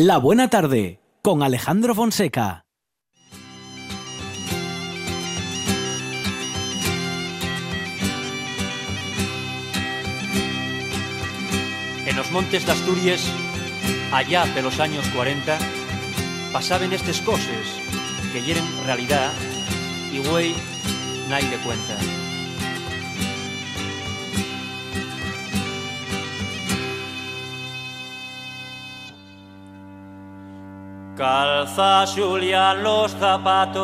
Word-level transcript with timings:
La 0.00 0.18
Buena 0.18 0.48
Tarde 0.48 1.00
con 1.22 1.42
Alejandro 1.42 1.92
Fonseca. 1.92 2.66
En 12.06 12.16
los 12.16 12.30
montes 12.30 12.64
de 12.64 12.70
Asturias, 12.70 13.28
allá 14.12 14.46
de 14.46 14.62
los 14.62 14.78
años 14.78 15.04
40, 15.16 15.58
pasaban 16.52 16.92
estas 16.92 17.20
cosas 17.20 17.66
que 18.32 18.40
hieren 18.40 18.62
realidad 18.86 19.32
y 20.12 20.20
güey, 20.20 20.54
nadie 21.28 21.58
cuenta. 21.64 22.17
Calza 31.18 32.06
Julián 32.06 32.84
los 32.84 33.10
zapatos 33.10 33.74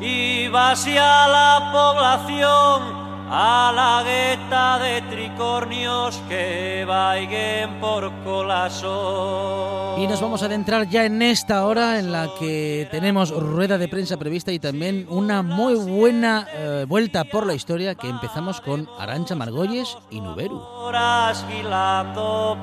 y 0.00 0.48
va 0.48 0.70
hacia 0.70 1.28
la 1.28 1.70
población 1.70 2.93
a 3.36 3.72
la 3.74 4.04
gueta 4.04 4.78
de 4.78 5.02
tricornios 5.10 6.22
que 6.28 6.84
vaiguen 6.86 7.80
por 7.80 8.12
colasón. 8.22 10.00
Y 10.00 10.06
nos 10.06 10.20
vamos 10.20 10.44
a 10.44 10.46
adentrar 10.46 10.88
ya 10.88 11.04
en 11.04 11.20
esta 11.20 11.66
hora 11.66 11.98
en 11.98 12.12
la 12.12 12.28
que 12.38 12.86
tenemos 12.92 13.30
rueda 13.30 13.76
de 13.76 13.88
prensa 13.88 14.16
prevista 14.18 14.52
y 14.52 14.60
también 14.60 15.08
una 15.10 15.42
muy 15.42 15.74
buena 15.74 16.46
eh, 16.54 16.84
vuelta 16.86 17.24
por 17.24 17.44
la 17.44 17.54
historia 17.54 17.96
que 17.96 18.08
empezamos 18.08 18.60
con 18.60 18.88
Arancha 19.00 19.34
Margolles 19.34 19.98
y 20.10 20.20
Nuberu. 20.20 20.62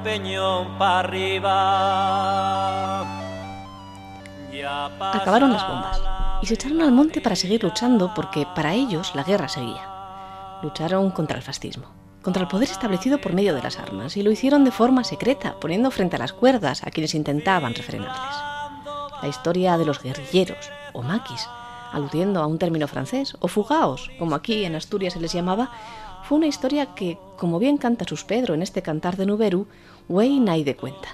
peñón 0.05 0.77
para 0.77 0.99
arriba. 0.99 2.22
Acabaron 5.13 5.52
las 5.52 5.67
bombas 5.67 6.00
y 6.41 6.45
se 6.45 6.53
echaron 6.53 6.81
al 6.81 6.94
monte 6.94 7.19
para 7.19 7.35
seguir 7.35 7.61
luchando 7.61 8.13
porque 8.16 8.47
para 8.56 8.73
ellos 8.73 9.11
la 9.16 9.23
guerra 9.23 9.50
seguía 9.50 9.91
lucharon 10.64 11.12
contra 11.12 11.38
el 11.38 11.44
fascismo, 11.44 11.88
contra 12.22 12.44
el 12.44 12.48
poder 12.48 12.70
establecido 12.70 13.20
por 13.20 13.34
medio 13.34 13.56
de 13.56 13.62
las 13.62 13.80
armas, 13.80 14.17
y 14.17 14.23
lo 14.23 14.31
hicieron 14.31 14.64
de 14.64 14.72
forma 14.72 15.03
secreta, 15.03 15.56
poniendo 15.59 15.92
frente 15.92 16.16
a 16.16 16.20
las 16.20 16.34
cuerdas 16.34 16.84
a 16.84 16.92
quienes 16.92 17.16
intentaban 17.16 17.73
refrenarles. 17.73 18.36
La 19.22 19.28
historia 19.28 19.78
de 19.78 19.86
los 19.86 20.02
guerrilleros, 20.02 20.70
o 20.94 21.02
maquis, 21.02 21.48
aludiendo 21.92 22.42
a 22.42 22.48
un 22.48 22.58
término 22.58 22.88
francés, 22.88 23.36
o 23.40 23.48
fugaos, 23.48 24.09
como 24.18 24.36
aquí 24.36 24.66
en 24.66 24.76
Asturias 24.76 25.14
se 25.14 25.20
les 25.20 25.34
llamaba, 25.34 25.72
fue 26.23 26.38
una 26.38 26.48
historia 26.48 26.88
que, 26.96 27.18
como 27.38 27.59
bien 27.59 27.78
canta 27.78 28.06
Sus 28.08 28.23
Pedro 28.23 28.53
en 28.53 28.62
este 28.62 28.81
cantar 28.81 29.18
de 29.18 29.25
Nuberu, 29.25 29.68
Wey 30.08 30.40
de 30.64 30.75
cuenta. 30.75 31.09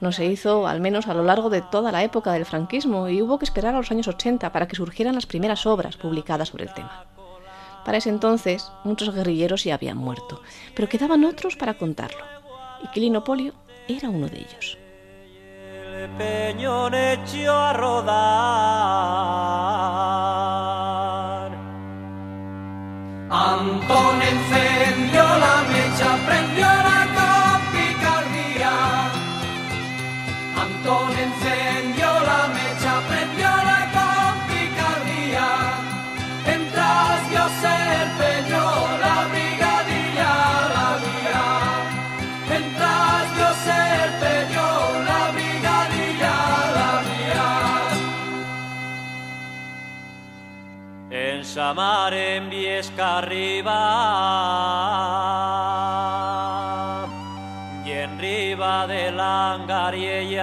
No 0.00 0.12
se 0.12 0.24
hizo, 0.24 0.66
al 0.66 0.80
menos 0.80 1.08
a 1.08 1.14
lo 1.14 1.22
largo 1.22 1.50
de 1.50 1.60
toda 1.60 1.92
la 1.92 2.02
época 2.02 2.32
del 2.32 2.46
franquismo, 2.46 3.08
y 3.08 3.20
hubo 3.20 3.38
que 3.38 3.44
esperar 3.44 3.74
a 3.74 3.78
los 3.78 3.90
años 3.90 4.08
80 4.08 4.50
para 4.52 4.66
que 4.66 4.76
surgieran 4.76 5.14
las 5.14 5.26
primeras 5.26 5.66
obras 5.66 5.96
publicadas 5.96 6.48
sobre 6.48 6.64
el 6.64 6.74
tema. 6.74 7.06
Para 7.84 7.98
ese 7.98 8.10
entonces, 8.10 8.70
muchos 8.84 9.14
guerrilleros 9.14 9.64
ya 9.64 9.74
habían 9.74 9.96
muerto, 9.96 10.40
pero 10.74 10.88
quedaban 10.88 11.24
otros 11.24 11.56
para 11.56 11.74
contarlo, 11.74 12.24
y 12.82 12.88
Quilino 12.88 13.24
Polio 13.24 13.54
era 13.88 14.08
uno 14.08 14.28
de 14.28 14.38
ellos. 14.38 14.78
El 16.00 16.08
peñón 16.10 16.94
echó 16.94 17.52
a 17.52 17.72
rodar. 17.72 18.70
Antón 23.30 24.22
encendió 24.22 25.22
la 25.22 25.62
mecha, 25.70 26.16
prendió 26.26 26.79
Samar 51.70 52.12
en 52.14 52.50
Viesca 52.50 53.18
arriba 53.18 53.76
y 57.86 57.90
en 57.92 58.18
riba 58.18 58.88
de 58.88 59.12
la 59.12 59.54
Angariella 59.54 60.40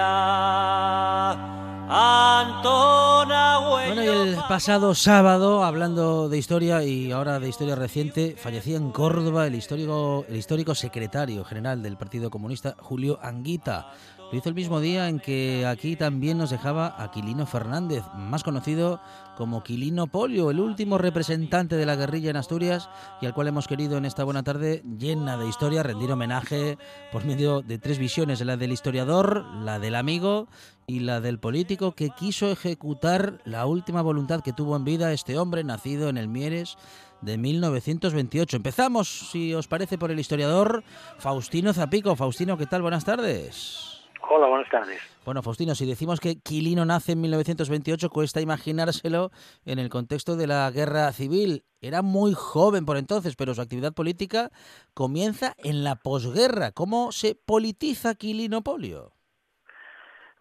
Antona 1.90 3.60
Bueno, 3.60 4.04
y 4.04 4.08
el 4.08 4.38
pasado 4.48 4.96
sábado, 4.96 5.66
hablando 5.66 6.30
de 6.30 6.38
historia 6.38 6.82
y 6.84 7.12
ahora 7.12 7.42
de 7.42 7.50
historia 7.50 7.76
reciente, 7.76 8.38
fallecía 8.38 8.78
en 8.78 8.92
Córdoba 8.92 9.48
el 9.48 9.56
histórico, 9.56 10.24
el 10.30 10.38
histórico 10.38 10.76
secretario 10.76 11.44
general 11.44 11.84
del 11.84 11.98
Partido 11.98 12.30
Comunista, 12.30 12.78
Julio 12.80 13.20
Anguita. 13.22 13.92
Lo 14.32 14.38
hizo 14.38 14.50
el 14.50 14.56
mismo 14.56 14.82
día 14.82 15.08
en 15.08 15.20
que 15.20 15.66
aquí 15.66 15.96
también 15.96 16.38
nos 16.38 16.50
dejaba 16.50 16.96
Aquilino 17.02 17.46
Fernández, 17.46 18.04
más 18.14 18.44
conocido 18.44 19.00
como 19.38 19.64
Quilino 19.64 20.08
Polio, 20.08 20.50
el 20.50 20.60
último 20.60 20.98
representante 20.98 21.76
de 21.76 21.86
la 21.86 21.96
guerrilla 21.96 22.32
en 22.32 22.38
Asturias 22.38 22.90
y 23.22 23.28
al 23.28 23.36
cual 23.36 23.48
hemos 23.48 23.68
querido 23.68 23.98
en 23.98 24.06
esta 24.06 24.24
buena 24.24 24.42
tarde 24.42 24.82
llena 24.98 25.38
de 25.38 25.48
historia 25.48 25.84
rendir 25.84 26.12
homenaje 26.12 26.80
por 27.12 27.24
medio 27.24 27.62
de 27.62 27.78
tres 27.78 28.00
visiones, 28.00 28.42
la 28.42 28.58
del 28.58 28.72
historiador, 28.72 29.46
la 29.62 29.78
del 29.78 29.94
amigo 29.94 30.48
y 30.88 31.02
la 31.02 31.22
del 31.22 31.40
político 31.40 31.92
que 31.92 32.10
quiso 32.10 32.52
ejecutar 32.52 33.40
la 33.46 33.68
última 33.68 34.02
voluntad 34.02 34.42
que 34.42 34.54
tuvo 34.54 34.76
en 34.76 34.86
vida 34.86 35.14
este 35.14 35.38
hombre 35.38 35.64
nacido 35.64 36.10
en 36.10 36.18
el 36.18 36.28
Mieres 36.28 36.76
de 37.22 37.38
1928. 37.38 38.58
Empezamos, 38.58 39.30
si 39.32 39.54
os 39.54 39.68
parece, 39.68 40.00
por 40.00 40.10
el 40.10 40.20
historiador 40.20 40.84
Faustino 41.20 41.74
Zapico. 41.74 42.16
Faustino, 42.16 42.58
¿qué 42.58 42.66
tal? 42.66 42.82
Buenas 42.82 43.06
tardes. 43.06 43.97
Hola, 44.30 44.48
buenas 44.48 44.70
tardes. 44.70 45.00
Bueno, 45.24 45.42
Faustino, 45.42 45.74
si 45.74 45.86
decimos 45.86 46.20
que 46.20 46.36
Quilino 46.44 46.84
nace 46.86 47.14
en 47.14 47.22
1928, 47.22 48.10
cuesta 48.10 48.42
imaginárselo 48.42 49.30
en 49.66 49.80
el 49.80 49.90
contexto 49.90 50.36
de 50.36 50.48
la 50.48 50.70
guerra 50.70 51.12
civil. 51.14 51.64
Era 51.82 52.02
muy 52.02 52.34
joven 52.36 52.86
por 52.86 52.98
entonces, 52.98 53.36
pero 53.38 53.54
su 53.54 53.62
actividad 53.62 53.94
política 53.94 54.50
comienza 54.94 55.54
en 55.64 55.86
la 55.86 55.96
posguerra. 55.96 56.72
¿Cómo 56.74 57.14
se 57.14 57.36
politiza 57.36 58.16
Quilino 58.16 58.64
Polio? 58.64 59.14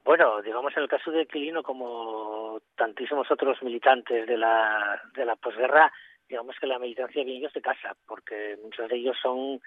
Bueno, 0.05 0.43
digamos 0.43 0.77
en 0.77 0.83
el 0.85 0.89
caso 0.89 1.11
de 1.13 1.27
Quilino, 1.27 1.63
como 1.63 2.61
tantísimos 2.77 3.31
otros 3.31 3.63
militantes 3.63 4.27
de 4.27 4.37
la, 4.37 5.01
de 5.15 5.25
la 5.25 5.37
posguerra, 5.37 5.93
digamos 6.29 6.57
que 6.61 6.67
la 6.67 6.79
militancia 6.79 7.23
viene 7.25 7.39
ellos 7.39 7.53
de 7.53 7.61
casa, 7.61 7.97
porque 8.07 8.57
muchos 8.63 8.89
de 8.89 8.97
ellos 8.97 9.17
son 9.23 9.61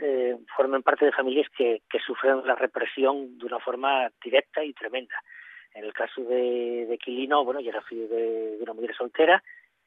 eh, 0.00 0.36
forman 0.54 0.82
parte 0.82 1.04
de 1.04 1.12
familias 1.12 1.48
que, 1.56 1.82
que 1.88 1.98
sufren 2.00 2.46
la 2.46 2.54
represión 2.54 3.38
de 3.38 3.46
una 3.46 3.58
forma 3.58 4.10
directa 4.22 4.64
y 4.64 4.72
tremenda. 4.72 5.14
En 5.74 5.84
el 5.84 5.92
caso 5.92 6.22
de, 6.22 6.86
de 6.86 6.98
Quilino, 6.98 7.44
bueno, 7.44 7.60
yo 7.60 7.70
era 7.70 7.82
hijo 7.90 8.14
de, 8.14 8.56
de 8.56 8.62
una 8.62 8.72
mujer 8.72 8.94
soltera 8.94 9.42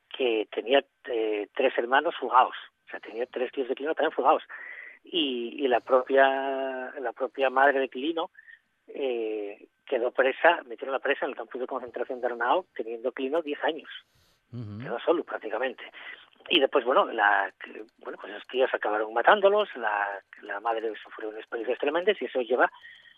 que 0.09 0.48
tenía 0.52 0.84
eh, 1.06 1.48
tres 1.56 1.78
hermanos 1.78 2.16
fugados, 2.19 2.56
o 2.88 2.90
sea, 2.90 3.00
tenía 3.00 3.25
tres 3.25 3.52
tíos 3.52 3.68
de 3.68 3.75
Quilino 3.75 3.96
también 3.96 4.12
fugados. 4.12 4.44
Y, 5.03 5.64
y 5.64 5.68
la 5.68 5.80
propia 5.80 6.92
la 7.00 7.14
propia 7.14 7.50
madre 7.50 7.80
de 7.80 7.90
Quilino 7.90 8.31
eh, 8.88 9.68
quedó 9.86 10.12
presa, 10.12 10.62
metieron 10.66 10.94
la 10.94 11.00
presa 11.00 11.25
en 11.25 11.31
el 11.31 11.38
campo 11.38 11.58
de 11.58 11.68
concentración 11.68 12.22
de 12.22 12.28
Arnao, 12.28 12.66
teniendo 12.75 13.12
Quilino 13.12 13.42
10 13.42 13.64
años. 13.64 13.90
Quedó 14.52 15.00
solo 15.00 15.24
prácticamente. 15.24 15.84
Y 16.48 16.60
después, 16.60 16.86
bueno, 16.86 17.06
la, 17.12 17.54
bueno 17.98 18.18
pues 18.22 18.34
los 18.34 18.48
tíos 18.48 18.74
acabaron 18.74 19.14
matándolos, 19.14 19.70
la, 19.76 20.22
la 20.42 20.60
madre 20.60 20.92
sufrió 21.04 21.30
unas 21.30 21.42
experiencias 21.42 21.78
tremendas 21.80 22.20
y 22.22 22.26
eso 22.26 22.42
lleva 22.42 22.72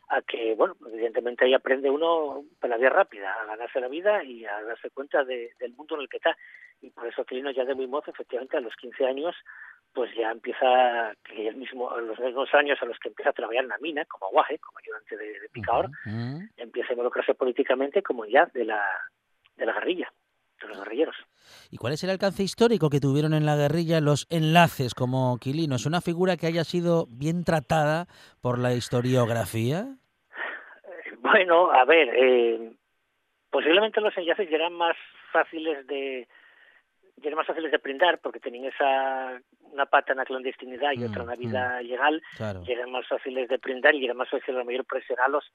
a 0.09 0.21
que, 0.23 0.55
bueno, 0.55 0.75
evidentemente 0.91 1.45
ahí 1.45 1.53
aprende 1.53 1.89
uno 1.89 2.43
para 2.59 2.71
la 2.75 2.77
vía 2.79 2.89
rápida, 2.89 3.31
a 3.33 3.45
ganarse 3.45 3.79
la 3.79 3.87
vida 3.87 4.23
y 4.25 4.43
a 4.43 4.61
darse 4.63 4.89
cuenta 4.89 5.23
de- 5.23 5.53
del 5.59 5.71
mundo 5.73 5.95
en 5.95 6.01
el 6.01 6.09
que 6.09 6.17
está. 6.17 6.35
Y 6.81 6.89
por 6.89 7.07
eso 7.07 7.23
Quirino 7.23 7.51
ya 7.51 7.63
de 7.63 7.75
muy 7.75 7.87
mozo, 7.87 8.11
efectivamente, 8.11 8.57
a 8.57 8.61
los 8.61 8.75
15 8.75 9.05
años, 9.05 9.33
pues 9.93 10.13
ya 10.13 10.31
empieza, 10.31 11.13
que 11.23 11.47
el 11.47 11.55
mismo, 11.55 11.89
a 11.91 12.01
los 12.01 12.19
mismos 12.19 12.53
años 12.53 12.77
a 12.81 12.85
los 12.85 12.99
que 12.99 13.07
empieza 13.09 13.29
a 13.29 13.33
trabajar 13.33 13.63
en 13.63 13.69
la 13.69 13.77
mina, 13.77 14.03
como 14.05 14.25
aguaje, 14.27 14.57
como 14.59 14.79
ayudante 14.79 15.15
de, 15.15 15.39
de 15.39 15.49
picador, 15.49 15.89
empieza 16.57 16.89
a 16.89 16.93
involucrarse 16.93 17.33
políticamente 17.33 18.01
como 18.03 18.25
ya 18.25 18.47
de 18.47 18.65
la, 18.65 18.83
de 19.55 19.65
la 19.65 19.73
guerrilla, 19.73 20.11
de 20.61 20.69
los 20.69 20.77
guerrilleros. 20.79 21.15
¿Y 21.69 21.77
cuál 21.77 21.93
es 21.93 22.03
el 22.03 22.09
alcance 22.09 22.43
histórico 22.43 22.89
que 22.89 22.99
tuvieron 22.99 23.33
en 23.33 23.45
la 23.45 23.55
guerrilla 23.55 23.99
los 24.01 24.27
enlaces 24.29 24.93
como 24.93 25.37
Quilino? 25.39 25.75
¿Es 25.75 25.85
una 25.85 26.01
figura 26.01 26.37
que 26.37 26.47
haya 26.47 26.63
sido 26.63 27.07
bien 27.09 27.43
tratada 27.43 28.07
por 28.41 28.59
la 28.59 28.73
historiografía? 28.73 29.95
Bueno, 31.19 31.71
a 31.71 31.85
ver, 31.85 32.09
eh, 32.15 32.73
posiblemente 33.49 34.01
los 34.01 34.15
enlaces 34.17 34.49
ya 34.49 34.55
eran 34.57 34.73
más 34.73 34.95
fáciles 35.31 35.85
de, 35.87 36.27
y 37.21 37.27
eran 37.27 37.37
más 37.37 37.47
fáciles 37.47 37.71
de 37.71 37.79
prendar 37.79 38.19
porque 38.19 38.39
tenían 38.39 38.65
esa 38.65 39.39
una 39.71 39.85
pata 39.85 40.11
en 40.11 40.17
la 40.17 40.25
clandestinidad 40.25 40.91
y 40.93 41.05
otra 41.05 41.21
en 41.21 41.29
la 41.29 41.35
vida 41.35 41.81
legal 41.81 42.21
Claro. 42.35 42.63
y 42.67 42.71
eran 42.73 42.91
más 42.91 43.07
fáciles 43.07 43.47
de 43.47 43.57
prendar 43.59 43.95
y 43.95 44.03
era 44.03 44.13
más 44.13 44.29
fácil 44.29 44.55
a 44.55 44.59
lo 44.59 44.65
mejor 44.65 44.83
presionarlos 44.85 45.45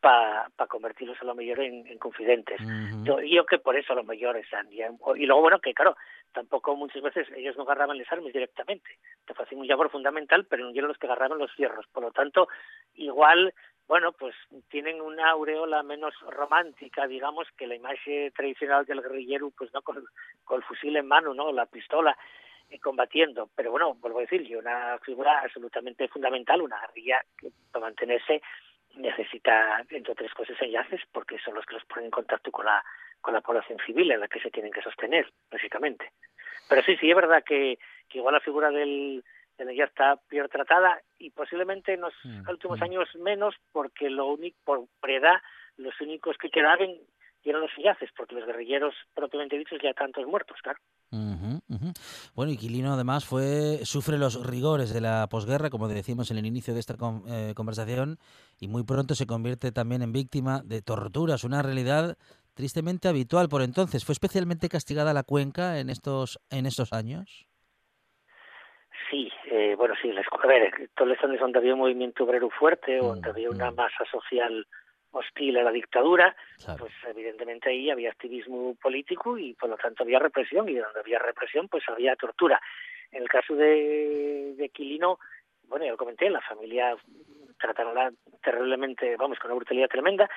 para 0.00 0.48
pa 0.56 0.66
convertirlos 0.68 1.20
a 1.20 1.24
lo 1.24 1.34
mejor 1.34 1.60
en, 1.60 1.86
en 1.86 1.98
confidentes. 1.98 2.60
Ujú. 2.60 3.04
Yo, 3.04 3.20
yo 3.20 3.44
que 3.46 3.58
por 3.58 3.76
eso 3.76 3.92
a 3.92 3.96
lo 3.96 4.04
mejor 4.04 4.36
están 4.36 4.70
ya- 4.70 4.90
y 5.16 5.26
luego 5.26 5.42
bueno 5.42 5.60
que 5.60 5.74
claro 5.74 5.96
tampoco 6.32 6.76
muchas 6.76 7.02
veces 7.02 7.26
ellos 7.36 7.56
no 7.56 7.64
agarraban 7.64 7.98
las 7.98 8.10
armas 8.12 8.32
directamente. 8.32 8.98
Te 9.26 9.32
hacían 9.36 9.60
un 9.60 9.66
labor 9.66 9.90
fundamental 9.90 10.44
pero 10.46 10.64
no 10.64 10.70
eran 10.70 10.88
los 10.88 10.98
que 10.98 11.06
agarraban 11.06 11.38
los 11.38 11.52
fierros 11.54 11.86
por 11.88 12.04
lo 12.04 12.12
tanto 12.12 12.48
igual 12.94 13.52
bueno 13.88 14.12
pues 14.12 14.34
tienen 14.68 15.00
una 15.00 15.30
aureola 15.30 15.82
menos 15.82 16.14
romántica 16.30 17.06
digamos 17.08 17.48
que 17.56 17.66
la 17.66 17.74
imagen 17.74 18.30
tradicional 18.32 18.84
del 18.86 19.02
guerrillero 19.02 19.50
pues 19.56 19.72
no 19.74 19.82
con, 19.82 20.04
con 20.44 20.58
el 20.58 20.62
fusil 20.64 20.96
en 20.96 21.08
mano 21.08 21.34
no 21.34 21.50
la 21.52 21.66
pistola 21.66 22.16
eh, 22.70 22.78
combatiendo. 22.78 23.48
Pero 23.56 23.72
bueno 23.72 23.94
vuelvo 23.94 24.18
a 24.18 24.22
decir 24.22 24.56
una 24.56 24.98
figura 25.00 25.40
absolutamente 25.40 26.06
fundamental 26.08 26.62
una 26.62 26.78
guerrilla 26.82 27.20
que 27.36 27.48
para 27.72 27.86
mantenerse 27.86 28.42
necesita 28.98 29.84
entre 29.88 30.12
otras 30.12 30.32
cosas 30.34 30.56
enlaces 30.60 31.00
porque 31.12 31.38
son 31.38 31.54
los 31.54 31.64
que 31.64 31.74
los 31.74 31.84
ponen 31.84 32.06
en 32.06 32.10
contacto 32.10 32.50
con 32.50 32.66
la 32.66 32.84
con 33.20 33.34
la 33.34 33.40
población 33.40 33.78
civil 33.84 34.10
en 34.12 34.20
la 34.20 34.28
que 34.28 34.40
se 34.40 34.50
tienen 34.50 34.72
que 34.72 34.82
sostener 34.82 35.32
básicamente. 35.50 36.12
Pero 36.68 36.82
sí 36.82 36.96
sí 36.96 37.10
es 37.10 37.16
verdad 37.16 37.42
que, 37.44 37.78
que 38.08 38.18
igual 38.18 38.34
la 38.34 38.40
figura 38.40 38.70
del 38.70 39.24
del 39.56 39.74
ya 39.76 39.84
está 39.84 40.16
peor 40.28 40.48
tratada 40.48 41.00
y 41.18 41.30
posiblemente 41.30 41.94
en 41.94 42.02
los 42.02 42.14
Mm, 42.24 42.48
últimos 42.48 42.80
mm. 42.80 42.82
años 42.84 43.08
menos 43.16 43.54
porque 43.72 44.08
lo 44.10 44.26
único 44.26 44.56
por, 44.64 44.86
por 45.00 45.10
edad 45.10 45.40
los 45.76 46.00
únicos 46.00 46.36
que 46.38 46.50
quedaban 46.50 46.94
eran 47.44 47.62
los 47.62 47.70
enlaces 47.78 48.10
porque 48.16 48.34
los 48.34 48.44
guerrilleros 48.44 48.94
propiamente 49.14 49.56
dichos 49.56 49.80
ya 49.82 49.94
tantos 49.94 50.26
muertos 50.26 50.58
claro 50.62 50.78
Bueno, 52.34 52.50
y 52.50 52.56
Quilino 52.56 52.92
además 52.94 53.24
fue 53.26 53.80
sufre 53.84 54.16
los 54.16 54.46
rigores 54.46 54.92
de 54.92 55.00
la 55.02 55.26
posguerra, 55.28 55.68
como 55.70 55.86
decimos 55.88 56.30
en 56.30 56.38
el 56.38 56.46
inicio 56.46 56.72
de 56.72 56.80
esta 56.80 56.96
con- 56.96 57.24
eh, 57.28 57.52
conversación, 57.54 58.18
y 58.58 58.68
muy 58.68 58.84
pronto 58.84 59.14
se 59.14 59.26
convierte 59.26 59.70
también 59.70 60.02
en 60.02 60.12
víctima 60.12 60.62
de 60.64 60.80
torturas, 60.82 61.44
una 61.44 61.60
realidad 61.62 62.16
tristemente 62.54 63.06
habitual 63.08 63.48
por 63.48 63.62
entonces. 63.62 64.04
¿Fue 64.04 64.14
especialmente 64.14 64.68
castigada 64.68 65.12
la 65.12 65.22
cuenca 65.22 65.78
en 65.78 65.90
estos 65.90 66.40
en 66.50 66.66
estos 66.66 66.92
años? 66.92 67.46
Sí, 69.10 69.30
eh, 69.50 69.74
bueno, 69.76 69.94
sí, 70.02 70.12
les, 70.12 70.26
a 70.26 70.46
ver, 70.46 70.90
zonas 71.20 71.40
donde 71.40 71.58
había 71.58 71.74
un 71.74 71.80
movimiento 71.80 72.24
obrero 72.24 72.50
fuerte 72.50 73.00
o 73.00 73.04
Mm, 73.04 73.08
donde 73.14 73.30
había 73.30 73.50
una 73.50 73.70
mm. 73.70 73.74
masa 73.74 74.04
social 74.10 74.66
hostil 75.10 75.56
a 75.58 75.62
la 75.62 75.70
dictadura, 75.72 76.36
Claro. 76.64 76.80
pues 76.80 76.92
evidentemente 77.08 77.70
ahí 77.70 77.90
había 77.90 78.10
activismo 78.10 78.74
político 78.80 79.38
y 79.38 79.54
por 79.54 79.70
lo 79.70 79.76
tanto 79.76 80.02
había 80.02 80.18
represión 80.18 80.68
y 80.68 80.74
donde 80.74 81.00
había 81.00 81.18
represión 81.18 81.68
pues 81.68 81.84
había 81.88 82.14
tortura. 82.16 82.60
En 83.10 83.22
el 83.22 83.28
caso 83.28 83.54
de, 83.54 84.54
de 84.56 84.68
Quilino, 84.68 85.18
bueno, 85.68 85.84
ya 85.84 85.92
lo 85.92 85.96
comenté, 85.96 86.28
la 86.30 86.42
familia 86.42 86.94
trataronla 87.58 88.12
terriblemente, 88.42 89.16
vamos, 89.16 89.38
con 89.38 89.50
una 89.50 89.56
brutalidad 89.56 89.88
tremenda, 89.88 90.28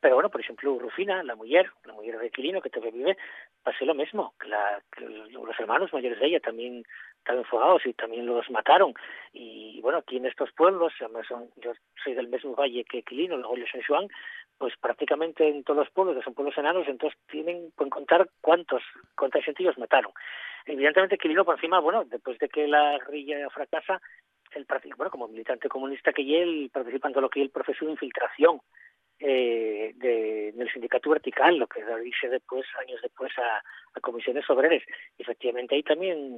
pero 0.00 0.14
bueno, 0.14 0.30
por 0.30 0.40
ejemplo, 0.40 0.78
Rufina, 0.78 1.22
la 1.22 1.34
mujer, 1.34 1.70
la 1.84 1.92
mujer 1.92 2.18
de 2.18 2.30
Quilino 2.30 2.62
que 2.62 2.70
todavía 2.70 2.92
vive, 2.92 3.16
pasó 3.62 3.84
lo 3.84 3.94
mismo, 3.94 4.34
la, 4.46 4.82
los 4.98 5.60
hermanos 5.60 5.92
mayores 5.92 6.18
de 6.18 6.26
ella 6.26 6.40
también 6.40 6.84
estaban 7.18 7.44
fugados 7.44 7.84
y 7.84 7.92
también 7.92 8.24
los 8.24 8.48
mataron. 8.50 8.94
Y 9.32 9.78
bueno, 9.82 9.98
aquí 9.98 10.16
en 10.16 10.26
estos 10.26 10.50
pueblos, 10.52 10.92
son, 11.28 11.50
yo 11.56 11.72
soy 12.02 12.14
del 12.14 12.28
mismo 12.28 12.54
valle 12.54 12.84
que 12.84 13.02
Quilino, 13.02 13.36
el 13.36 13.42
Goyo 13.42 13.66
San 13.70 13.82
Juan, 13.82 14.08
pues 14.56 14.74
prácticamente 14.80 15.46
en 15.46 15.64
todos 15.64 15.80
los 15.80 15.90
pueblos, 15.90 16.16
que 16.16 16.22
son 16.22 16.34
pueblos 16.34 16.56
enanos, 16.56 16.88
entonces 16.88 17.18
tienen, 17.28 17.70
pueden 17.76 17.90
contar 17.90 18.28
cuántos, 18.40 18.82
cuánta 19.16 19.42
gente 19.42 19.62
ellos 19.62 19.78
mataron. 19.78 20.12
Evidentemente 20.64 21.18
Quilino, 21.18 21.44
por 21.44 21.56
encima, 21.56 21.78
bueno, 21.80 22.04
después 22.04 22.38
de 22.38 22.48
que 22.48 22.66
la 22.66 22.98
guerrilla 22.98 23.50
fracasa, 23.50 24.00
el 24.52 24.66
bueno, 24.96 25.10
como 25.10 25.28
militante 25.28 25.68
comunista 25.68 26.12
que 26.12 26.42
él 26.42 26.70
participa 26.72 27.08
en 27.08 27.20
lo 27.20 27.28
que 27.28 27.40
es 27.40 27.44
el 27.44 27.52
proceso 27.52 27.84
de 27.84 27.92
infiltración 27.92 28.60
eh, 29.22 29.92
de, 29.96 30.52
del 30.52 30.72
sindicato 30.72 31.10
vertical, 31.10 31.58
lo 31.58 31.66
que 31.66 31.84
dice 32.02 32.28
después, 32.28 32.64
años 32.80 33.00
después, 33.02 33.30
a, 33.38 33.62
comisiones 34.00 34.48
obreras. 34.48 34.82
Efectivamente 35.18 35.74
ahí 35.74 35.82
también, 35.82 36.30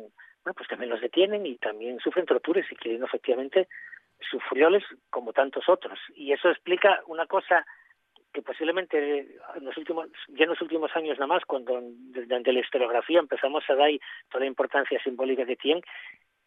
bueno, 0.42 0.54
pues 0.56 0.68
también 0.68 0.90
los 0.90 1.00
detienen 1.00 1.46
y 1.46 1.56
también 1.58 2.00
sufren 2.00 2.26
torturas 2.26 2.66
y 2.70 2.74
Quilino 2.74 3.06
efectivamente 3.06 3.68
sufrióles 4.30 4.82
como 5.10 5.32
tantos 5.32 5.68
otros. 5.68 5.98
Y 6.16 6.32
eso 6.32 6.50
explica 6.50 7.02
una 7.06 7.26
cosa 7.26 7.64
que 8.32 8.42
posiblemente 8.42 9.20
en 9.54 9.64
los 9.64 9.76
últimos, 9.76 10.08
ya 10.28 10.44
en 10.44 10.50
los 10.50 10.60
últimos 10.60 10.90
años 10.96 11.18
nada 11.18 11.28
más, 11.28 11.44
cuando 11.44 11.80
desde 11.82 12.52
la 12.52 12.60
historiografía 12.60 13.20
empezamos 13.20 13.62
a 13.68 13.74
dar 13.76 13.90
toda 14.28 14.40
la 14.40 14.46
importancia 14.46 15.00
simbólica 15.04 15.46
que 15.46 15.56
tiene, 15.56 15.82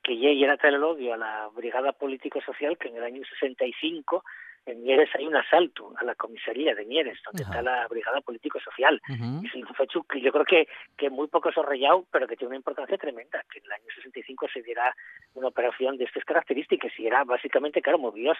que 0.04 0.18
ya 0.18 0.30
era 0.30 0.58
tal 0.58 0.74
el 0.74 0.84
odio 0.84 1.14
a 1.14 1.18
la 1.18 1.50
Brigada 1.56 1.94
Político-Social 1.94 2.78
que 2.78 2.90
en 2.90 2.98
el 2.98 3.04
año 3.04 3.22
65 3.24 4.24
en 4.66 4.84
Mieres 4.84 5.10
hay 5.14 5.26
un 5.26 5.36
asalto 5.36 5.94
a 5.98 6.04
la 6.04 6.16
comisaría 6.16 6.74
de 6.74 6.86
Mieres, 6.86 7.20
donde 7.24 7.44
Ajá. 7.44 7.52
está 7.52 7.62
la 7.62 7.88
Brigada 7.88 8.22
Político-Social. 8.22 9.02
Ujú. 9.10 9.44
Y 9.44 9.48
es 9.48 9.56
un 9.56 9.68
hecho 9.80 10.04
que 10.04 10.22
yo 10.22 10.32
creo 10.32 10.46
que, 10.46 10.68
que 10.98 11.10
muy 11.10 11.28
poco 11.28 11.52
sorrellado, 11.52 12.06
pero 12.12 12.28
que 12.28 12.36
tiene 12.36 12.50
una 12.50 12.58
importancia 12.58 12.98
tremenda, 12.98 13.44
que 13.52 13.60
en 13.60 13.66
el 13.66 13.72
año 13.74 13.86
65 13.96 14.48
se 14.54 14.64
diera 14.64 14.96
una 15.34 15.48
operación 15.48 15.98
de 15.98 16.06
estas 16.06 16.24
características 16.24 16.92
y 16.98 17.08
era 17.08 17.24
básicamente, 17.24 17.82
claro, 17.82 18.00
movidos 18.00 18.38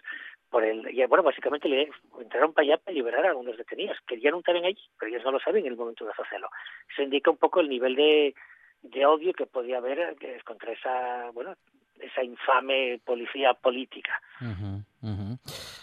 por 0.50 0.64
el... 0.64 0.90
Y, 0.92 1.06
bueno, 1.06 1.24
básicamente 1.24 1.70
le 1.70 1.90
entraron 2.20 2.54
para 2.54 2.68
allá 2.68 2.78
para 2.78 2.96
liberar 2.96 3.26
a 3.26 3.30
algunos 3.30 3.58
detenidos, 3.58 3.98
que 4.08 4.20
ya 4.20 4.32
no 4.32 4.40
estaban 4.40 4.66
allí, 4.66 4.82
pero 4.98 5.12
ellos 5.12 5.24
no 5.24 5.32
lo 5.32 5.40
saben 5.40 5.66
en 5.66 5.74
el 5.74 5.78
momento 5.78 6.06
de 6.06 6.12
hacerlo. 6.12 6.50
Eso 6.92 7.04
indica 7.04 7.30
un 7.30 7.38
poco 7.38 7.60
el 7.60 7.70
nivel 7.70 7.96
de, 7.96 8.34
de 8.82 9.06
odio 9.06 9.34
que 9.34 9.46
podía 9.46 9.78
haber 9.78 10.16
contra 10.44 10.72
esa, 10.72 11.32
bueno, 11.32 11.56
esa 12.00 12.24
infame 12.24 13.00
policía 13.04 13.54
política. 13.54 14.22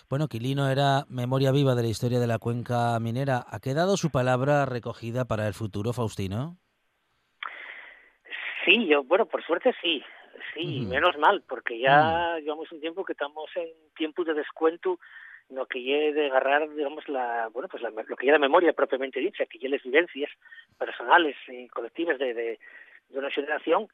Bueno, 0.09 0.29
Quilino 0.29 0.69
era 0.69 1.05
memoria 1.09 1.53
viva 1.53 1.75
de 1.75 1.83
la 1.83 1.89
historia 1.89 2.21
de 2.21 2.27
la 2.27 2.39
cuenca 2.39 2.99
minera. 3.01 3.45
¿Ha 3.49 3.61
quedado 3.61 3.97
su 3.97 4.11
palabra 4.11 4.67
recogida 4.67 5.25
para 5.25 5.47
el 5.47 5.55
futuro, 5.55 5.93
Faustino? 5.93 6.59
Sí, 8.65 8.87
yo, 8.87 9.03
bueno, 9.03 9.27
por 9.27 9.45
suerte 9.45 9.75
sí, 9.83 10.03
sí, 10.55 10.87
menos 10.87 11.19
mal, 11.19 11.43
porque 11.49 11.79
ya 11.79 12.39
llevamos 12.39 12.71
un 12.71 12.81
tiempo 12.81 13.05
que 13.05 13.13
estamos 13.13 13.51
en 13.57 13.69
tiempos 13.97 14.27
de 14.27 14.35
descuento, 14.35 15.01
lo 15.51 15.67
que 15.67 15.83
lleve 15.83 16.13
de 16.13 16.27
agarrar, 16.27 16.73
digamos, 16.73 17.09
la, 17.09 17.49
bueno, 17.53 17.69
pues 17.69 17.83
la, 17.83 17.91
lo 17.91 18.17
que 18.17 18.27
ya 18.27 18.33
la 18.33 18.39
memoria 18.39 18.73
propiamente 18.73 19.21
dicha, 19.21 19.47
que 19.47 19.59
ya 19.59 19.69
las 19.69 19.83
vivencias 19.83 20.31
personales 20.79 21.37
y 21.49 21.69
colectivas 21.69 22.19
de, 22.19 22.35
de, 22.35 22.61
de 23.13 23.19
una 23.19 23.31
generación, 23.31 23.89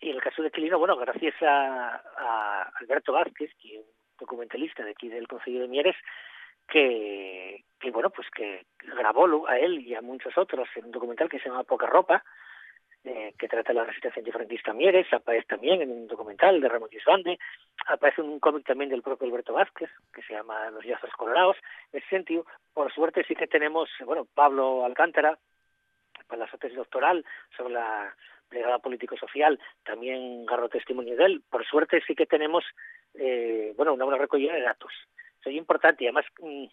y 0.00 0.10
en 0.10 0.16
el 0.16 0.22
caso 0.22 0.42
de 0.42 0.50
Quilino, 0.50 0.78
bueno, 0.78 0.96
gracias 0.96 1.34
a, 1.42 2.02
a 2.18 2.62
Alberto 2.80 3.12
Vázquez, 3.12 3.50
que 3.60 3.78
es 3.78 3.80
un 3.80 3.92
documentalista 4.18 4.84
de 4.84 4.90
aquí 4.90 5.08
del 5.08 5.28
Consejo 5.28 5.60
de 5.60 5.68
Mieres, 5.68 5.96
que, 6.68 7.64
bueno, 7.92 8.10
pues 8.10 8.28
que 8.30 8.66
grabó 8.96 9.48
a 9.48 9.58
él 9.58 9.80
y 9.80 9.94
a 9.94 10.02
muchos 10.02 10.36
otros 10.36 10.68
en 10.76 10.86
un 10.86 10.90
documental 10.90 11.28
que 11.28 11.38
se 11.38 11.48
llama 11.48 11.64
Poca 11.64 11.86
Ropa, 11.86 12.24
eh, 13.04 13.34
que 13.38 13.46
trata 13.46 13.72
la 13.72 13.84
resistencia 13.84 14.18
antifranquista 14.18 14.72
Mieres, 14.72 15.06
aparece 15.12 15.46
también 15.46 15.80
en 15.80 15.90
un 15.92 16.06
documental 16.08 16.60
de 16.60 16.68
Ramón 16.68 16.90
Gisbande, 16.90 17.38
aparece 17.86 18.20
un 18.20 18.40
cómic 18.40 18.66
también 18.66 18.90
del 18.90 19.02
propio 19.02 19.28
Alberto 19.28 19.52
Vázquez, 19.52 19.90
que 20.12 20.22
se 20.22 20.34
llama 20.34 20.70
Los 20.70 20.84
Yazos 20.84 21.12
Colorados. 21.12 21.56
En 21.92 22.00
ese 22.00 22.08
sentido, 22.08 22.44
por 22.74 22.92
suerte 22.92 23.24
sí 23.28 23.36
que 23.36 23.46
tenemos, 23.46 23.88
bueno, 24.04 24.26
Pablo 24.34 24.84
Alcántara, 24.84 25.38
para 26.26 26.46
la 26.46 26.58
tesis 26.58 26.76
doctoral 26.76 27.24
sobre 27.56 27.74
la 27.74 28.12
brigada 28.50 28.78
político-social, 28.78 29.58
también 29.84 30.44
agarró 30.48 30.68
testimonio 30.68 31.16
de 31.16 31.24
él. 31.24 31.42
Por 31.50 31.64
suerte 31.66 32.02
sí 32.06 32.14
que 32.14 32.26
tenemos, 32.26 32.64
eh, 33.14 33.72
bueno, 33.76 33.94
una 33.94 34.04
buena 34.04 34.20
recogida 34.20 34.54
de 34.54 34.62
datos. 34.62 34.92
Eso 35.40 35.50
es 35.50 35.56
importante 35.56 36.04
y 36.04 36.06
además... 36.06 36.24
mm, 36.40 36.66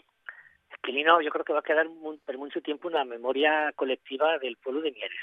Quilino 0.82 1.22
yo 1.22 1.30
creo 1.30 1.46
que 1.46 1.54
va 1.54 1.60
a 1.60 1.64
quedar 1.64 1.88
muy, 1.88 2.18
por 2.18 2.36
mucho 2.38 2.60
tiempo 2.60 2.88
una 2.88 3.06
memoria 3.06 3.72
colectiva 3.76 4.40
del 4.40 4.58
pueblo 4.58 4.82
de 4.82 4.92
Mieres 4.92 5.20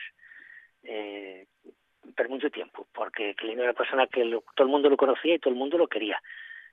eh, 0.85 1.47
por 2.17 2.29
mucho 2.29 2.51
tiempo, 2.51 2.87
porque 2.95 3.35
Quilino 3.35 3.63
era 3.63 3.73
una 3.73 3.77
persona 3.79 4.07
que 4.07 4.25
lo- 4.25 4.45
todo 4.55 4.67
el 4.67 4.71
mundo 4.71 4.89
lo 4.89 4.97
conocía 4.97 5.35
y 5.35 5.39
todo 5.39 5.53
el 5.53 5.59
mundo 5.59 5.77
lo 5.77 5.87
quería. 5.89 6.23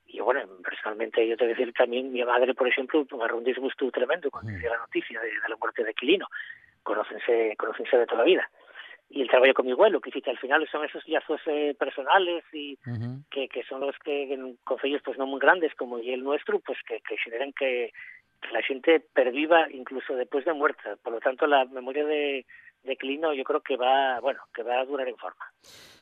Y 0.05 0.19
bueno, 0.21 0.41
personalmente 0.63 1.27
yo 1.27 1.35
te 1.35 1.43
voy 1.43 1.53
a 1.53 1.55
decir 1.57 1.73
también, 1.73 2.13
mi 2.13 2.23
madre, 2.23 2.53
por 2.53 2.67
ejemplo, 2.67 3.05
agarró 3.11 3.37
un 3.37 3.43
disgusto 3.43 3.89
tremendo 3.91 4.29
cuando 4.31 4.51
Mm. 4.51 4.59
dio 4.59 4.69
la 4.69 4.77
noticia 4.77 5.19
de, 5.19 5.27
de 5.27 5.49
la 5.49 5.55
muerte 5.57 5.83
de 5.83 5.93
Quilino. 5.93 6.27
Conócense, 6.83 7.55
conócense 7.57 7.97
de 7.97 8.05
toda 8.05 8.19
la 8.19 8.23
vida. 8.25 8.49
Y 9.09 9.21
el 9.21 9.29
trabajo 9.29 9.53
con 9.53 9.65
mi 9.65 9.71
abuelo, 9.71 10.01
que 10.01 10.11
dice, 10.13 10.29
al 10.29 10.37
final 10.37 10.67
son 10.69 10.83
esos 10.83 11.07
lazos 11.07 11.39
eh, 11.45 11.75
personales 11.79 12.43
y 12.51 12.77
que, 13.31 13.47
que 13.47 13.63
son 13.63 13.81
los 13.81 13.95
que 14.03 14.33
en 14.33 14.57
concellos 14.63 15.01
pues 15.03 15.17
no 15.17 15.25
muy 15.25 15.39
grandes 15.39 15.73
como 15.75 15.99
y 15.99 16.11
el 16.11 16.23
nuestro, 16.23 16.59
pues 16.59 16.77
que, 16.85 16.99
que 17.07 17.17
generan 17.17 17.53
que, 17.53 17.93
que 18.41 18.51
la 18.51 18.61
gente 18.61 18.99
perviva 18.99 19.67
incluso 19.71 20.13
después 20.13 20.43
de 20.45 20.53
muerta. 20.53 20.97
Por 21.01 21.13
lo 21.13 21.19
tanto, 21.19 21.47
la 21.47 21.65
memoria 21.65 22.05
de, 22.05 22.45
de 22.83 22.95
Quilino 22.95 23.33
yo 23.33 23.43
creo 23.43 23.61
que 23.61 23.77
va, 23.77 24.19
bueno, 24.19 24.39
que 24.53 24.63
va 24.63 24.79
a 24.79 24.85
durar 24.85 25.07
en 25.07 25.17
forma. 25.17 25.45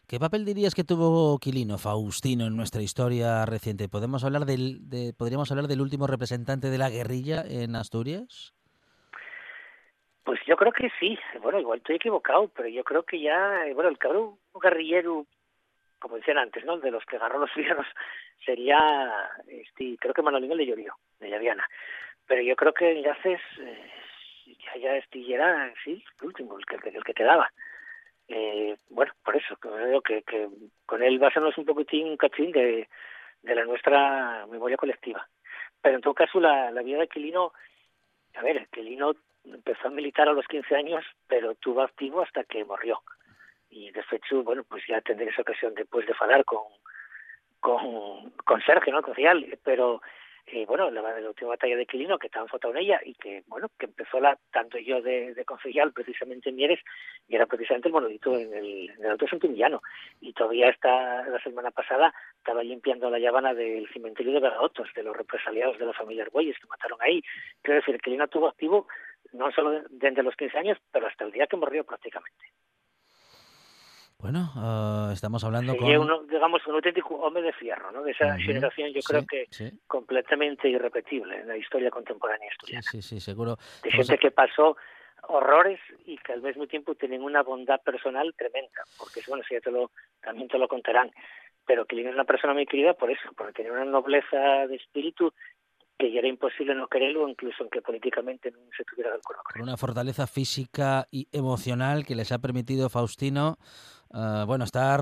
¿Qué 0.07 0.19
papel 0.19 0.45
dirías 0.45 0.75
que 0.75 0.83
tuvo 0.83 1.37
Quilino, 1.39 1.77
Faustino, 1.77 2.45
en 2.45 2.55
nuestra 2.55 2.81
historia 2.81 3.45
reciente? 3.45 3.89
¿Podemos 3.89 4.23
hablar 4.23 4.45
del, 4.45 4.87
de, 4.87 5.13
¿Podríamos 5.13 5.49
hablar 5.51 5.67
del 5.67 5.81
último 5.81 6.05
representante 6.05 6.69
de 6.69 6.77
la 6.77 6.89
guerrilla 6.89 7.43
en 7.47 7.75
Asturias? 7.75 8.53
Pues 10.25 10.39
yo 10.47 10.57
creo 10.57 10.71
que 10.71 10.89
sí. 10.99 11.17
Bueno, 11.41 11.59
igual 11.59 11.77
estoy 11.77 11.97
equivocado, 11.97 12.49
pero 12.49 12.67
yo 12.67 12.83
creo 12.83 13.03
que 13.03 13.21
ya, 13.21 13.63
bueno, 13.75 13.89
el 13.89 13.99
cabrón 13.99 14.39
guerrillero, 14.59 15.27
como 15.99 16.15
decían 16.15 16.39
antes, 16.39 16.65
¿no? 16.65 16.79
De 16.79 16.89
los 16.89 17.05
que 17.05 17.17
agarró 17.17 17.37
los 17.39 17.51
fierros, 17.53 17.85
sería, 18.43 19.29
este, 19.47 19.95
creo 19.99 20.13
que 20.15 20.23
Manolín 20.23 20.49
de 20.57 20.65
Llorio, 20.65 20.95
de 21.19 21.29
Llaviana. 21.29 21.69
Pero 22.25 22.41
yo 22.41 22.55
creo 22.55 22.73
que 22.73 22.91
Enlaces, 22.91 23.39
eh, 23.59 23.91
ya, 24.47 24.77
ya 24.77 24.95
este, 24.97 25.31
era, 25.31 25.71
sí, 25.83 26.03
el 26.19 26.27
último, 26.27 26.57
el 26.57 26.65
que, 26.65 26.89
el 26.89 27.03
que 27.03 27.13
quedaba. 27.13 27.47
Eh, 28.27 28.75
bueno, 28.89 29.13
por 29.23 29.35
eso, 29.35 29.55
creo 29.57 30.01
que, 30.01 30.23
que 30.23 30.49
con 30.87 31.03
él 31.03 31.19
basarnos 31.19 31.55
un 31.59 31.65
poquitín, 31.65 32.07
un 32.07 32.17
cachín 32.17 32.51
de, 32.51 32.89
de 33.43 33.55
la 33.55 33.63
nuestra 33.63 34.47
memoria 34.47 34.75
colectiva. 34.75 35.27
Pero 35.83 35.97
en 35.97 36.01
todo 36.01 36.15
caso, 36.15 36.39
la, 36.39 36.71
la 36.71 36.81
vida 36.81 36.97
de 36.97 37.07
Quilino, 37.07 37.53
a 38.33 38.41
ver, 38.41 38.67
Quilino 38.69 39.13
empezó 39.45 39.87
a 39.87 39.91
militar 39.91 40.27
a 40.29 40.33
los 40.33 40.47
15 40.47 40.75
años, 40.75 41.05
pero 41.27 41.51
estuvo 41.51 41.81
activo 41.81 42.21
hasta 42.21 42.43
que 42.43 42.65
murió. 42.65 43.01
Y 43.69 43.91
de 43.91 44.03
hecho, 44.11 44.43
bueno, 44.43 44.63
pues 44.63 44.83
ya 44.87 45.01
tendré 45.01 45.29
esa 45.29 45.41
ocasión 45.41 45.73
después 45.73 46.05
de 46.07 46.13
falar 46.13 46.45
con, 46.45 46.63
con, 47.59 48.61
Sergio, 48.65 48.93
¿no? 48.93 49.01
Con 49.01 49.15
pero 49.63 50.01
eh, 50.47 50.65
bueno, 50.67 50.91
la, 50.91 51.01
la, 51.01 51.27
última 51.27 51.49
batalla 51.49 51.75
de 51.75 51.87
Quilino, 51.87 52.19
que 52.19 52.27
estaba 52.27 52.45
enfocado 52.45 52.71
en 52.75 52.81
ella 52.81 53.01
y 53.03 53.15
que, 53.15 53.43
bueno, 53.47 53.67
que 53.79 53.87
empezó 53.87 54.19
la, 54.19 54.37
tanto 54.51 54.77
yo 54.77 55.01
de, 55.01 55.33
de 55.33 55.43
concejal 55.43 55.91
precisamente 55.91 56.49
en 56.49 56.55
Mieres, 56.55 56.79
y 57.27 57.35
era 57.35 57.47
precisamente 57.47 57.87
el 57.87 57.93
monolito 57.93 58.37
en 58.37 58.53
el, 58.53 58.89
en 58.91 59.05
el 59.05 59.11
Alto 59.11 59.27
Santimillano. 59.27 59.81
Y 60.21 60.33
todavía 60.33 60.69
está, 60.69 61.25
la 61.27 61.39
semana 61.41 61.71
pasada, 61.71 62.13
estaba 62.37 62.61
limpiando 62.63 63.09
la 63.09 63.17
llavana 63.17 63.55
del 63.55 63.89
cementerio 63.91 64.33
de 64.33 64.39
Garaotos, 64.39 64.87
de 64.95 65.01
los 65.01 65.17
represaliados 65.17 65.79
de 65.79 65.87
la 65.87 65.93
familia 65.93 66.23
Argüelles 66.23 66.59
que 66.59 66.67
mataron 66.67 66.99
ahí. 67.01 67.23
Quiero 67.63 67.79
decir, 67.79 67.99
Quilino 67.99 68.27
tuvo 68.27 68.47
activo 68.47 68.87
no 69.35 69.51
solo 69.51 69.81
desde 69.89 70.23
los 70.23 70.35
15 70.35 70.57
años, 70.57 70.77
pero 70.91 71.07
hasta 71.07 71.25
el 71.25 71.31
día 71.31 71.47
que 71.47 71.57
murió 71.57 71.83
prácticamente. 71.83 72.45
Bueno, 74.17 74.49
uh, 74.55 75.11
estamos 75.11 75.43
hablando 75.43 75.73
sí, 75.73 75.79
con... 75.79 75.97
Uno, 75.97 76.23
digamos, 76.23 76.65
un 76.65 76.75
auténtico 76.75 77.15
hombre 77.15 77.43
de 77.43 77.53
fierro, 77.53 77.91
¿no? 77.91 78.01
De 78.01 78.11
esa 78.11 78.25
uh 78.25 78.29
-huh. 78.29 78.45
generación 78.45 78.91
yo 78.91 79.01
sí, 79.01 79.07
creo 79.07 79.25
que 79.27 79.45
sí. 79.51 79.69
completamente 79.87 80.67
irrepetible 80.69 81.41
en 81.41 81.47
la 81.47 81.57
historia 81.57 81.91
contemporánea 81.91 82.49
asturiana. 82.49 82.81
Sí, 82.81 83.01
sí, 83.01 83.15
sí, 83.15 83.19
seguro. 83.19 83.57
De 83.83 83.91
gente 83.91 84.13
a... 84.15 84.17
que 84.17 84.31
pasó 84.31 84.77
horrores 85.27 85.79
y 86.05 86.17
que 86.17 86.33
al 86.33 86.41
mismo 86.41 86.65
tiempo 86.67 86.95
tienen 86.95 87.21
una 87.21 87.43
bondad 87.43 87.81
personal 87.81 88.33
tremenda, 88.35 88.83
porque 88.97 89.21
bueno, 89.27 89.43
si 89.47 89.53
ya 89.55 89.61
te 89.61 89.71
lo, 89.71 89.91
también 90.21 90.47
te 90.47 90.57
lo 90.57 90.67
contarán, 90.67 91.11
pero 91.65 91.85
que 91.85 91.99
es 91.99 92.13
una 92.13 92.25
persona 92.25 92.53
muy 92.53 92.65
querida 92.65 92.93
por 92.93 93.11
eso, 93.11 93.29
porque 93.35 93.53
tenía 93.53 93.73
una 93.73 93.85
nobleza 93.85 94.67
de 94.67 94.75
espíritu 94.75 95.33
que 95.97 96.11
ya 96.11 96.19
era 96.19 96.27
imposible 96.27 96.75
no 96.75 96.87
quererlo, 96.87 97.27
incluso 97.29 97.57
aunque 97.61 97.81
políticamente 97.81 98.51
no 98.51 98.57
se 98.75 98.83
tuviera 98.83 99.11
de 99.11 99.17
acuerdo 99.17 99.41
con 99.43 99.61
Una 99.61 99.77
fortaleza 99.77 100.27
física 100.27 101.07
y 101.11 101.27
emocional 101.31 102.05
que 102.05 102.15
les 102.15 102.31
ha 102.31 102.39
permitido 102.39 102.89
Faustino 102.89 103.57
Uh, 104.11 104.45
bueno, 104.45 104.63
estar 104.63 105.01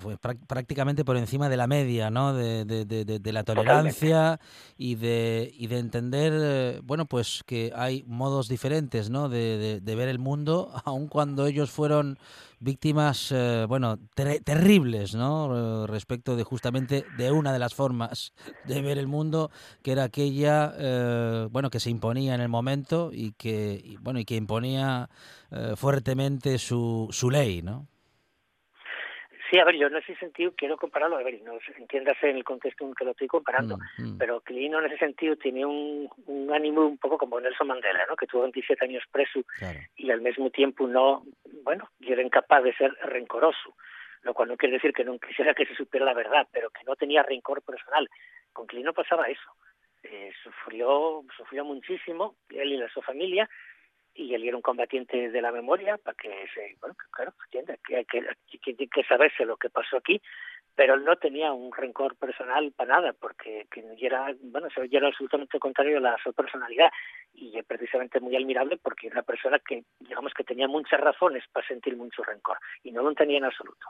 pues, 0.00 0.18
prácticamente 0.18 1.04
por 1.04 1.16
encima 1.16 1.48
de 1.48 1.56
la 1.56 1.66
media, 1.66 2.10
¿no? 2.10 2.34
De, 2.34 2.64
de, 2.64 2.84
de, 2.84 3.04
de 3.04 3.32
la 3.32 3.44
tolerancia 3.44 4.40
y 4.76 4.96
de, 4.96 5.52
y 5.56 5.68
de 5.68 5.78
entender, 5.78 6.32
eh, 6.34 6.80
bueno, 6.82 7.06
pues 7.06 7.42
que 7.46 7.72
hay 7.76 8.02
modos 8.08 8.48
diferentes, 8.48 9.08
¿no? 9.08 9.28
De, 9.28 9.80
ver 9.84 10.08
el 10.08 10.18
mundo, 10.18 10.72
aun 10.84 11.06
cuando 11.06 11.46
ellos 11.46 11.70
fueron 11.70 12.18
víctimas, 12.58 13.30
eh, 13.30 13.66
bueno, 13.68 13.98
ter 14.14 14.42
terribles, 14.42 15.14
¿no? 15.14 15.86
Respecto 15.86 16.34
de 16.34 16.42
justamente 16.44 17.04
de 17.16 17.30
una 17.30 17.52
de 17.52 17.58
las 17.58 17.74
formas 17.74 18.32
de 18.64 18.82
ver 18.82 18.98
el 18.98 19.06
mundo, 19.06 19.50
que 19.82 19.92
era 19.92 20.04
aquella, 20.04 20.74
eh, 20.76 21.46
bueno, 21.52 21.70
que 21.70 21.78
se 21.78 21.90
imponía 21.90 22.34
en 22.34 22.40
el 22.40 22.48
momento 22.48 23.10
y 23.12 23.32
que, 23.32 23.80
y, 23.84 23.96
bueno, 23.98 24.18
y 24.18 24.24
que 24.24 24.34
imponía 24.34 25.08
fuertemente 25.76 26.58
su, 26.58 27.06
su 27.12 27.30
ley, 27.30 27.62
¿no? 27.62 27.86
Sí, 29.54 29.60
a 29.60 29.64
ver, 29.64 29.76
yo 29.76 29.86
en 29.86 29.94
ese 29.94 30.16
sentido 30.16 30.52
quiero 30.56 30.76
compararlo, 30.76 31.16
a 31.16 31.22
ver, 31.22 31.40
no 31.42 31.52
entiéndase 31.78 32.28
en 32.28 32.38
el 32.38 32.42
contexto 32.42 32.84
en 32.84 32.92
que 32.92 33.04
lo 33.04 33.12
estoy 33.12 33.28
comparando, 33.28 33.78
mm, 33.98 34.02
mm. 34.02 34.18
pero 34.18 34.40
Quilino 34.40 34.80
en 34.80 34.86
ese 34.86 34.98
sentido 34.98 35.36
tiene 35.36 35.64
un, 35.64 36.10
un 36.26 36.52
ánimo 36.52 36.84
un 36.84 36.98
poco 36.98 37.18
como 37.18 37.38
Nelson 37.38 37.68
Mandela, 37.68 38.04
¿no? 38.08 38.16
Que 38.16 38.26
tuvo 38.26 38.42
27 38.42 38.84
años 38.84 39.04
preso 39.12 39.44
claro. 39.56 39.78
y 39.94 40.10
al 40.10 40.22
mismo 40.22 40.50
tiempo 40.50 40.88
no, 40.88 41.22
bueno, 41.62 41.88
y 42.00 42.10
era 42.10 42.20
incapaz 42.20 42.64
de 42.64 42.74
ser 42.74 42.92
rencoroso, 43.04 43.76
lo 44.22 44.34
cual 44.34 44.48
no 44.48 44.56
quiere 44.56 44.74
decir 44.74 44.92
que 44.92 45.04
no 45.04 45.16
quisiera 45.20 45.54
que 45.54 45.66
se 45.66 45.76
supiera 45.76 46.04
la 46.04 46.14
verdad, 46.14 46.48
pero 46.50 46.70
que 46.70 46.82
no 46.84 46.96
tenía 46.96 47.22
rencor 47.22 47.62
personal. 47.62 48.10
Con 48.52 48.66
Quilino 48.66 48.92
pasaba 48.92 49.26
eso. 49.26 49.52
Eh, 50.02 50.32
sufrió, 50.42 51.22
sufrió 51.36 51.64
muchísimo, 51.64 52.34
él 52.48 52.72
y 52.72 52.76
la 52.76 52.88
su 52.88 53.00
familia, 53.02 53.48
y 54.14 54.34
él 54.34 54.44
era 54.44 54.56
un 54.56 54.62
combatiente 54.62 55.30
de 55.30 55.42
la 55.42 55.52
memoria 55.52 55.98
para 55.98 56.16
que 56.16 56.46
se, 56.54 56.76
bueno, 56.80 56.94
que, 56.94 57.10
claro, 57.10 57.34
que 57.50 57.96
hay 57.96 58.04
que, 58.04 58.74
que, 58.74 58.88
que, 58.88 59.04
saberse 59.04 59.44
lo 59.44 59.56
que 59.56 59.70
pasó 59.70 59.96
aquí, 59.96 60.20
pero 60.74 60.94
él 60.94 61.04
no 61.04 61.16
tenía 61.16 61.52
un 61.52 61.72
rencor 61.72 62.16
personal 62.16 62.72
para 62.72 62.96
nada, 62.96 63.12
porque 63.12 63.66
que 63.70 63.84
era, 64.00 64.34
bueno, 64.40 64.68
era 64.90 65.08
absolutamente 65.08 65.58
contrario 65.58 65.98
a 65.98 66.00
la 66.00 66.16
su 66.22 66.32
personalidad, 66.32 66.90
y 67.34 67.58
es 67.58 67.64
precisamente 67.64 68.20
muy 68.20 68.36
admirable 68.36 68.76
porque 68.76 69.08
era 69.08 69.16
una 69.16 69.22
persona 69.22 69.58
que, 69.58 69.84
digamos 70.00 70.32
que 70.34 70.44
tenía 70.44 70.68
muchas 70.68 71.00
razones 71.00 71.44
para 71.52 71.66
sentir 71.66 71.96
mucho 71.96 72.22
rencor, 72.22 72.58
y 72.82 72.92
no 72.92 73.02
lo 73.02 73.14
tenía 73.14 73.38
en 73.38 73.44
absoluto. 73.44 73.88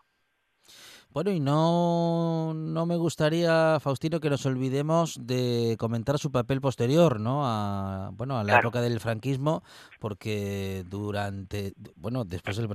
Bueno, 1.15 1.31
y 1.31 1.39
no, 1.39 2.53
no 2.55 2.87
me 2.87 2.97
gustaría, 2.97 3.79
Faustino, 3.79 4.19
que 4.19 4.29
nos 4.29 4.45
olvidemos 4.47 5.25
de 5.25 5.77
comentar 5.79 6.19
su 6.19 6.33
papel 6.33 6.61
posterior, 6.61 7.21
¿no? 7.21 7.43
A, 7.45 8.11
bueno, 8.15 8.37
a 8.37 8.43
la 8.43 8.55
claro. 8.55 8.67
época 8.67 8.81
del 8.81 8.99
franquismo, 8.99 9.63
porque 10.01 10.83
durante, 10.91 11.71
bueno, 11.95 12.25
después 12.25 12.59
el, 12.59 12.69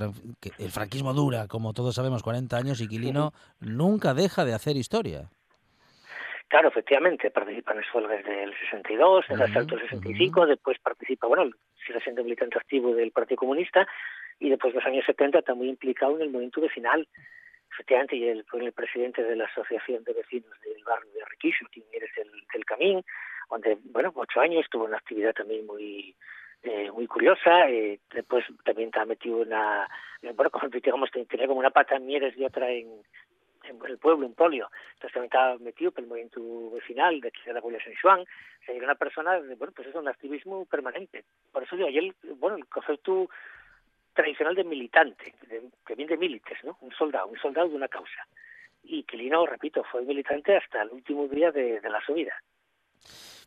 el, 0.58 0.72
franquismo 0.72 1.14
dura, 1.14 1.50
como 1.50 1.74
todos 1.74 1.94
sabemos, 1.94 2.24
40 2.24 2.56
años 2.56 2.80
y 2.80 2.88
Quilino 2.88 3.34
sí. 3.60 3.66
nunca 3.72 4.14
deja 4.14 4.46
de 4.46 4.54
hacer 4.54 4.78
historia. 4.78 5.28
Claro, 6.48 6.70
efectivamente, 6.70 7.32
participa 7.32 7.74
en 7.74 7.82
las 7.82 7.94
huelgas 7.94 8.24
del 8.24 8.54
62, 8.72 9.26
en 9.28 9.36
el 9.36 9.42
asalto 9.42 9.76
del 9.76 9.84
65, 9.90 10.40
uh 10.40 10.44
-huh. 10.44 10.48
después 10.48 10.80
participa, 10.80 11.28
bueno, 11.28 11.52
sigue 11.86 12.00
siendo 12.00 12.24
militante 12.24 12.58
activo 12.58 12.96
del 12.96 13.12
Partido 13.12 13.36
Comunista 13.36 13.86
y 14.40 14.50
después 14.50 14.74
de 14.74 14.80
los 14.80 14.88
años 14.88 15.04
70 15.06 15.40
está 15.40 15.54
muy 15.54 15.68
implicado 15.68 16.16
en 16.16 16.22
el 16.22 16.30
movimiento 16.30 16.62
vecinal 16.62 17.06
efectivamente, 17.80 18.18
y 18.18 18.28
él 18.28 18.44
fue 18.50 18.64
el 18.66 18.74
presidente 18.74 19.24
de 19.24 19.38
la 19.38 19.46
Asociación 19.46 20.04
de 20.04 20.14
Vecinos 20.14 20.52
del 20.62 20.84
barrio 20.84 21.12
de 21.14 21.26
Riquillo, 21.26 21.66
quien 21.72 21.86
eres 21.94 22.10
el, 22.18 22.30
del 22.54 22.66
Camín, 22.66 23.04
donde, 23.50 23.78
bueno, 23.86 24.12
ocho 24.16 24.42
años 24.42 24.66
tuvo 24.70 24.84
una 24.84 24.98
actividad 24.98 25.34
también 25.34 25.66
muy 25.66 26.14
eh, 26.62 26.92
muy 26.92 27.08
curiosa, 27.08 27.70
eh, 27.70 28.02
después 28.14 28.44
también 28.66 28.90
está 28.90 29.06
metido 29.06 29.38
una, 29.38 29.88
bueno, 30.36 30.52
como 30.52 30.68
digamos, 30.68 31.10
tenía 31.10 31.48
como 31.48 31.62
una 31.62 31.70
pata 31.70 31.96
en 31.96 32.06
Mieres 32.06 32.38
y 32.38 32.44
otra 32.44 32.70
en, 32.70 33.02
en 33.64 33.80
el 33.86 33.98
pueblo, 33.98 34.26
en 34.26 34.34
Polio, 34.34 34.70
entonces 34.96 35.14
también 35.14 35.26
estaba 35.32 35.58
metido 35.60 35.92
por 35.92 36.04
el 36.04 36.10
movimiento 36.10 36.72
vecinal 36.72 37.22
de 37.22 37.30
aquí 37.30 37.40
de 37.46 37.54
la 37.54 37.62
Guardia 37.62 37.82
San 37.82 37.94
Juan, 38.02 38.20
o 38.20 38.66
sea, 38.66 38.76
era 38.76 38.84
una 38.84 38.96
persona, 38.96 39.40
bueno, 39.58 39.74
pues 39.74 39.88
es 39.88 39.96
un 39.96 40.10
activismo 40.10 40.66
permanente, 40.66 41.24
por 41.54 41.64
eso 41.64 41.78
digo, 41.78 41.88
él, 41.88 42.14
bueno, 42.40 42.58
el 42.58 42.66
concepto 42.66 43.30
tradicional 44.20 44.54
de 44.54 44.66
militante, 44.66 45.34
de, 45.48 45.64
que 45.86 45.96
viene 45.96 46.12
de 46.12 46.18
milites, 46.18 46.58
¿no? 46.66 46.78
Un 46.82 46.92
soldado, 46.92 47.28
un 47.28 47.40
soldado 47.40 47.70
de 47.70 47.76
una 47.76 47.88
causa. 47.88 48.28
Y 48.84 49.04
Quilino, 49.04 49.46
repito, 49.46 49.82
fue 49.90 50.02
militante 50.02 50.58
hasta 50.58 50.82
el 50.82 50.90
último 50.90 51.28
día 51.28 51.52
de, 51.52 51.80
de 51.80 51.90
la 51.90 52.02
su 52.06 52.14
vida. 52.14 52.34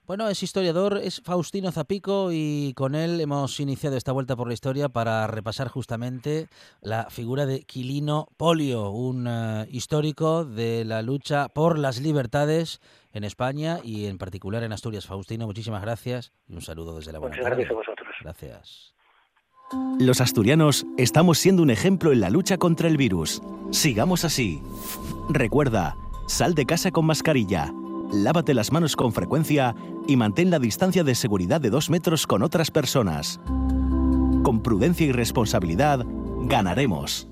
Bueno, 0.07 0.29
es 0.29 0.43
historiador, 0.43 0.99
es 0.99 1.21
Faustino 1.23 1.71
Zapico 1.71 2.31
y 2.33 2.73
con 2.75 2.95
él 2.95 3.21
hemos 3.21 3.61
iniciado 3.61 3.97
esta 3.97 4.13
vuelta 4.13 4.35
por 4.35 4.49
la 4.49 4.55
historia 4.55 4.89
para 4.89 5.27
repasar 5.27 5.69
justamente 5.69 6.49
la 6.81 7.09
figura 7.11 7.47
de 7.47 7.61
Quilino 7.65 8.29
Polio, 8.37 8.91
un 8.91 9.27
uh, 9.29 9.65
histórico 9.71 10.45
de 10.45 10.85
la 10.85 11.03
lucha 11.03 11.49
por 11.51 11.79
las 11.79 12.01
libertades 12.01 12.81
en 13.13 13.25
España 13.25 13.79
y 13.85 14.07
en 14.07 14.19
particular 14.19 14.65
en 14.65 14.73
Asturias. 14.73 15.07
Faustino, 15.07 15.47
muchísimas 15.47 15.83
gracias 15.83 16.33
y 16.49 16.55
un 16.55 16.63
saludo 16.63 16.97
desde 16.97 17.13
la 17.13 17.21
buena 17.21 17.37
Muchas 17.37 17.51
gracias 17.51 17.71
a 17.71 17.75
vosotros. 17.75 18.17
Gracias. 18.23 18.95
Los 19.99 20.21
asturianos 20.21 20.87
estamos 20.97 21.39
siendo 21.39 21.63
un 21.63 21.71
ejemplo 21.71 22.13
en 22.13 22.21
la 22.21 22.31
lucha 22.31 22.59
contra 22.59 22.89
el 22.89 22.97
virus. 22.97 23.43
Sigamos 23.71 24.25
así. 24.25 24.63
Recuerda, 25.29 25.97
sal 26.27 26.55
de 26.55 26.67
casa 26.67 26.91
con 26.91 27.07
mascarilla, 27.07 27.73
lávate 28.13 28.55
las 28.55 28.73
manos 28.73 28.97
con 28.97 29.13
frecuencia 29.13 29.75
y 30.07 30.17
mantén 30.17 30.51
la 30.51 30.59
distancia 30.59 31.05
de 31.05 31.15
seguridad 31.15 31.61
de 31.61 31.71
dos 31.71 31.89
metros 31.89 32.27
con 32.27 32.43
otras 32.43 32.71
personas. 32.71 33.41
Con 34.43 34.61
prudencia 34.63 35.07
y 35.07 35.13
responsabilidad, 35.13 36.05
ganaremos. 36.43 37.29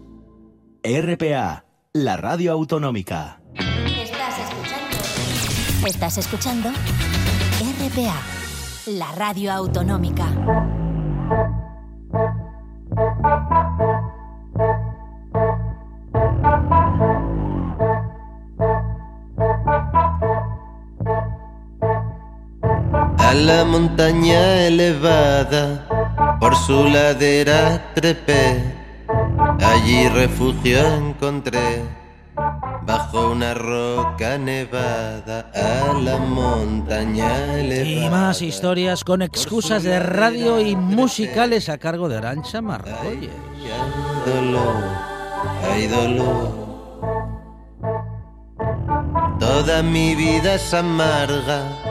RPA, 0.83 1.65
la 1.93 2.17
radio 2.17 2.53
autonómica. 2.53 3.43
Estás 3.57 4.39
escuchando. 4.39 5.87
Estás 5.87 6.19
escuchando 6.19 6.69
RPA, 7.61 8.23
la 8.87 9.13
radio 9.13 9.53
autonómica. 9.53 11.60
La 23.41 23.65
montaña 23.65 24.67
elevada, 24.67 25.87
por 26.39 26.55
su 26.55 26.85
ladera 26.85 27.93
trepé, 27.95 28.63
allí 29.61 30.09
refugio 30.09 30.79
encontré, 30.95 31.83
bajo 32.83 33.31
una 33.31 33.55
roca 33.55 34.37
nevada 34.37 35.51
a 35.55 35.93
la 35.95 36.19
montaña 36.19 37.55
elevada. 37.55 38.07
Y 38.07 38.11
más 38.11 38.43
historias 38.43 39.05
con 39.05 39.23
excusas 39.23 39.83
de 39.83 39.99
radio 39.99 40.61
y 40.61 40.77
musicales 40.77 41.69
a 41.69 41.79
cargo 41.79 42.09
de 42.09 42.19
Arancha 42.19 42.61
Margolles. 42.61 43.01
Hay 43.03 43.31
dolor, 44.27 44.85
hay 45.71 45.87
dolor. 45.87 46.71
Toda 49.39 49.83
mi 49.83 50.15
vida 50.15 50.55
es 50.57 50.75
amarga. 50.75 51.90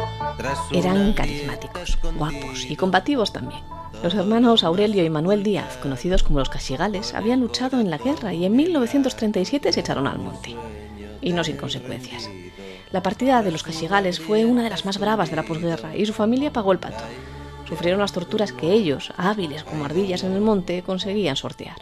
Eran 0.72 1.14
carismáticos, 1.14 1.98
guapos 2.16 2.66
y 2.70 2.76
combativos 2.76 3.34
también. 3.34 3.62
Los 4.02 4.14
hermanos 4.14 4.64
Aurelio 4.64 5.04
y 5.04 5.10
Manuel 5.10 5.44
Díaz, 5.44 5.78
conocidos 5.82 6.24
como 6.24 6.40
los 6.40 6.50
Casigales, 6.50 7.14
habían 7.14 7.42
luchado 7.42 7.80
en 7.80 7.90
la 7.90 7.98
guerra 7.98 8.34
y 8.34 8.46
en 8.46 8.56
1937 8.56 9.74
se 9.74 9.80
echaron 9.80 10.08
al 10.08 10.20
monte. 10.20 10.56
Y 11.22 11.34
no 11.34 11.44
sin 11.44 11.58
consecuencias. 11.58 12.30
La 12.92 13.04
partida 13.04 13.44
de 13.44 13.52
los 13.52 13.64
Casigales 13.64 14.20
fue 14.20 14.46
una 14.46 14.64
de 14.64 14.70
las 14.70 14.86
más 14.86 15.00
bravas 15.00 15.30
de 15.30 15.36
la 15.36 15.44
posguerra 15.44 15.96
y 15.96 16.06
su 16.06 16.14
familia 16.14 16.54
pagó 16.54 16.72
el 16.72 16.80
pato. 16.80 17.04
Sufrieron 17.68 18.00
las 18.00 18.14
torturas 18.14 18.54
que 18.54 18.72
ellos, 18.72 19.12
hábiles 19.18 19.64
como 19.64 19.86
ardillas 19.86 20.24
en 20.24 20.32
el 20.32 20.42
monte, 20.42 20.82
conseguían 20.82 21.36
sortear. 21.36 21.78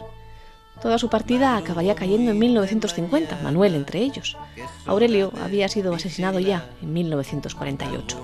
Toda 0.82 1.00
su 1.00 1.10
partida 1.10 1.58
acabaría 1.58 1.96
cayendo 1.96 2.32
en 2.32 2.40
1950, 2.40 3.40
Manuel 3.44 3.76
entre 3.76 4.00
ellos. 4.00 4.38
Aurelio 4.86 5.32
había 5.44 5.68
sido 5.70 5.94
asesinado 5.94 6.40
ya 6.40 6.70
en 6.82 6.94
1948. 6.94 8.18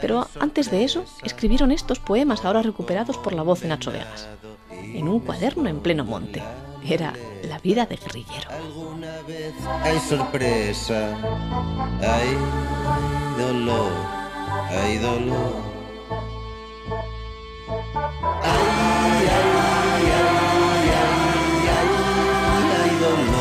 Pero 0.00 0.28
antes 0.38 0.70
de 0.70 0.84
eso, 0.84 1.04
escribieron 1.22 1.72
estos 1.72 1.98
poemas 1.98 2.44
ahora 2.44 2.62
recuperados 2.62 3.16
por 3.16 3.32
la 3.32 3.42
voz 3.42 3.60
de 3.60 3.68
Nacho 3.68 3.90
Vegas, 3.90 4.28
en 4.70 5.08
un 5.08 5.20
cuaderno 5.20 5.68
en 5.68 5.80
pleno 5.80 6.04
monte. 6.04 6.42
Era 6.84 7.14
la 7.44 7.58
vida 7.58 7.86
de 7.86 7.96
guerrillero. 7.96 8.48
Hay 9.82 9.98
sorpresa, 10.00 11.16
hay 12.00 12.36
dolor, 13.38 13.92
hay 14.70 14.98
dolor. 14.98 15.72
Ay, 18.42 19.91
ay, 23.04 23.31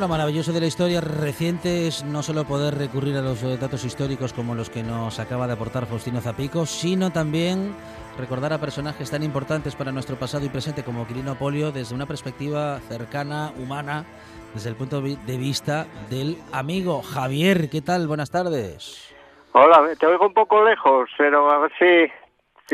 lo 0.00 0.08
maravilloso 0.08 0.52
de 0.52 0.60
la 0.60 0.66
historia 0.66 1.02
reciente 1.02 1.86
es 1.86 2.04
no 2.04 2.22
solo 2.22 2.44
poder 2.44 2.74
recurrir 2.74 3.18
a 3.18 3.20
los 3.20 3.42
eh, 3.42 3.58
datos 3.58 3.84
históricos 3.84 4.32
como 4.32 4.54
los 4.54 4.70
que 4.70 4.82
nos 4.82 5.18
acaba 5.18 5.46
de 5.46 5.52
aportar 5.52 5.84
Faustino 5.84 6.22
Zapico, 6.22 6.64
sino 6.64 7.10
también 7.10 7.74
recordar 8.16 8.54
a 8.54 8.58
personajes 8.58 9.10
tan 9.10 9.22
importantes 9.22 9.76
para 9.76 9.92
nuestro 9.92 10.16
pasado 10.16 10.46
y 10.46 10.48
presente 10.48 10.84
como 10.84 11.06
Quirino 11.06 11.34
Polio 11.34 11.70
desde 11.70 11.94
una 11.94 12.06
perspectiva 12.06 12.78
cercana, 12.88 13.52
humana, 13.58 14.06
desde 14.54 14.70
el 14.70 14.76
punto 14.76 15.02
de 15.02 15.36
vista 15.36 15.86
del 16.08 16.38
amigo 16.50 17.02
Javier. 17.02 17.68
¿Qué 17.68 17.82
tal? 17.82 18.08
Buenas 18.08 18.30
tardes. 18.30 19.14
Hola, 19.52 19.82
te 19.98 20.06
oigo 20.06 20.28
un 20.28 20.34
poco 20.34 20.64
lejos, 20.64 21.10
pero 21.18 21.50
a 21.50 21.58
ver 21.58 21.72
si, 21.78 22.12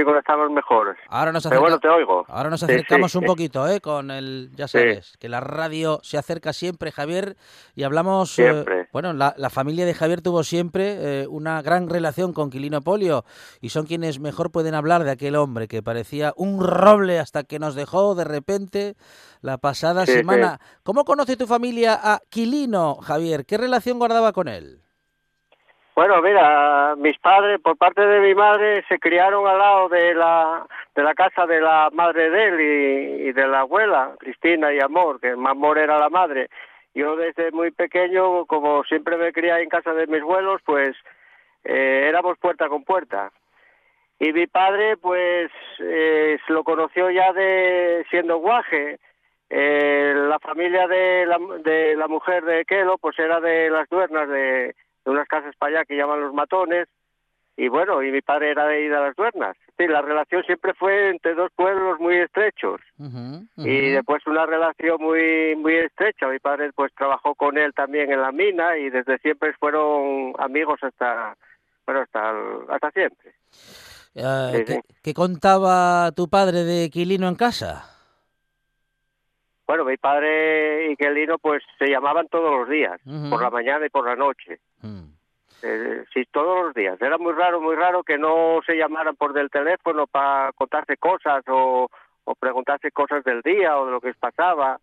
mejor. 0.05 0.97
Ahora 1.09 1.33
nos, 1.33 1.45
Pero 1.47 1.61
bueno, 1.61 1.77
acerca- 1.77 1.89
te 1.89 1.95
oigo. 1.95 2.25
Ahora 2.29 2.51
nos 2.51 2.63
acercamos 2.63 3.13
sí. 3.13 3.19
un 3.19 3.25
poquito, 3.25 3.67
¿eh? 3.69 3.81
Con 3.81 4.11
el, 4.11 4.51
ya 4.55 4.69
Sí. 4.69 4.79
sabes, 4.79 5.17
que 5.19 5.29
la 5.29 5.41
radio 5.41 6.01
se 6.03 6.19
acerca 6.19 6.53
siempre, 6.53 6.93
Javier, 6.93 7.37
y 7.75 7.85
hablamos, 7.85 8.39
eh, 8.39 8.51
Siempre. 8.51 8.89
bueno, 8.93 9.13
la, 9.13 9.35
la 9.37 9.51
familia 9.51 9.87
de 9.87 9.95
Javier 9.95 10.21
tuvo 10.21 10.43
siempre 10.45 11.23
eh, 11.23 11.27
una 11.29 11.63
gran 11.63 11.89
relación 11.89 12.33
con 12.33 12.51
Quilino 12.51 12.81
Polio, 12.83 13.25
y 13.61 13.71
son 13.71 13.87
quienes 13.87 14.21
mejor 14.21 14.51
pueden 14.51 14.75
hablar 14.75 15.05
de 15.05 15.11
aquel 15.11 15.37
hombre 15.37 15.69
que 15.69 15.83
parecía 15.83 16.33
un 16.37 16.61
roble 16.63 17.19
hasta 17.19 17.45
que 17.45 17.59
nos 17.59 17.75
dejó 17.75 18.15
de 18.15 18.25
repente 18.25 18.97
la 19.41 19.59
pasada 19.59 20.07
semana. 20.07 20.61
¿Cómo 20.83 21.05
conoce 21.05 21.37
tu 21.37 21.47
familia 21.47 21.99
a 22.03 22.21
Quilino, 22.31 22.97
Javier? 22.97 23.47
¿Qué 23.47 23.57
relación 23.57 23.99
guardaba 23.99 24.33
con 24.33 24.49
él? 24.49 24.81
Bueno, 25.97 26.21
mira, 26.21 26.95
mis 26.99 27.19
padres, 27.21 27.59
por 27.59 27.79
parte 27.79 28.07
de 28.07 28.21
mi 28.21 28.35
madre, 28.35 28.85
se 28.87 28.99
criaron 28.99 29.47
al 29.47 29.57
lado 29.57 29.89
de 29.89 30.13
la, 30.13 30.67
de 30.95 31.03
la 31.03 31.15
casa 31.15 31.47
de 31.47 31.59
la 31.59 31.89
madre 31.91 32.29
de 32.29 32.45
él 32.49 32.61
y, 33.29 33.33
de 33.33 33.47
la 33.47 33.61
abuela, 33.61 34.15
Cristina 34.19 34.75
y 34.75 34.79
Amor, 34.79 35.19
que 35.21 35.31
Amor 35.31 35.79
era 35.79 35.99
la 35.99 36.11
madre. 36.11 36.51
Yo 36.95 37.17
desde 37.17 37.51
muy 37.51 37.71
pequeño, 37.71 38.45
como 38.45 38.85
siempre 38.85 39.17
me 39.17 39.33
crié 39.33 39.59
en 39.63 39.71
casa 39.71 39.95
de 39.95 40.07
mis 40.07 40.21
abuelos, 40.21 40.61
pues 40.67 40.95
eh, 41.65 42.05
éramos 42.07 42.37
puerta 42.37 42.69
con 42.69 42.85
puerta. 42.85 43.33
Y 44.19 44.35
mi 44.35 44.47
padre, 44.47 44.99
pues, 44.99 45.51
eh, 45.79 46.37
lo 46.49 46.63
conoció 46.63 47.09
ya 47.09 47.33
de 47.33 48.05
siendo 48.11 48.37
guaje. 48.37 48.99
Eh, 49.49 50.13
la 50.15 50.39
familia 50.41 50.89
de 50.89 51.25
la, 51.25 51.39
de 51.65 51.97
la 51.97 52.07
mujer 52.07 52.45
de 52.45 52.67
Kelo, 52.67 52.99
pues 52.99 53.19
era 53.19 53.41
de 53.41 53.71
las 53.71 53.89
duernas 53.89 54.29
de, 54.29 54.75
de 55.07 55.13
unas 55.13 55.29
casas 55.29 55.55
para 55.57 55.79
allá 55.79 55.85
que 55.87 55.97
llaman 55.97 56.21
los 56.21 56.35
matones. 56.35 56.89
Y 57.57 57.69
bueno, 57.69 58.03
y 58.03 58.13
mi 58.13 58.21
padre 58.21 58.51
era 58.51 58.67
de 58.67 58.83
ir 58.83 58.93
a 58.93 59.01
las 59.01 59.17
duernas. 59.17 59.57
Sí, 59.79 59.87
la 59.87 60.03
relación 60.03 60.43
siempre 60.43 60.75
fue 60.75 61.11
entre 61.11 61.35
dos 61.35 61.51
pueblos 61.57 61.99
muy 61.99 62.17
estrechos 62.17 62.81
y 63.57 63.91
después 63.91 64.27
una 64.27 64.45
relación 64.45 65.01
muy 65.01 65.57
muy 65.57 65.75
estrecha. 65.77 66.29
Mi 66.29 66.39
padre 66.39 66.71
pues 66.75 66.93
trabajó 66.95 67.35
con 67.35 67.57
él 67.57 67.73
también 67.73 68.13
en 68.13 68.21
la 68.21 68.33
mina 68.33 68.77
y 68.77 68.91
desde 68.91 69.17
siempre 69.19 69.55
fueron 69.55 70.35
amigos 70.39 70.81
hasta 70.83 71.35
bueno 71.87 72.03
hasta 72.03 72.35
hasta 72.75 72.91
siempre. 72.91 73.33
Sí, 73.51 74.65
¿qué, 74.65 74.65
sí. 74.67 74.81
qué 75.03 75.15
contaba 75.15 76.13
tu 76.13 76.29
padre 76.29 76.65
de 76.65 76.91
Quilino 76.91 77.29
en 77.29 77.37
casa? 77.37 77.96
Bueno, 79.67 79.85
mi 79.85 79.97
padre 79.97 80.91
y 80.91 80.97
Quelino 80.97 81.39
pues 81.39 81.63
se 81.79 81.89
llamaban 81.89 82.29
todos 82.29 82.61
los 82.61 82.69
días, 82.69 83.01
por 83.31 83.43
la 83.43 83.51
mañana 83.51 83.87
y 83.87 83.91
por 83.91 84.07
la 84.07 84.15
noche. 84.15 84.61
Mm. 84.83 85.05
Eh, 85.63 86.05
sí, 86.13 86.25
todos 86.31 86.67
los 86.67 86.75
días. 86.75 87.01
Era 87.01 87.19
muy 87.19 87.33
raro, 87.33 87.61
muy 87.61 87.75
raro 87.75 88.03
que 88.05 88.19
no 88.19 88.61
se 88.67 88.77
llamaran 88.77 89.17
por 89.17 89.33
del 89.33 89.51
teléfono 89.51 90.07
para 90.07 90.53
contarse 90.53 90.97
cosas 90.97 91.43
o, 91.49 91.89
o 92.25 92.35
preguntarse 92.35 92.91
cosas 92.93 93.25
del 93.25 93.43
día 93.43 93.77
o 93.79 93.87
de 93.87 93.93
lo 93.93 94.01
que 94.01 94.09
les 94.09 94.17
pasaba. 94.17 94.79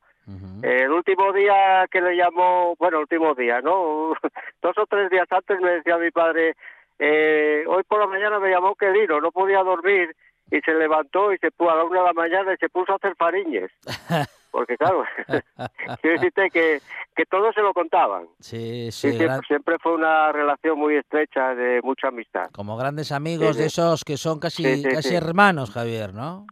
El 0.61 0.89
último 0.89 1.33
día 1.33 1.85
que 1.91 1.99
le 1.99 2.15
llamó, 2.15 2.75
bueno, 2.79 2.97
el 2.97 3.01
último 3.01 3.35
día, 3.35 3.59
¿no? 3.59 4.13
Dos 4.61 4.77
o 4.77 4.85
tres 4.85 5.09
días 5.09 5.27
antes 5.29 5.59
me 5.59 5.71
decía 5.71 5.97
mi 5.97 6.11
padre, 6.11 6.55
eh, 6.97 7.65
hoy 7.67 7.83
por 7.83 7.99
la 7.99 8.07
mañana 8.07 8.39
me 8.39 8.49
llamó 8.49 8.75
Quelino, 8.75 9.19
no 9.19 9.31
podía 9.33 9.61
dormir 9.63 10.15
y 10.49 10.61
se 10.61 10.73
levantó 10.73 11.33
y 11.33 11.37
se 11.39 11.51
puso 11.51 11.71
a 11.71 11.75
la 11.75 11.83
una 11.83 11.99
de 11.99 12.05
la 12.05 12.13
mañana 12.13 12.53
y 12.53 12.57
se 12.57 12.69
puso 12.69 12.93
a 12.93 12.95
hacer 12.95 13.15
fariñes. 13.17 13.69
Porque 14.53 14.77
claro, 14.77 15.03
quiero 16.01 16.13
decirte 16.19 16.51
que, 16.51 16.79
que 17.15 17.25
todos 17.25 17.55
se 17.55 17.61
lo 17.61 17.73
contaban. 17.73 18.27
Sí, 18.39 18.91
Sí, 18.91 19.09
siempre, 19.09 19.25
gran- 19.25 19.41
siempre 19.41 19.77
fue 19.81 19.95
una 19.95 20.31
relación 20.31 20.77
muy 20.77 20.95
estrecha 20.95 21.55
de 21.55 21.81
mucha 21.81 22.09
amistad. 22.09 22.51
como 22.51 22.77
grandes 22.77 23.11
amigos 23.11 23.55
Sí, 23.55 23.61
de 23.63 23.67
esos 23.67 24.03
que 24.03 24.15
son 24.15 24.39
casi, 24.39 24.63
Sí, 24.83 24.83
casi 24.93 25.15
hermanos, 25.15 25.71
Javier, 25.71 26.13
¿no? 26.13 26.45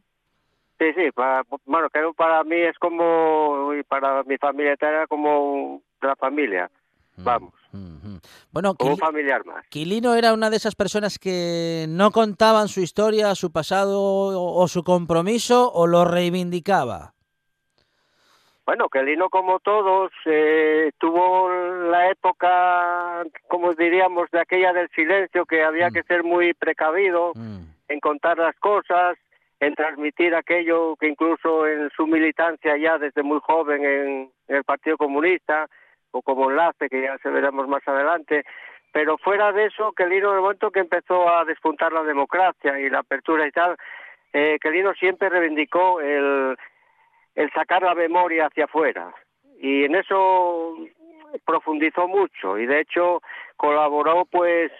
Sí, 0.79 0.87
sí, 0.95 1.11
para, 1.13 1.43
bueno, 1.65 1.91
creo 1.91 2.11
para 2.15 2.43
mí 2.43 2.55
es 2.55 2.75
como, 2.79 3.71
y 3.79 3.83
para 3.83 4.23
mi 4.23 4.37
familia 4.39 4.75
era 4.81 5.05
como 5.05 5.81
la 6.01 6.15
familia, 6.15 6.71
Mm, 7.17 7.23
Vamos. 7.25 7.53
mm, 7.73 7.77
mm. 8.15 8.19
Bueno, 8.51 8.73
como 8.73 8.93
un 8.93 8.97
familiar 8.97 9.45
más. 9.45 9.63
Quilino 9.67 10.15
era 10.15 10.33
una 10.33 10.49
de 10.49 10.55
esas 10.55 10.73
personas 10.75 11.19
que 11.19 11.85
no 11.89 12.09
contaban 12.11 12.67
su 12.69 12.79
historia, 12.79 13.35
su 13.35 13.51
pasado 13.51 14.01
o, 14.01 14.59
o 14.63 14.67
su 14.69 14.83
compromiso 14.83 15.71
o 15.71 15.85
lo 15.87 16.05
reivindicaba. 16.05 17.13
Bueno, 18.71 18.87
que 18.87 19.03
Lino, 19.03 19.29
como 19.29 19.59
todos, 19.59 20.13
eh, 20.23 20.93
tuvo 20.97 21.49
la 21.91 22.09
época, 22.09 23.21
como 23.49 23.73
diríamos, 23.73 24.31
de 24.31 24.39
aquella 24.39 24.71
del 24.71 24.87
silencio, 24.91 25.45
que 25.45 25.61
había 25.61 25.89
Mm. 25.89 25.93
que 25.93 26.03
ser 26.03 26.23
muy 26.23 26.53
precavido 26.53 27.33
Mm, 27.35 27.63
en 27.89 27.99
contar 27.99 28.37
las 28.37 28.55
cosas, 28.59 29.17
en 29.59 29.75
transmitir 29.75 30.33
aquello 30.33 30.95
que 30.95 31.07
incluso 31.07 31.67
en 31.67 31.89
su 31.89 32.07
militancia 32.07 32.77
ya 32.77 32.97
desde 32.97 33.23
muy 33.23 33.41
joven 33.41 33.83
en, 33.83 34.31
en 34.47 34.55
el 34.55 34.63
Partido 34.63 34.95
Comunista, 34.95 35.67
o 36.11 36.21
como 36.21 36.49
enlace, 36.49 36.87
que 36.87 37.01
ya 37.01 37.17
se 37.17 37.29
veremos 37.29 37.67
más 37.67 37.85
adelante, 37.85 38.45
pero 38.93 39.17
fuera 39.17 39.51
de 39.51 39.65
eso, 39.65 39.91
que 39.91 40.05
Lino, 40.05 40.29
en 40.29 40.35
el 40.35 40.41
momento 40.43 40.71
que 40.71 40.79
empezó 40.79 41.27
a 41.27 41.43
despuntar 41.43 41.91
la 41.91 42.03
democracia 42.03 42.79
y 42.79 42.89
la 42.89 42.99
apertura 42.99 43.45
y 43.45 43.51
tal, 43.51 43.75
eh, 44.31 44.57
que 44.61 44.71
Lino 44.71 44.93
siempre 44.93 45.27
reivindicó 45.27 45.99
el, 45.99 46.55
el 47.35 47.51
sacar 47.51 47.81
la 47.81 47.95
memoria 47.95 48.47
hacia 48.47 48.65
afuera. 48.65 49.13
Y 49.59 49.83
en 49.85 49.95
eso 49.95 50.75
profundizó 51.45 52.07
mucho 52.07 52.57
y 52.57 52.65
de 52.65 52.81
hecho 52.81 53.21
colaboró 53.55 54.25
pues, 54.25 54.71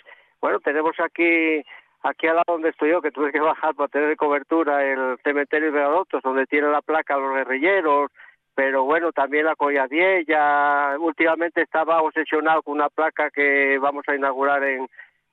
bueno, 0.42 0.60
tenemos 0.60 1.00
aquí 1.00 1.64
aquí 2.04 2.28
al 2.28 2.38
lado 2.38 2.54
donde 2.54 2.70
estoy 2.70 2.92
yo, 2.92 3.02
que 3.02 3.12
tuve 3.12 3.32
que 3.32 3.40
bajar 3.40 3.76
para 3.76 3.88
tener 3.88 4.16
cobertura, 4.18 4.84
el 4.84 5.18
cementerio 5.24 5.72
de 5.72 5.82
Adoptos, 5.82 6.24
donde 6.24 6.46
tiene 6.46 6.70
la 6.70 6.82
placa 6.82 7.18
los 7.18 7.36
guerrilleros, 7.36 8.12
pero 8.56 8.84
bueno, 8.84 9.12
también 9.12 9.46
la 9.46 9.56
Colladiella. 9.56 10.98
Últimamente 11.00 11.62
estaba 11.62 12.02
obsesionado 12.02 12.64
con 12.64 12.76
una 12.76 12.90
placa 12.90 13.30
que 13.30 13.78
vamos 13.80 14.04
a 14.08 14.16
inaugurar 14.16 14.64
en, 14.64 14.88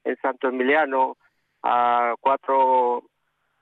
en 0.05 0.17
Santo 0.17 0.49
Emiliano 0.49 1.17
a 1.63 2.15
cuatro 2.21 3.03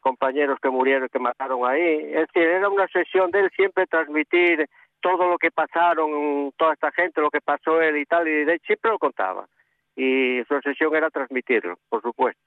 compañeros 0.07 0.61
que 0.63 0.71
murieron, 0.71 1.09
que 1.09 1.19
mataron 1.19 1.69
ahí. 1.69 1.99
Es 2.15 2.29
decir, 2.29 2.45
era 2.45 2.69
una 2.69 2.87
sesión 2.87 3.33
de 3.33 3.41
él 3.41 3.51
siempre 3.57 3.89
transmitir 3.89 4.69
todo 5.01 5.29
lo 5.29 5.37
que 5.37 5.51
pasaron, 5.51 6.53
toda 6.57 6.75
esta 6.75 6.93
gente, 6.93 7.21
lo 7.21 7.29
que 7.29 7.41
pasó 7.41 7.83
él 7.83 7.97
y 7.97 8.05
tal, 8.07 8.29
y 8.29 8.45
de 8.45 8.61
siempre 8.65 8.93
lo 8.93 9.01
contaba. 9.01 9.49
Y 9.97 10.45
su 10.47 10.55
obsesión 10.55 10.95
era 10.95 11.11
transmitirlo, 11.11 11.77
por 11.89 12.03
supuesto. 12.03 12.41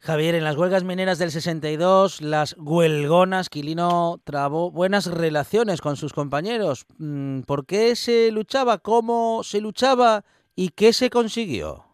Javier, 0.00 0.34
en 0.34 0.44
las 0.44 0.58
huelgas 0.58 0.84
mineras 0.84 1.18
del 1.18 1.30
62, 1.30 2.20
las 2.20 2.54
huelgonas, 2.58 3.48
Quilino 3.48 4.20
trabó 4.24 4.70
buenas 4.70 5.10
relaciones 5.10 5.80
con 5.80 5.96
sus 5.96 6.12
compañeros. 6.12 6.84
Mm, 6.98 7.40
¿Por 7.42 7.64
qué 7.64 7.96
se 7.96 8.30
luchaba? 8.32 8.76
¿Cómo 8.76 9.42
se 9.44 9.62
luchaba? 9.62 10.24
¿Y 10.54 10.70
qué 10.70 10.92
se 10.92 11.08
consiguió? 11.08 11.85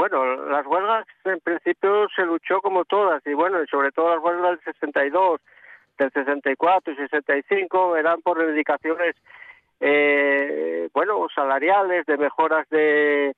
Bueno, 0.00 0.34
las 0.46 0.66
huelgas 0.66 1.06
en 1.24 1.40
principio 1.40 2.08
se 2.16 2.22
luchó 2.22 2.62
como 2.62 2.86
todas, 2.86 3.20
y 3.26 3.34
bueno, 3.34 3.58
sobre 3.70 3.92
todo 3.92 4.14
las 4.14 4.24
huelgas 4.24 4.52
del 4.52 4.72
62, 4.72 5.42
del 5.98 6.10
64 6.10 6.94
y 6.94 6.96
65 6.96 7.98
eran 7.98 8.22
por 8.22 8.38
reivindicaciones, 8.38 9.14
eh, 9.78 10.88
bueno, 10.94 11.26
salariales, 11.34 12.06
de 12.06 12.16
mejoras 12.16 12.66
de, 12.70 13.36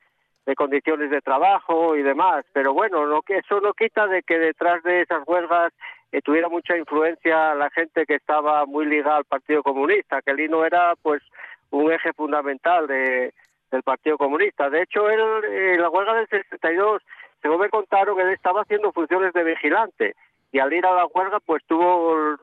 condiciones 0.56 1.10
de 1.10 1.20
trabajo 1.20 1.96
y 1.96 2.02
demás. 2.02 2.44
Pero 2.52 2.72
bueno, 2.72 3.22
que 3.22 3.38
eso 3.38 3.60
no 3.60 3.72
quita 3.74 4.06
de 4.06 4.22
que 4.22 4.38
detrás 4.38 4.84
de 4.84 5.00
esas 5.00 5.26
huelgas 5.26 5.72
eh, 6.12 6.22
tuviera 6.22 6.48
mucha 6.48 6.76
influencia 6.76 7.56
la 7.56 7.70
gente 7.70 8.06
que 8.06 8.14
estaba 8.14 8.66
muy 8.66 8.86
ligada 8.86 9.16
al 9.16 9.24
Partido 9.24 9.64
Comunista, 9.64 10.22
que 10.22 10.32
Lino 10.32 10.64
era 10.64 10.94
pues 11.02 11.24
un 11.72 11.90
eje 11.90 12.12
fundamental 12.12 12.86
de, 12.86 13.34
del 13.72 13.82
Partido 13.82 14.18
Comunista. 14.18 14.70
De 14.70 14.82
hecho, 14.82 15.10
él 15.10 15.20
en 15.44 15.82
la 15.82 15.90
huelga 15.90 16.14
del 16.14 16.28
62, 16.28 17.02
según 17.40 17.60
me 17.60 17.70
contaron, 17.70 18.20
él 18.20 18.28
estaba 18.28 18.62
haciendo 18.62 18.92
funciones 18.92 19.32
de 19.32 19.42
vigilante 19.42 20.14
y 20.52 20.60
al 20.60 20.72
ir 20.72 20.86
a 20.86 20.94
la 20.94 21.06
huelga 21.06 21.40
pues 21.40 21.64
tuvo 21.66 22.36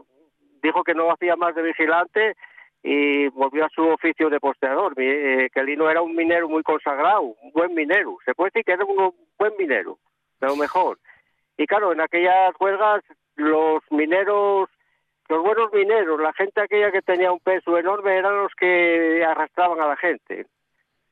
dijo 0.62 0.84
que 0.84 0.94
no 0.94 1.12
hacía 1.12 1.36
más 1.36 1.56
de 1.56 1.62
vigilante 1.62 2.36
y 2.84 3.28
volvió 3.30 3.66
a 3.66 3.70
su 3.70 3.82
oficio 3.84 4.30
de 4.30 4.40
posteador, 4.40 4.94
eh, 4.98 5.50
que 5.54 5.64
Lino 5.64 5.90
era 5.90 6.02
un 6.02 6.16
minero 6.16 6.48
muy 6.50 6.64
consagrado, 6.64 7.22
un 7.22 7.52
buen 7.54 7.74
minero, 7.74 8.18
se 8.26 8.34
puede 8.34 8.52
decir 8.54 8.66
que 8.66 8.72
era 8.74 8.86
un 8.86 9.14
buen 9.38 9.54
minero, 9.58 9.98
pero 10.40 10.56
mejor. 10.56 10.98
Y 11.58 11.68
claro, 11.68 11.92
en 11.92 12.02
aquellas 12.02 12.54
huelgas 12.60 13.04
los 13.36 13.84
mineros, 13.92 14.70
los 15.28 15.44
buenos 15.44 15.72
mineros, 15.74 16.20
la 16.20 16.34
gente 16.34 16.62
aquella 16.62 16.92
que 16.92 17.02
tenía 17.02 17.32
un 17.32 17.40
peso 17.40 17.78
enorme 17.78 18.18
eran 18.18 18.38
los 18.38 18.54
que 18.56 19.26
arrastraban 19.26 19.80
a 19.82 19.88
la 19.88 19.98
gente. 19.98 20.46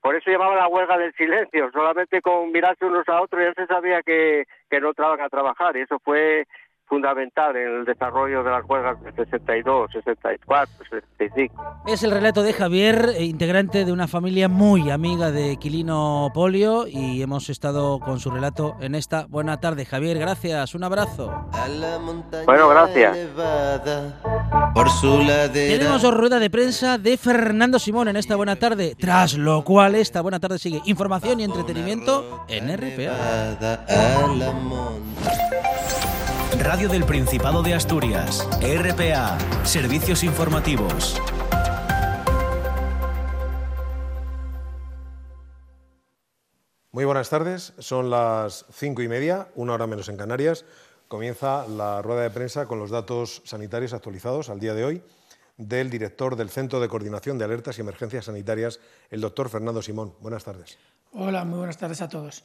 Por 0.08 0.16
eso 0.16 0.32
llamaban 0.32 0.56
la 0.56 0.70
huelga 0.70 0.98
del 0.98 1.14
silencio, 1.16 1.70
solamente 1.74 2.22
con 2.22 2.50
mirarse 2.54 2.86
unos 2.86 3.06
a 3.10 3.22
otros 3.22 3.44
ya 3.44 3.54
se 3.54 3.68
sabía 3.68 4.02
que, 4.02 4.46
que 4.70 4.80
no 4.80 4.92
entraban 4.92 5.20
a 5.20 5.28
trabajar 5.28 5.76
y 5.76 5.82
eso 5.82 6.00
fue 6.00 6.48
fundamental 6.88 7.56
en 7.56 7.68
el 7.80 7.86
desarrollo 7.86 8.44
de 8.44 8.52
las 8.52 8.64
huelgas 8.68 9.02
de 9.04 9.12
62, 9.14 9.92
64, 9.92 10.86
65. 10.90 11.84
Es 11.88 12.04
el 12.04 12.12
relato 12.12 12.44
de 12.44 12.54
Javier, 12.54 13.10
eh, 13.16 13.24
integrante 13.26 13.86
de 13.86 13.92
una 13.92 14.08
familia 14.08 14.48
muy 14.48 14.90
amiga 14.90 15.32
de 15.32 15.58
Quilino 15.58 16.32
Polio 16.34 16.88
y 16.88 17.22
hemos 17.22 17.50
estado 17.50 18.00
con 18.00 18.20
su 18.20 18.32
relato 18.32 18.76
en 18.80 18.96
esta 18.96 19.26
buena 19.28 19.60
tarde. 19.60 19.86
Javier, 19.86 20.18
gracias, 20.18 20.76
un 20.76 20.84
abrazo. 20.84 21.50
Bueno, 22.46 22.70
gracias. 22.70 23.18
Por 24.74 24.90
su 24.90 25.26
Tenemos 25.54 26.04
rueda 26.14 26.40
de 26.40 26.50
prensa 26.50 26.98
de 26.98 27.18
Fernando 27.18 27.80
Simón 27.80 28.08
en 28.08 28.16
esta 28.16 28.36
buena 28.36 28.56
tarde, 28.56 28.96
tras 28.98 29.38
lo 29.38 29.64
cual 29.64 29.96
esta 29.96 30.22
buena 30.22 30.40
tarde 30.40 30.60
sigue 30.60 30.82
información 30.86 31.40
y 31.40 31.44
entretenimiento 31.44 32.46
en 32.48 32.76
RPA. 32.78 33.58
Radio 36.60 36.90
del 36.90 37.06
Principado 37.06 37.62
de 37.62 37.74
Asturias, 37.74 38.48
RPA, 38.62 39.38
Servicios 39.64 40.24
Informativos. 40.24 41.22
Muy 46.92 47.06
buenas 47.06 47.30
tardes, 47.30 47.74
son 47.78 48.10
las 48.10 48.66
cinco 48.72 49.02
y 49.02 49.08
media, 49.08 49.50
una 49.56 49.74
hora 49.74 49.88
menos 49.88 50.10
en 50.10 50.18
Canarias. 50.18 50.66
Comienza 51.08 51.68
la 51.68 52.02
rueda 52.02 52.24
de 52.24 52.32
prensa 52.32 52.66
con 52.66 52.80
los 52.80 52.90
datos 52.90 53.42
sanitarios 53.46 53.94
actualizados 53.94 54.50
al 54.50 54.60
día 54.60 54.74
de 54.74 54.84
hoy 54.84 55.04
del 55.58 55.90
director 55.90 56.36
del 56.36 56.50
Centro 56.50 56.80
de 56.80 56.88
Coordinación 56.88 57.38
de 57.38 57.46
Alertas 57.46 57.78
y 57.78 57.82
Emergencias 57.82 58.26
Sanitarias, 58.26 58.80
el 59.10 59.22
doctor 59.22 59.50
Fernando 59.50 59.82
Simón. 59.82 60.14
Buenas 60.22 60.44
tardes. 60.44 60.78
Hola, 61.14 61.46
muy 61.46 61.60
buenas 61.60 61.78
tardes 61.78 62.02
a 62.02 62.10
todos. 62.10 62.44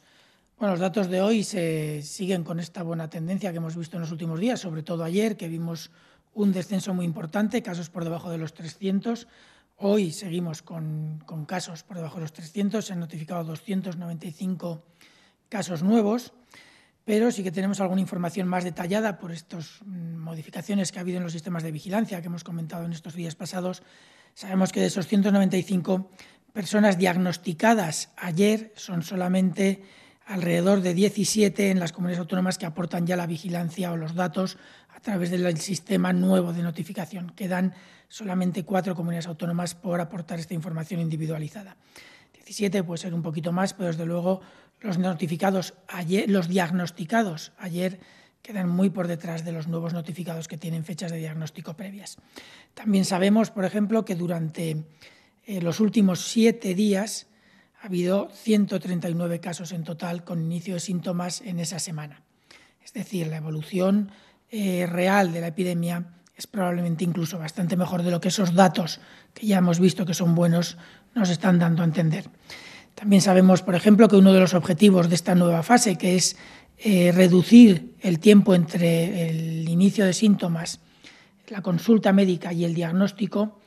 Bueno, 0.57 0.73
los 0.73 0.79
datos 0.79 1.09
de 1.09 1.21
hoy 1.21 1.43
se 1.43 2.01
siguen 2.03 2.43
con 2.43 2.59
esta 2.59 2.83
buena 2.83 3.09
tendencia 3.09 3.51
que 3.51 3.57
hemos 3.57 3.75
visto 3.75 3.97
en 3.97 4.01
los 4.01 4.11
últimos 4.11 4.39
días, 4.39 4.59
sobre 4.59 4.83
todo 4.83 5.03
ayer, 5.03 5.35
que 5.35 5.47
vimos 5.47 5.91
un 6.33 6.51
descenso 6.51 6.93
muy 6.93 7.05
importante, 7.05 7.63
casos 7.63 7.89
por 7.89 8.03
debajo 8.03 8.29
de 8.29 8.37
los 8.37 8.53
300. 8.53 9.27
Hoy 9.77 10.11
seguimos 10.11 10.61
con, 10.61 11.21
con 11.25 11.45
casos 11.45 11.83
por 11.83 11.97
debajo 11.97 12.15
de 12.15 12.21
los 12.21 12.33
300, 12.33 12.85
se 12.85 12.93
han 12.93 12.99
notificado 12.99 13.43
295 13.43 14.83
casos 15.49 15.83
nuevos, 15.83 16.33
pero 17.03 17.31
sí 17.31 17.43
que 17.43 17.51
tenemos 17.51 17.81
alguna 17.81 18.01
información 18.01 18.47
más 18.47 18.63
detallada 18.63 19.17
por 19.17 19.31
estas 19.31 19.79
mm, 19.83 20.15
modificaciones 20.17 20.91
que 20.91 20.99
ha 20.99 21.01
habido 21.01 21.17
en 21.17 21.23
los 21.23 21.33
sistemas 21.33 21.63
de 21.63 21.71
vigilancia 21.71 22.21
que 22.21 22.27
hemos 22.27 22.43
comentado 22.43 22.85
en 22.85 22.93
estos 22.93 23.15
días 23.15 23.35
pasados. 23.35 23.83
Sabemos 24.35 24.71
que 24.71 24.79
de 24.79 24.85
esos 24.85 25.07
195 25.07 26.09
personas 26.53 26.97
diagnosticadas 26.97 28.11
ayer 28.15 28.71
son 28.75 29.01
solamente 29.01 29.83
alrededor 30.25 30.81
de 30.81 30.93
17 30.93 31.69
en 31.69 31.79
las 31.79 31.91
comunidades 31.91 32.19
autónomas 32.19 32.57
que 32.57 32.65
aportan 32.65 33.05
ya 33.05 33.15
la 33.15 33.27
vigilancia 33.27 33.91
o 33.91 33.97
los 33.97 34.15
datos 34.15 34.57
a 34.95 34.99
través 34.99 35.31
del 35.31 35.57
sistema 35.59 36.13
nuevo 36.13 36.53
de 36.53 36.63
notificación. 36.63 37.31
Quedan 37.35 37.73
solamente 38.07 38.63
cuatro 38.63 38.95
comunidades 38.95 39.27
autónomas 39.27 39.75
por 39.75 39.99
aportar 39.99 40.39
esta 40.39 40.53
información 40.53 41.01
individualizada. 41.01 41.75
17 42.33 42.83
puede 42.83 42.99
ser 42.99 43.13
un 43.13 43.21
poquito 43.21 43.51
más, 43.51 43.73
pero 43.73 43.87
desde 43.87 44.05
luego 44.05 44.41
los 44.81 44.97
notificados 44.97 45.73
ayer, 45.87 46.29
los 46.29 46.47
diagnosticados 46.47 47.53
ayer 47.57 47.99
quedan 48.41 48.67
muy 48.67 48.89
por 48.89 49.07
detrás 49.07 49.45
de 49.45 49.53
los 49.53 49.67
nuevos 49.67 49.93
notificados 49.93 50.49
que 50.49 50.57
tienen 50.57 50.83
fechas 50.83 51.11
de 51.11 51.17
diagnóstico 51.17 51.75
previas. 51.75 52.17
También 52.73 53.05
sabemos, 53.05 53.49
por 53.51 53.63
ejemplo, 53.63 54.03
que 54.03 54.15
durante 54.15 54.85
eh, 55.45 55.61
los 55.61 55.79
últimos 55.79 56.19
siete 56.19 56.75
días 56.75 57.27
ha 57.83 57.87
habido 57.87 58.29
139 58.31 59.41
casos 59.41 59.73
en 59.73 59.83
total 59.83 60.23
con 60.23 60.41
inicio 60.41 60.75
de 60.75 60.79
síntomas 60.79 61.41
en 61.41 61.59
esa 61.59 61.79
semana. 61.79 62.21
Es 62.81 62.93
decir, 62.93 63.27
la 63.27 63.35
evolución 63.35 64.09
eh, 64.49 64.87
real 64.89 65.33
de 65.33 65.41
la 65.41 65.47
epidemia 65.47 66.05
es 66.33 66.47
probablemente 66.47 67.03
incluso 67.03 67.37
bastante 67.37 67.75
mejor 67.75 68.01
de 68.01 68.09
lo 68.09 68.21
que 68.21 68.29
esos 68.29 68.53
datos 68.53 69.01
que 69.33 69.47
ya 69.47 69.57
hemos 69.57 69.81
visto 69.81 70.05
que 70.05 70.13
son 70.13 70.33
buenos 70.33 70.77
nos 71.13 71.29
están 71.29 71.59
dando 71.59 71.81
a 71.81 71.85
entender. 71.85 72.29
También 72.95 73.21
sabemos, 73.21 73.63
por 73.63 73.75
ejemplo, 73.75 74.07
que 74.07 74.15
uno 74.15 74.31
de 74.31 74.39
los 74.39 74.53
objetivos 74.53 75.09
de 75.09 75.15
esta 75.15 75.35
nueva 75.35 75.61
fase, 75.61 75.97
que 75.97 76.15
es 76.15 76.37
eh, 76.77 77.11
reducir 77.11 77.97
el 77.99 78.19
tiempo 78.19 78.55
entre 78.55 79.29
el 79.29 79.67
inicio 79.67 80.05
de 80.05 80.13
síntomas, 80.13 80.79
la 81.49 81.61
consulta 81.61 82.13
médica 82.13 82.53
y 82.53 82.63
el 82.63 82.75
diagnóstico, 82.75 83.59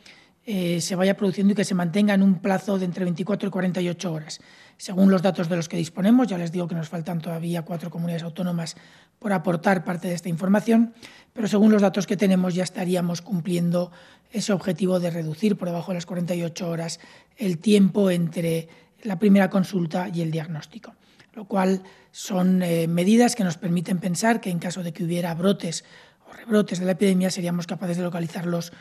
eh, 0.49 0.81
se 0.81 0.95
vaya 0.95 1.17
produciendo 1.17 1.53
y 1.53 1.57
que 1.57 1.65
se 1.65 1.75
mantenga 1.75 2.15
en 2.15 2.23
un 2.23 2.39
plazo 2.39 2.79
de 2.79 2.85
entre 2.85 3.03
24 3.05 3.49
y 3.49 3.51
48 3.51 4.13
horas. 4.13 4.41
Según 4.77 5.11
los 5.11 5.21
datos 5.21 5.49
de 5.49 5.57
los 5.57 5.69
que 5.69 5.77
disponemos, 5.77 6.29
ya 6.29 6.39
les 6.39 6.53
digo 6.53 6.69
que 6.69 6.77
nos 6.77 6.89
faltan 6.89 7.21
todavía 7.21 7.63
cuatro 7.63 7.91
comunidades 7.91 8.23
autónomas 8.23 8.77
por 9.19 9.33
aportar 9.33 9.85
parte 9.85 10.07
de 10.07 10.15
esta 10.15 10.29
información, 10.29 10.95
pero 11.33 11.49
según 11.49 11.73
los 11.73 11.83
datos 11.83 12.07
que 12.07 12.17
tenemos 12.17 12.55
ya 12.55 12.63
estaríamos 12.63 13.23
cumpliendo 13.23 13.91
ese 14.31 14.53
objetivo 14.53 15.01
de 15.01 15.11
reducir 15.11 15.57
por 15.57 15.67
debajo 15.67 15.91
de 15.91 15.97
las 15.97 16.07
48 16.07 16.71
horas 16.71 17.01
el 17.37 17.59
tiempo 17.59 18.13
entre 18.13 18.69
la 19.03 19.19
primera 19.19 19.51
consulta 19.51 20.09
y 20.15 20.21
el 20.21 20.31
diagnóstico, 20.31 20.95
lo 21.35 21.47
cual 21.47 21.83
son 22.13 22.63
eh, 22.63 22.87
medidas 22.87 23.35
que 23.35 23.43
nos 23.43 23.57
permiten 23.57 23.99
pensar 23.99 24.41
que 24.41 24.51
en 24.51 24.61
caso 24.61 24.85
de 24.85 24.93
que 24.93 25.03
hubiera 25.03 25.35
brotes 25.35 25.85
o 26.31 26.33
rebrotes 26.33 26.79
de 26.79 26.87
la 26.87 26.93
epidemia 26.93 27.31
seríamos 27.31 27.67
capaces 27.67 27.97
de 27.97 28.05
localizarlos 28.05 28.73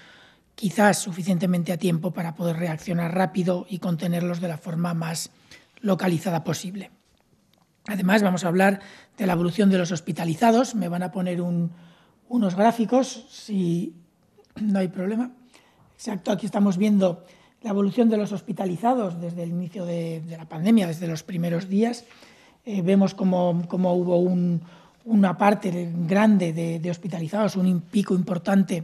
quizás 0.56 1.00
suficientemente 1.00 1.72
a 1.72 1.78
tiempo 1.78 2.12
para 2.12 2.36
poder 2.36 2.58
reaccionar 2.58 3.13
rápido 3.13 3.65
y 3.70 3.80
contenerlos 3.80 4.41
de 4.41 4.48
la 4.48 4.58
forma 4.58 4.94
más 4.94 5.30
localizada 5.82 6.44
posible. 6.44 6.91
Además, 7.88 8.24
vamos 8.24 8.44
a 8.44 8.48
hablar 8.48 8.82
de 9.18 9.28
la 9.28 9.34
evolución 9.34 9.70
de 9.70 9.78
los 9.78 9.91
hospitalizados. 9.91 10.74
Me 10.74 10.88
van 10.88 11.04
a 11.04 11.12
poner 11.12 11.39
unos 11.41 12.56
gráficos, 12.56 13.28
si 13.30 13.94
no 14.60 14.80
hay 14.80 14.88
problema. 14.88 15.32
Exacto, 15.94 16.32
aquí 16.32 16.46
estamos 16.46 16.78
viendo 16.78 17.24
la 17.62 17.70
evolución 17.70 18.10
de 18.10 18.18
los 18.18 18.32
hospitalizados 18.32 19.20
desde 19.20 19.44
el 19.44 19.50
inicio 19.50 19.86
de, 19.86 20.24
la 20.30 20.46
pandemia, 20.46 20.88
desde 20.88 21.08
los 21.08 21.24
primeros 21.24 21.70
días. 21.70 22.06
eh, 22.65 22.82
vemos 22.82 23.13
como, 23.13 23.52
hubo 23.52 24.18
una 25.06 25.38
parte 25.38 25.91
grande 26.08 26.54
de, 26.54 26.89
hospitalizados, 26.91 27.56
un 27.56 27.82
pico 27.82 28.15
importante 28.15 28.84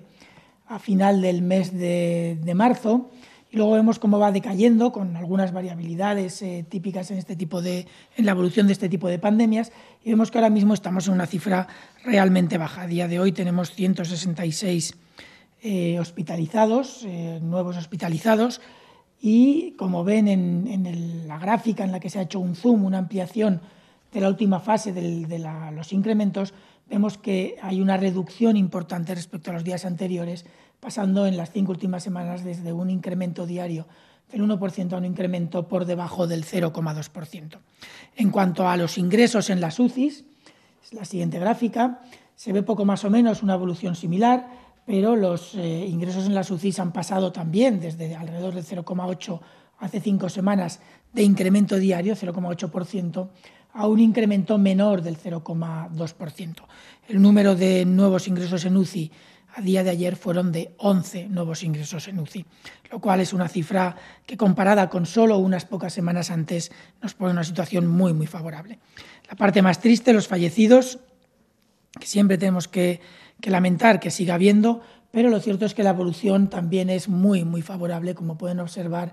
a 0.72 0.80
final 0.80 1.22
del 1.22 1.42
mes 1.42 1.74
de, 1.74 2.54
marzo. 2.56 3.12
Y 3.52 3.58
luego 3.58 3.74
vemos 3.74 4.00
cómo 4.00 4.18
va 4.18 4.32
decayendo 4.32 4.94
con 4.94 5.18
algunas 5.18 5.52
variabilidades 5.52 6.42
eh, 6.42 6.66
típicas 6.68 7.12
en, 7.12 7.18
este 7.18 7.36
tipo 7.36 7.62
de, 7.62 7.86
en 8.16 8.26
la 8.26 8.32
evolución 8.32 8.68
de 8.68 8.74
este 8.74 8.88
tipo 8.88 9.10
de 9.10 9.20
pandemias. 9.20 9.74
Y 10.06 10.12
vemos 10.12 10.32
que 10.32 10.38
ahora 10.38 10.50
mismo 10.50 10.74
estamos 10.74 11.08
en 11.08 11.14
una 11.14 11.28
cifra 11.28 11.68
realmente 12.06 12.58
baja. 12.58 12.84
A 12.84 12.88
día 12.88 13.10
de 13.10 13.20
hoy 13.20 13.34
tenemos 13.34 13.72
166 13.72 14.96
eh, 15.64 16.00
hospitalizados, 16.00 17.06
nuevos 17.42 17.76
hospitalizados, 17.76 18.62
y 19.22 19.72
como 19.74 20.06
ven 20.06 20.30
en, 20.30 21.28
la 21.28 21.38
gráfica 21.38 21.84
en 21.84 21.92
la 21.92 22.00
que 22.00 22.10
se 22.10 22.20
ha 22.20 22.24
hecho 22.24 22.40
un 22.40 22.56
zoom, 22.56 22.86
una 22.86 22.98
ampliación 22.98 23.62
de 24.14 24.22
la 24.22 24.30
última 24.30 24.62
fase 24.62 24.94
de 24.94 25.40
los 25.76 25.92
incrementos, 25.92 26.54
vemos 26.91 27.17
que 27.17 27.56
hay 27.62 27.80
una 27.80 27.95
reducción 27.95 28.58
importante 28.58 29.15
respecto 29.15 29.49
a 29.49 29.54
los 29.54 29.63
días 29.63 29.86
anteriores, 29.86 30.45
pasando 30.82 31.25
en 31.25 31.38
las 31.38 31.49
cinco 31.51 31.71
últimas 31.71 32.04
semanas 32.04 32.43
desde 32.43 32.73
un 32.73 32.89
incremento 32.89 33.45
diario 33.45 33.88
del 34.30 34.41
1% 34.41 34.91
a 34.91 34.97
un 34.97 35.06
incremento 35.06 35.69
por 35.69 35.86
debajo 35.86 36.27
del 36.27 36.43
0,2%. 36.43 37.60
En 38.17 38.30
cuanto 38.30 38.67
a 38.67 38.75
los 38.75 38.97
ingresos 38.97 39.49
en 39.49 39.62
las 39.62 39.80
UCIs, 39.80 40.25
es 40.84 40.93
la 40.93 41.06
siguiente 41.06 41.39
gráfica, 41.39 42.01
se 42.36 42.51
ve 42.51 42.62
poco 42.62 42.84
más 42.84 43.06
o 43.06 43.10
menos 43.10 43.41
una 43.41 43.54
evolución 43.54 43.95
similar, 43.95 44.49
pero 44.86 45.15
los 45.15 45.56
eh, 45.56 45.86
ingresos 45.88 46.25
en 46.25 46.36
las 46.36 46.51
UCIs 46.51 46.80
han 46.80 46.91
pasado 46.91 47.32
también 47.32 47.80
desde 47.80 48.15
alrededor 48.17 48.54
del 48.54 48.65
0,8 48.65 49.39
hace 49.80 50.01
cinco 50.01 50.27
semanas 50.27 50.82
de 51.13 51.23
incremento 51.23 51.77
diario, 51.77 52.15
0,8%, 52.15 53.30
a 53.74 53.88
un 53.88 54.00
incremento 54.00 54.58
menor 54.58 55.02
del 55.02 55.18
0,2%. 55.18 56.56
El 57.08 57.22
número 57.22 57.56
de 57.56 57.86
nuevos 57.86 58.28
ingresos 58.28 58.66
en 58.66 58.78
UCI 58.78 59.12
a 59.56 59.62
día 59.62 59.84
de 59.84 59.90
ayer 59.90 60.16
fueron 60.16 60.52
de 60.52 60.74
11 60.78 61.28
nuevos 61.28 61.64
ingresos 61.64 62.08
en 62.08 62.20
UCI, 62.20 62.46
lo 62.90 63.00
cual 63.00 63.20
es 63.20 63.34
una 63.34 63.50
cifra 63.50 63.96
que 64.26 64.38
comparada 64.38 64.90
con 64.90 65.06
solo 65.06 65.38
unas 65.38 65.66
pocas 65.66 65.94
semanas 65.94 66.32
antes 66.32 66.72
nos 67.02 67.14
pone 67.14 67.32
en 67.32 67.38
una 67.38 67.44
situación 67.44 67.88
muy, 67.88 68.14
muy 68.14 68.28
favorable. 68.28 68.80
La 69.30 69.36
parte 69.36 69.62
más 69.62 69.80
triste, 69.80 70.14
los 70.14 70.28
fallecidos, 70.28 71.00
que 72.00 72.08
siempre 72.08 72.38
tenemos 72.38 72.70
que 72.70 73.02
que 73.42 73.50
lamentar 73.50 74.00
que 74.00 74.12
siga 74.12 74.36
habiendo, 74.36 74.82
pero 75.12 75.30
lo 75.30 75.40
cierto 75.42 75.66
es 75.66 75.74
que 75.74 75.84
la 75.84 75.90
evolución 75.90 76.50
también 76.50 76.90
es 76.90 77.10
muy, 77.10 77.44
muy 77.44 77.62
favorable, 77.62 78.16
como 78.16 78.38
pueden 78.38 78.62
observar. 78.62 79.12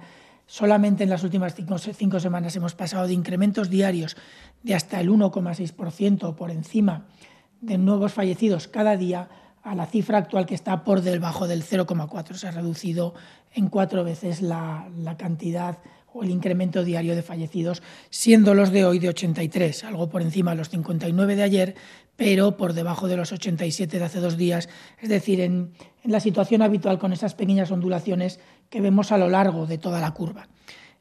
Solamente 0.51 1.05
en 1.05 1.11
las 1.11 1.25
últimas 1.25 1.55
cinco, 1.55 2.21
semanas 2.21 2.57
hemos 2.57 2.75
pasado 2.75 3.07
de 3.07 3.13
incrementos 3.13 3.69
diarios 3.69 4.17
de 4.63 4.75
hasta 4.75 4.99
el 4.99 5.11
1,6% 5.11 6.35
por 6.37 6.51
encima 6.51 7.07
de 7.61 7.77
nuevos 7.77 8.15
fallecidos 8.15 8.67
cada 8.67 8.97
día 8.97 9.29
a 9.63 9.75
la 9.75 9.85
cifra 9.85 10.17
actual 10.17 10.47
que 10.47 10.55
está 10.55 10.85
por 10.85 11.03
debajo 11.03 11.47
del 11.47 11.63
0,4. 11.63 12.33
Se 12.33 12.49
ha 12.49 12.53
reducido 12.53 13.13
en 13.53 13.69
cuatro 13.69 14.05
veces 14.05 14.41
la, 14.41 14.89
cantidad 15.19 15.81
o 16.15 16.23
el 16.23 16.31
incremento 16.31 16.83
diario 16.83 17.15
de 17.15 17.23
fallecidos, 17.23 17.83
siendo 18.09 18.55
los 18.55 18.71
de 18.71 18.87
hoy 18.87 19.01
de 19.01 19.11
83, 19.11 19.85
algo 19.85 20.09
por 20.09 20.23
encima 20.23 20.53
de 20.53 20.57
los 20.57 20.71
59 20.71 21.37
de 21.37 21.43
ayer, 21.43 21.75
pero 22.17 22.57
por 22.57 22.73
debajo 22.73 23.07
de 23.07 23.19
los 23.19 23.33
87 23.33 23.99
de 23.99 24.05
hace 24.05 24.21
dos 24.21 24.39
días, 24.39 24.71
es 25.03 25.11
decir, 25.11 25.43
en, 25.43 25.73
la 26.05 26.21
situación 26.21 26.63
habitual 26.63 26.99
con 26.99 27.13
esas 27.13 27.35
pequeñas 27.35 27.71
ondulaciones 27.71 28.41
que 28.71 28.81
vemos 28.81 29.13
a 29.13 29.19
lo 29.19 29.29
largo 29.29 29.67
de 29.67 29.79
toda 29.79 30.01
la 30.01 30.13
curva. 30.13 30.49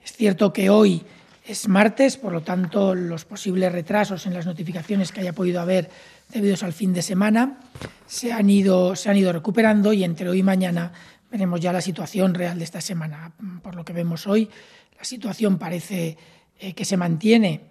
Es 0.03 0.13
cierto 0.13 0.53
que 0.53 0.69
hoy 0.69 1.03
es 1.45 1.67
martes, 1.67 2.17
por 2.17 2.33
lo 2.33 2.41
tanto, 2.41 2.93
los 2.93 3.25
posibles 3.25 3.71
retrasos 3.71 4.25
en 4.25 4.33
las 4.33 4.45
notificaciones 4.45 5.11
que 5.11 5.21
haya 5.21 5.33
podido 5.33 5.61
haber 5.61 5.89
debidos 6.29 6.63
al 6.63 6.73
fin 6.73 6.93
de 6.93 7.01
semana 7.01 7.59
se 8.05 8.33
han 8.33 8.49
ido, 8.49 8.95
se 8.95 9.09
han 9.09 9.17
ido 9.17 9.31
recuperando 9.31 9.93
y 9.93 10.03
entre 10.03 10.29
hoy 10.29 10.39
y 10.39 10.43
mañana 10.43 10.91
veremos 11.31 11.59
ya 11.59 11.73
la 11.73 11.81
situación 11.81 12.33
real 12.33 12.57
de 12.57 12.63
esta 12.63 12.81
semana. 12.81 13.33
Por 13.61 13.75
lo 13.75 13.83
que 13.85 13.93
vemos 13.93 14.27
hoy, 14.27 14.49
la 14.97 15.03
situación 15.03 15.57
parece 15.57 16.17
eh, 16.59 16.73
que 16.73 16.85
se 16.85 16.97
mantiene 16.97 17.61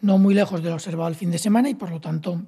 no 0.00 0.18
muy 0.18 0.34
lejos 0.34 0.62
de 0.62 0.68
lo 0.68 0.74
observado 0.74 1.08
el 1.08 1.16
fin 1.16 1.30
de 1.30 1.38
semana 1.38 1.68
y, 1.68 1.74
por 1.74 1.90
lo 1.90 2.00
tanto, 2.00 2.42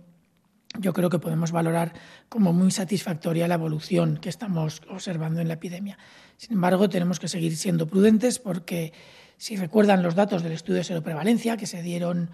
yo 0.78 0.92
creo 0.92 1.10
que 1.10 1.18
podemos 1.18 1.52
valorar 1.52 1.92
como 2.28 2.52
muy 2.52 2.70
satisfactoria 2.70 3.48
la 3.48 3.54
evolución 3.54 4.18
que 4.18 4.28
estamos 4.28 4.82
observando 4.88 5.40
en 5.40 5.48
la 5.48 5.54
epidemia. 5.54 5.98
Sin 6.36 6.52
embargo, 6.52 6.88
tenemos 6.88 7.18
que 7.18 7.28
seguir 7.28 7.56
siendo 7.56 7.86
prudentes 7.86 8.38
porque 8.38 8.92
si 9.36 9.56
recuerdan 9.56 10.02
los 10.02 10.14
datos 10.14 10.42
del 10.42 10.52
estudio 10.52 10.78
de 10.78 10.84
seroprevalencia 10.84 11.56
que 11.56 11.66
se 11.66 11.82
dieron 11.82 12.30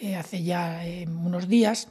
eh, 0.00 0.16
hace 0.16 0.42
ya 0.42 0.86
eh, 0.86 1.06
unos 1.08 1.48
días, 1.48 1.88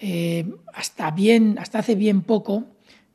eh, 0.00 0.52
hasta, 0.74 1.10
bien, 1.10 1.58
hasta 1.58 1.78
hace 1.78 1.94
bien 1.94 2.22
poco 2.22 2.66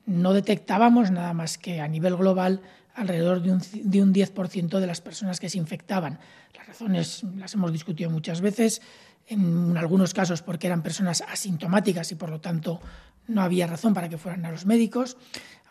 no 0.06 0.34
detectábamos 0.34 1.12
nada 1.12 1.34
más 1.34 1.58
que 1.58 1.82
a 1.82 1.88
nivel 1.88 2.16
global 2.16 2.62
alrededor 2.94 3.42
de 3.42 3.52
un, 3.52 3.62
de 3.74 4.04
un 4.04 4.14
10% 4.14 4.80
de 4.80 4.88
las 4.88 5.02
personas 5.02 5.40
que 5.40 5.50
se 5.50 5.58
infectaban. 5.58 6.20
Las 6.56 6.68
razones 6.68 7.24
las 7.36 7.54
hemos 7.56 7.74
discutido 7.74 8.10
muchas 8.10 8.40
veces 8.40 8.82
en 9.28 9.76
algunos 9.78 10.14
casos 10.14 10.42
porque 10.42 10.68
eran 10.68 10.84
personas 10.84 11.24
asintomáticas 11.28 12.12
y 12.12 12.16
por 12.16 12.30
lo 12.30 12.40
tanto 12.40 12.82
no 13.28 13.42
había 13.42 13.68
razón 13.68 13.94
para 13.94 14.10
que 14.10 14.18
fueran 14.18 14.46
a 14.46 14.52
los 14.52 14.66
médicos, 14.66 15.18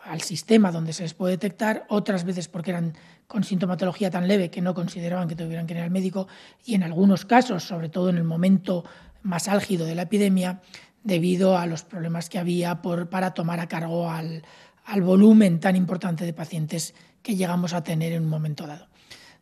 al 0.05 0.21
sistema 0.21 0.71
donde 0.71 0.93
se 0.93 1.03
les 1.03 1.15
puede 1.15 1.33
detectar, 1.33 1.87
otras 1.89 2.25
veces 2.25 2.49
porque 2.49 2.71
eran 2.71 2.95
con 3.27 3.45
sintomatología 3.45 4.11
tan 4.11 4.29
leve 4.29 4.51
que 4.51 4.61
no 4.61 4.75
consideraban 4.75 5.29
que 5.29 5.37
tuvieran 5.37 5.67
que 5.67 5.75
ir 5.75 5.81
al 5.81 5.91
médico 5.91 6.29
y 6.65 6.75
en 6.75 6.83
algunos 6.83 7.25
casos, 7.25 7.65
sobre 7.65 7.89
todo 7.89 8.11
en 8.11 8.17
el 8.17 8.25
momento 8.25 8.85
más 9.23 9.49
álgido 9.49 9.87
de 9.87 9.95
la 9.95 10.03
epidemia, 10.03 10.61
debido 11.03 11.57
a 11.57 11.67
los 11.67 11.85
problemas 11.85 12.29
que 12.29 12.39
había 12.39 12.83
por, 12.83 13.09
para 13.09 13.33
tomar 13.33 13.61
a 13.61 13.69
cargo 13.69 14.11
al, 14.11 14.43
al 14.85 15.03
volumen 15.03 15.61
tan 15.61 15.77
importante 15.77 16.25
de 16.25 16.33
pacientes 16.33 16.95
que 17.23 17.37
llegamos 17.37 17.73
a 17.73 17.83
tener 17.83 18.13
en 18.13 18.25
un 18.25 18.29
momento 18.29 18.67
dado. 18.67 18.89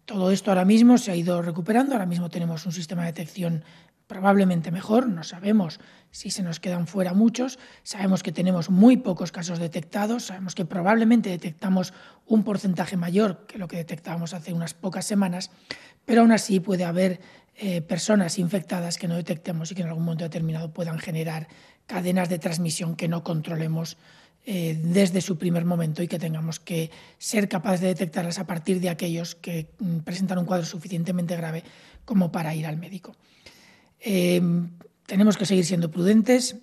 Todo 0.04 0.30
esto 0.30 0.50
ahora 0.50 0.64
mismo 0.64 0.98
se 0.98 1.12
ha 1.12 1.16
ido 1.16 1.42
recuperando, 1.42 1.92
ahora 1.92 2.06
mismo 2.06 2.28
tenemos 2.28 2.66
un 2.66 2.72
sistema 2.72 3.02
de 3.02 3.08
detección 3.08 3.64
probablemente 4.06 4.70
mejor, 4.70 5.08
no 5.08 5.22
sabemos 5.24 5.80
si 6.10 6.30
se 6.30 6.42
nos 6.42 6.60
quedan 6.60 6.86
fuera 6.86 7.14
muchos, 7.14 7.58
sabemos 7.82 8.22
que 8.22 8.32
tenemos 8.32 8.68
muy 8.68 8.98
pocos 8.98 9.32
casos 9.32 9.58
detectados, 9.58 10.24
sabemos 10.24 10.54
que 10.54 10.64
probablemente 10.64 11.30
detectamos 11.30 11.94
un 12.26 12.44
porcentaje 12.44 12.96
mayor 12.96 13.46
que 13.46 13.58
lo 13.58 13.68
que 13.68 13.76
detectábamos 13.76 14.34
hace 14.34 14.52
unas 14.52 14.74
pocas 14.74 15.06
semanas, 15.06 15.50
pero 16.04 16.20
aún 16.20 16.32
así 16.32 16.60
puede 16.60 16.84
haber 16.84 17.20
eh, 17.56 17.80
personas 17.82 18.38
infectadas 18.38 18.98
que 18.98 19.08
no 19.08 19.16
detectemos 19.16 19.70
y 19.70 19.74
que 19.74 19.82
en 19.82 19.88
algún 19.88 20.04
momento 20.04 20.24
determinado 20.24 20.72
puedan 20.72 20.98
generar 20.98 21.48
cadenas 21.86 22.28
de 22.28 22.38
transmisión 22.38 22.96
que 22.96 23.08
no 23.08 23.22
controlemos 23.22 23.96
eh, 24.44 24.76
desde 24.82 25.20
su 25.20 25.38
primer 25.38 25.64
momento 25.64 26.02
y 26.02 26.08
que 26.08 26.18
tengamos 26.18 26.58
que 26.58 26.90
ser 27.18 27.48
capaces 27.48 27.80
de 27.80 27.88
detectarlas 27.88 28.40
a 28.40 28.46
partir 28.46 28.80
de 28.80 28.90
aquellos 28.90 29.36
que 29.36 29.68
mm, 29.78 29.98
presentan 29.98 30.38
un 30.38 30.46
cuadro 30.46 30.66
suficientemente 30.66 31.36
grave 31.36 31.62
como 32.04 32.32
para 32.32 32.54
ir 32.54 32.66
al 32.66 32.76
médico. 32.76 33.14
Em, 34.04 34.70
tenemos 35.06 35.36
que 35.36 35.46
seguir 35.46 35.64
siendo 35.64 35.90
prudentes, 35.90 36.56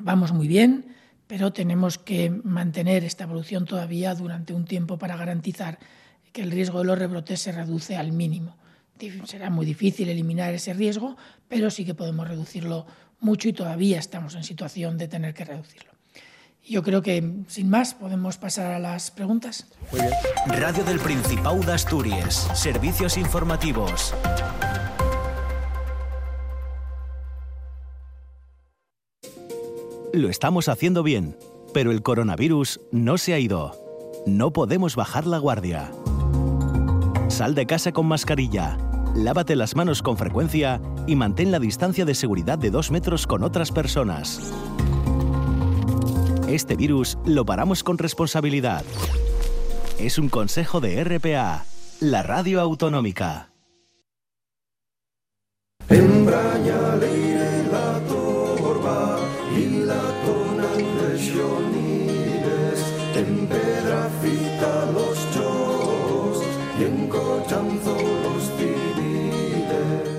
vamos 0.00 0.32
muy 0.32 0.48
bien, 0.48 0.86
pero 1.26 1.52
tenemos 1.52 1.98
que 1.98 2.30
mantener 2.30 3.04
esta 3.04 3.24
evolución 3.24 3.66
todavía 3.66 4.14
durante 4.14 4.54
un 4.54 4.64
tiempo 4.64 4.98
para 4.98 5.16
garantizar 5.16 5.78
que 6.32 6.42
el 6.42 6.50
riesgo 6.50 6.78
de 6.78 6.86
los 6.86 6.98
rebrotes 6.98 7.40
se 7.40 7.52
reduce 7.52 7.96
al 7.96 8.12
mínimo. 8.12 8.56
Será 9.24 9.50
muy 9.50 9.66
difícil 9.66 10.08
eliminar 10.08 10.54
ese 10.54 10.72
riesgo, 10.72 11.16
pero 11.48 11.70
sí 11.70 11.84
que 11.84 11.94
podemos 11.94 12.26
reducirlo 12.26 12.86
mucho 13.20 13.48
y 13.48 13.52
todavía 13.52 13.98
estamos 13.98 14.34
en 14.34 14.44
situación 14.44 14.96
de 14.96 15.08
tener 15.08 15.34
que 15.34 15.44
reducirlo. 15.44 15.92
Yo 16.66 16.82
creo 16.82 17.02
que, 17.02 17.42
sin 17.48 17.68
más, 17.68 17.92
podemos 17.92 18.38
pasar 18.38 18.72
a 18.72 18.78
las 18.78 19.10
preguntas. 19.10 19.66
Radio 20.46 20.82
del 20.84 20.98
Principado 20.98 21.60
de 21.60 21.72
Asturias. 21.72 22.48
Servicios 22.54 23.18
informativos. 23.18 24.14
Lo 30.14 30.28
estamos 30.28 30.68
haciendo 30.68 31.02
bien, 31.02 31.36
pero 31.72 31.90
el 31.90 32.00
coronavirus 32.00 32.80
no 32.92 33.18
se 33.18 33.34
ha 33.34 33.40
ido. 33.40 33.72
No 34.26 34.52
podemos 34.52 34.94
bajar 34.94 35.26
la 35.26 35.38
guardia. 35.38 35.90
Sal 37.26 37.56
de 37.56 37.66
casa 37.66 37.90
con 37.90 38.06
mascarilla, 38.06 38.78
lávate 39.16 39.56
las 39.56 39.74
manos 39.74 40.02
con 40.02 40.16
frecuencia 40.16 40.80
y 41.08 41.16
mantén 41.16 41.50
la 41.50 41.58
distancia 41.58 42.04
de 42.04 42.14
seguridad 42.14 42.60
de 42.60 42.70
dos 42.70 42.92
metros 42.92 43.26
con 43.26 43.42
otras 43.42 43.72
personas. 43.72 44.52
Este 46.46 46.76
virus 46.76 47.18
lo 47.26 47.44
paramos 47.44 47.82
con 47.82 47.98
responsabilidad. 47.98 48.84
Es 49.98 50.16
un 50.16 50.28
consejo 50.28 50.80
de 50.80 51.02
RPA, 51.02 51.64
la 51.98 52.22
radio 52.22 52.60
autonómica. 52.60 53.50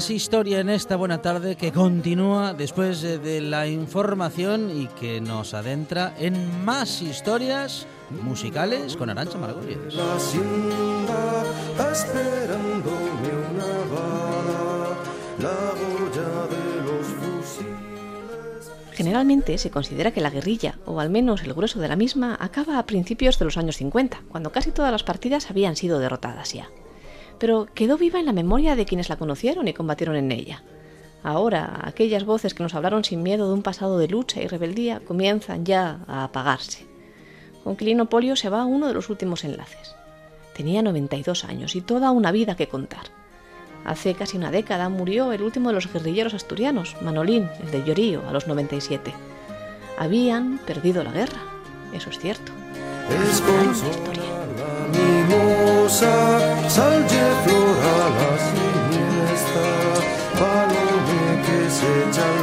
Más 0.00 0.08
historia 0.08 0.60
en 0.60 0.70
esta 0.70 0.96
buena 0.96 1.20
tarde 1.20 1.56
que 1.56 1.72
continúa 1.72 2.54
después 2.54 3.02
de 3.02 3.42
la 3.42 3.66
información 3.66 4.70
y 4.74 4.86
que 4.86 5.20
nos 5.20 5.52
adentra 5.52 6.14
en 6.18 6.64
más 6.64 7.02
historias 7.02 7.86
musicales 8.22 8.96
con 8.96 9.10
Arancha 9.10 9.36
Margolles. 9.36 9.94
Generalmente 18.92 19.58
se 19.58 19.70
considera 19.70 20.12
que 20.12 20.22
la 20.22 20.30
guerrilla, 20.30 20.78
o 20.86 20.98
al 20.98 21.10
menos 21.10 21.42
el 21.42 21.52
grueso 21.52 21.78
de 21.78 21.88
la 21.88 21.96
misma, 21.96 22.38
acaba 22.40 22.78
a 22.78 22.86
principios 22.86 23.38
de 23.38 23.44
los 23.44 23.58
años 23.58 23.76
50, 23.76 24.22
cuando 24.30 24.50
casi 24.50 24.70
todas 24.70 24.92
las 24.92 25.02
partidas 25.02 25.50
habían 25.50 25.76
sido 25.76 25.98
derrotadas 25.98 26.54
ya 26.54 26.70
pero 27.40 27.66
quedó 27.74 27.98
viva 27.98 28.20
en 28.20 28.26
la 28.26 28.32
memoria 28.32 28.76
de 28.76 28.84
quienes 28.84 29.08
la 29.08 29.16
conocieron 29.16 29.66
y 29.66 29.72
combatieron 29.72 30.14
en 30.14 30.30
ella. 30.30 30.62
Ahora, 31.24 31.80
aquellas 31.82 32.24
voces 32.24 32.54
que 32.54 32.62
nos 32.62 32.74
hablaron 32.74 33.02
sin 33.02 33.22
miedo 33.22 33.48
de 33.48 33.54
un 33.54 33.62
pasado 33.62 33.98
de 33.98 34.08
lucha 34.08 34.40
y 34.40 34.46
rebeldía 34.46 35.00
comienzan 35.00 35.64
ya 35.64 36.00
a 36.06 36.24
apagarse. 36.24 36.86
Con 37.64 37.76
Polio 38.06 38.36
se 38.36 38.48
va 38.48 38.64
uno 38.64 38.86
de 38.88 38.94
los 38.94 39.10
últimos 39.10 39.44
enlaces. 39.44 39.94
Tenía 40.54 40.82
92 40.82 41.44
años 41.44 41.74
y 41.76 41.80
toda 41.80 42.10
una 42.10 42.32
vida 42.32 42.54
que 42.56 42.68
contar. 42.68 43.04
Hace 43.84 44.14
casi 44.14 44.36
una 44.36 44.50
década 44.50 44.88
murió 44.88 45.32
el 45.32 45.42
último 45.42 45.70
de 45.70 45.74
los 45.74 45.90
guerrilleros 45.90 46.34
asturianos, 46.34 46.96
Manolín, 47.00 47.48
el 47.62 47.70
de 47.70 47.82
Llorío, 47.84 48.28
a 48.28 48.32
los 48.32 48.46
97. 48.46 49.12
Habían 49.98 50.58
perdido 50.58 51.02
la 51.02 51.12
guerra, 51.12 51.40
eso 51.94 52.10
es 52.10 52.18
cierto. 52.18 52.52
Es 53.10 53.42
Follow 60.40 60.96
me, 61.06 61.42
kiss 61.44 61.82
it, 61.82 62.39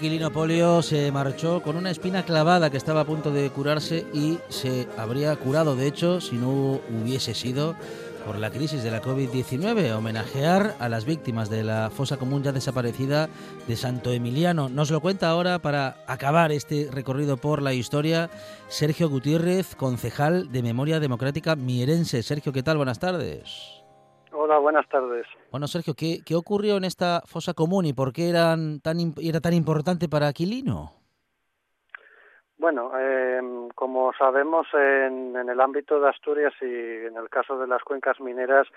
Quilino 0.00 0.30
Polio 0.30 0.80
se 0.80 1.12
marchó 1.12 1.60
con 1.60 1.76
una 1.76 1.90
espina 1.90 2.22
clavada 2.22 2.70
que 2.70 2.78
estaba 2.78 3.02
a 3.02 3.04
punto 3.04 3.30
de 3.30 3.50
curarse 3.50 4.06
y 4.14 4.38
se 4.48 4.88
habría 4.96 5.36
curado, 5.36 5.76
de 5.76 5.86
hecho, 5.86 6.22
si 6.22 6.36
no 6.36 6.80
hubiese 6.88 7.34
sido 7.34 7.74
por 8.24 8.38
la 8.38 8.50
crisis 8.50 8.82
de 8.82 8.90
la 8.90 9.02
COVID-19, 9.02 9.94
homenajear 9.94 10.74
a 10.80 10.88
las 10.88 11.04
víctimas 11.04 11.50
de 11.50 11.64
la 11.64 11.90
fosa 11.90 12.16
común 12.16 12.42
ya 12.42 12.52
desaparecida 12.52 13.28
de 13.68 13.76
Santo 13.76 14.10
Emiliano. 14.10 14.70
Nos 14.70 14.90
lo 14.90 15.00
cuenta 15.00 15.28
ahora 15.28 15.58
para 15.58 15.96
acabar 16.06 16.50
este 16.50 16.88
recorrido 16.90 17.36
por 17.36 17.60
la 17.60 17.74
historia 17.74 18.30
Sergio 18.68 19.10
Gutiérrez, 19.10 19.76
concejal 19.76 20.50
de 20.50 20.62
Memoria 20.62 20.98
Democrática 20.98 21.56
Mierense. 21.56 22.22
Sergio, 22.22 22.54
¿qué 22.54 22.62
tal? 22.62 22.78
Buenas 22.78 22.98
tardes. 22.98 23.84
Hola, 24.32 24.58
buenas 24.58 24.88
tardes. 24.88 25.26
Bueno, 25.50 25.66
Sergio, 25.66 25.94
¿qué, 25.94 26.18
qué 26.24 26.36
ocurrió 26.36 26.76
en 26.76 26.84
esta 26.84 27.22
fosa 27.26 27.54
común 27.54 27.84
y 27.84 27.92
por 27.92 28.12
qué 28.12 28.28
eran 28.28 28.80
tan, 28.80 29.14
era 29.20 29.40
tan 29.40 29.52
importante 29.52 30.08
para 30.08 30.28
Aquilino? 30.28 30.92
Bueno, 32.56 32.92
eh, 32.96 33.40
como 33.74 34.12
sabemos, 34.12 34.66
en, 34.74 35.34
el 35.34 35.60
ámbito 35.60 35.98
de 35.98 36.08
Asturias 36.08 36.52
y 36.60 37.06
en 37.06 37.16
el 37.16 37.28
caso 37.28 37.58
de 37.58 37.66
las 37.66 37.82
cuencas 37.82 38.20
mineras 38.20 38.68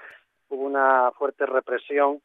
hubo 0.50 0.64
una 0.64 1.12
fuerte 1.12 1.46
represión 1.46 2.22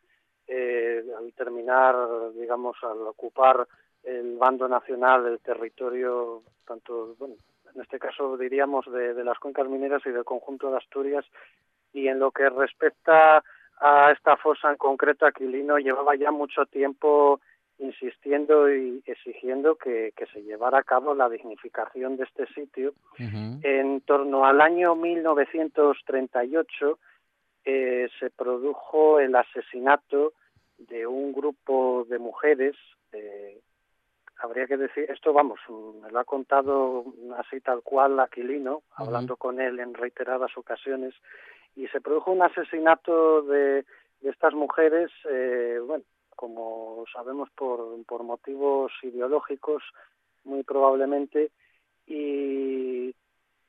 eh, 0.47 1.05
al 1.19 1.33
terminar, 1.35 1.97
digamos, 2.33 2.77
al 2.83 3.07
ocupar 3.07 3.67
el 4.05 4.39
bando 4.39 4.67
nacional 4.67 5.25
del 5.25 5.41
territorio, 5.41 6.43
tanto, 6.65 7.17
bueno, 7.19 7.35
en 7.75 7.83
este 7.83 7.99
caso 7.99 8.39
diríamos 8.39 8.87
de, 8.91 9.13
de 9.13 9.25
las 9.25 9.39
cuencas 9.39 9.69
mineras 9.69 10.01
y 10.07 10.11
del 10.11 10.25
conjunto 10.25 10.71
de 10.71 10.79
Asturias 10.79 11.27
y 11.93 12.09
en 12.09 12.19
lo 12.19 12.31
que 12.31 12.49
respecta 12.49 13.43
esta 14.13 14.37
fosa 14.37 14.71
en 14.71 14.77
concreto, 14.77 15.27
Aquilino 15.27 15.79
llevaba 15.79 16.15
ya 16.17 16.31
mucho 16.31 16.67
tiempo 16.67 17.41
insistiendo 17.79 18.71
y 18.75 19.03
exigiendo 19.07 19.77
que, 19.77 20.13
se 20.33 20.43
llevara 20.43 20.79
a 20.79 20.83
cabo 20.83 21.15
la 21.15 21.29
dignificación 21.29 22.17
de 22.17 22.25
este 22.25 22.47
sitio. 22.49 22.95
En 23.19 24.01
torno 24.01 24.45
al 24.45 24.61
año 24.61 24.97
1938 24.97 26.99
eh, 27.65 28.09
se 28.19 28.31
produjo 28.31 29.21
el 29.21 29.37
asesinato 29.37 30.33
de 30.79 31.07
un 31.07 31.33
grupo 31.33 32.05
de 32.09 32.19
mujeres. 32.19 32.75
Eh, 33.13 33.61
habría 34.39 34.67
que 34.67 34.77
decir, 34.77 35.09
esto 35.11 35.33
vamos, 35.33 35.61
me 36.03 36.11
lo 36.11 36.19
ha 36.19 36.25
contado 36.25 37.05
así 37.39 37.61
tal 37.61 37.83
cual 37.83 38.19
Aquilino, 38.21 38.83
hablando 38.95 39.37
con 39.37 39.61
él 39.61 39.81
en 39.81 39.95
reiteradas 39.95 40.57
ocasiones, 40.57 41.15
y 41.79 41.87
se 41.89 42.01
produjo 42.01 42.33
un 42.33 42.43
asesinato 42.43 43.43
de, 43.43 43.85
estas 44.23 44.53
mujeres, 44.53 45.11
eh, 45.31 45.79
bueno, 45.87 46.03
como 46.35 47.05
sabemos 47.13 47.49
por, 47.51 48.05
por 48.05 48.25
motivos 48.25 48.91
ideológicos, 49.03 49.85
muy 50.43 50.65
probablemente, 50.65 51.53
y, 52.05 53.15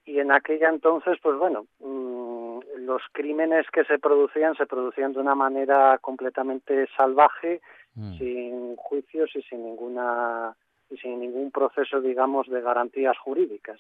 y 0.06 0.20
en 0.20 0.32
aquella 0.32 0.70
entonces, 0.70 1.20
pues 1.22 1.38
bueno, 1.38 1.68
mm, 1.80 2.80
los 2.80 3.04
crímenes 3.12 3.68
que 3.72 3.84
se 3.84 4.00
producían 4.00 4.56
se 4.56 4.66
producían 4.66 5.14
de 5.14 5.20
una 5.20 5.36
manera 5.36 6.00
completamente 6.02 6.88
salvaje, 6.98 7.62
mm. 7.94 8.18
sin 8.18 8.76
juicios 8.76 9.30
y 9.36 9.44
sin 9.44 9.64
ninguna 9.64 10.56
y 10.90 10.98
sin 10.98 11.20
ningún 11.20 11.52
proceso, 11.52 12.02
digamos, 12.02 12.48
de 12.48 12.62
garantías 12.62 13.16
jurídicas 13.20 13.80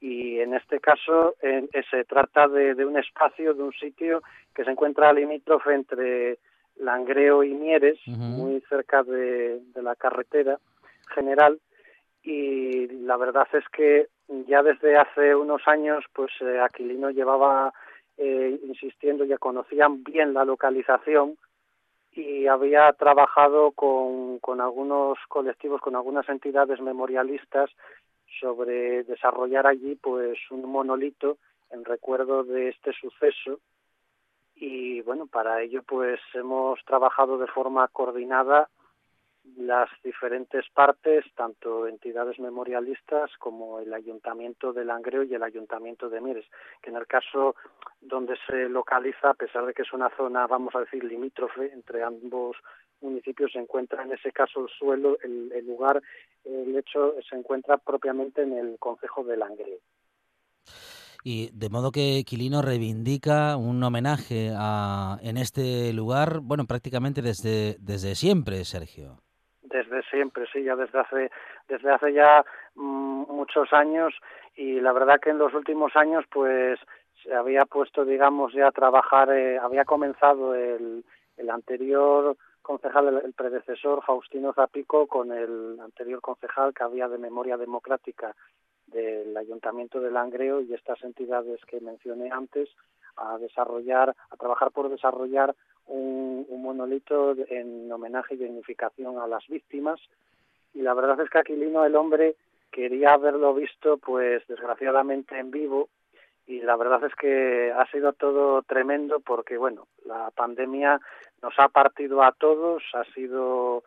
y 0.00 0.38
en 0.38 0.54
este 0.54 0.80
caso 0.80 1.34
eh, 1.42 1.68
se 1.90 2.04
trata 2.04 2.46
de, 2.48 2.84
un 2.84 2.98
espacio, 2.98 3.54
de 3.54 3.62
un 3.62 3.72
sitio 3.72 4.22
que 4.54 4.64
se 4.64 4.70
encuentra 4.70 5.12
limítrofe 5.12 5.74
entre 5.74 6.38
Langreo 6.76 7.42
y 7.42 7.54
Mieres, 7.54 7.98
muy 8.06 8.60
cerca 8.68 9.02
de, 9.02 9.60
la 9.74 9.96
carretera 9.96 10.58
general. 11.14 11.58
Y 12.22 12.86
la 12.88 13.16
verdad 13.16 13.48
es 13.52 13.64
que 13.70 14.08
ya 14.46 14.62
desde 14.62 14.96
hace 14.96 15.34
unos 15.34 15.66
años 15.66 16.04
pues 16.12 16.30
eh, 16.40 16.60
Aquilino 16.60 17.10
llevaba 17.10 17.72
eh, 18.16 18.60
insistiendo, 18.64 19.24
ya 19.24 19.38
conocían 19.38 20.04
bien 20.04 20.34
la 20.34 20.44
localización 20.44 21.36
y 22.12 22.46
había 22.46 22.92
trabajado 22.92 23.72
con, 23.72 24.38
con 24.40 24.60
algunos 24.60 25.18
colectivos, 25.28 25.80
con 25.80 25.96
algunas 25.96 26.28
entidades 26.28 26.80
memorialistas 26.80 27.70
sobre 28.40 29.04
desarrollar 29.04 29.66
allí 29.66 29.96
pues 29.96 30.38
un 30.50 30.70
monolito 30.70 31.38
en 31.70 31.84
recuerdo 31.84 32.44
de 32.44 32.68
este 32.68 32.92
suceso. 32.92 33.60
Y 34.54 35.00
bueno 35.02 35.26
para 35.26 35.62
ello 35.62 35.82
pues 35.82 36.20
hemos 36.34 36.82
trabajado 36.84 37.38
de 37.38 37.46
forma 37.46 37.86
coordinada 37.88 38.68
las 39.56 39.88
diferentes 40.02 40.68
partes, 40.70 41.24
tanto 41.34 41.86
entidades 41.86 42.38
memorialistas 42.38 43.30
como 43.38 43.80
el 43.80 43.92
Ayuntamiento 43.94 44.72
de 44.72 44.84
Langreo 44.84 45.22
y 45.22 45.34
el 45.34 45.42
Ayuntamiento 45.42 46.08
de 46.08 46.20
Mieres, 46.20 46.46
que 46.82 46.90
en 46.90 46.96
el 46.96 47.06
caso 47.06 47.56
donde 48.00 48.36
se 48.46 48.68
localiza, 48.68 49.30
a 49.30 49.34
pesar 49.34 49.66
de 49.66 49.74
que 49.74 49.82
es 49.82 49.92
una 49.92 50.10
zona, 50.16 50.46
vamos 50.46 50.74
a 50.74 50.80
decir, 50.80 51.02
limítrofe 51.02 51.72
entre 51.72 52.02
ambos 52.02 52.56
municipios, 53.00 53.52
se 53.52 53.58
encuentra 53.58 54.02
en 54.02 54.12
ese 54.12 54.32
caso 54.32 54.60
el 54.60 54.68
suelo, 54.68 55.18
el, 55.22 55.66
lugar, 55.66 56.02
el 56.44 56.76
hecho 56.76 57.14
se 57.28 57.36
encuentra 57.36 57.78
propiamente 57.78 58.42
en 58.42 58.52
el 58.54 58.78
Concejo 58.78 59.24
de 59.24 59.36
Langreo. 59.36 59.78
Y 61.24 61.50
de 61.52 61.68
modo 61.68 61.90
que 61.90 62.22
Quilino 62.26 62.62
reivindica 62.62 63.56
un 63.56 63.82
homenaje 63.82 64.52
a, 64.56 65.18
en 65.22 65.36
este 65.36 65.92
lugar, 65.92 66.40
bueno, 66.40 66.64
prácticamente 66.66 67.22
desde, 67.22 67.76
desde 67.80 68.14
siempre, 68.14 68.64
Sergio. 68.64 69.18
Desde 69.62 70.02
siempre, 70.10 70.46
sí, 70.52 70.62
ya 70.62 70.76
desde 70.76 70.98
hace, 70.98 71.30
desde 71.68 71.90
hace 71.90 72.12
ya 72.12 72.44
mm, 72.74 73.24
muchos 73.28 73.72
años 73.72 74.14
y 74.56 74.80
la 74.80 74.92
verdad 74.92 75.20
que 75.20 75.30
en 75.30 75.38
los 75.38 75.52
últimos 75.54 75.94
años 75.96 76.24
pues 76.30 76.78
se 77.22 77.34
había 77.34 77.64
puesto, 77.64 78.04
digamos, 78.04 78.52
ya 78.52 78.68
a 78.68 78.72
trabajar, 78.72 79.30
eh, 79.30 79.58
había 79.58 79.84
comenzado 79.84 80.54
el, 80.54 81.04
el 81.36 81.50
anterior 81.50 82.36
concejal, 82.68 83.22
el, 83.24 83.32
predecesor 83.32 84.04
Faustino 84.04 84.52
Zapico, 84.52 85.06
con 85.06 85.32
el 85.32 85.80
anterior 85.80 86.20
concejal 86.20 86.74
que 86.74 86.84
había 86.84 87.08
de 87.08 87.16
memoria 87.16 87.56
democrática 87.56 88.36
del 88.86 89.34
Ayuntamiento 89.38 90.00
de 90.00 90.10
Langreo 90.10 90.60
y 90.60 90.74
estas 90.74 91.02
entidades 91.02 91.64
que 91.64 91.80
mencioné 91.80 92.30
antes 92.30 92.68
a 93.16 93.38
desarrollar, 93.38 94.14
a 94.28 94.36
trabajar 94.36 94.70
por 94.70 94.90
desarrollar 94.90 95.56
un, 95.86 96.46
monolito 96.60 97.34
en 97.48 97.90
homenaje 97.90 98.34
y 98.34 98.38
dignificación 98.38 99.18
a 99.18 99.26
las 99.26 99.48
víctimas. 99.48 99.98
Y 100.74 100.82
la 100.82 100.92
verdad 100.92 101.18
es 101.22 101.30
que 101.30 101.38
Aquilino, 101.38 101.86
el 101.86 101.96
hombre, 101.96 102.36
quería 102.70 103.14
haberlo 103.14 103.54
visto, 103.54 103.96
pues 103.96 104.46
desgraciadamente 104.46 105.38
en 105.38 105.50
vivo. 105.50 105.88
Y 106.48 106.62
la 106.62 106.76
verdad 106.76 107.04
es 107.04 107.14
que 107.14 107.70
ha 107.72 107.84
sido 107.90 108.14
todo 108.14 108.62
tremendo 108.62 109.20
porque, 109.20 109.58
bueno, 109.58 109.86
la 110.06 110.30
pandemia 110.30 110.98
nos 111.42 111.52
ha 111.58 111.68
partido 111.68 112.22
a 112.22 112.32
todos, 112.32 112.82
ha 112.94 113.04
sido 113.12 113.84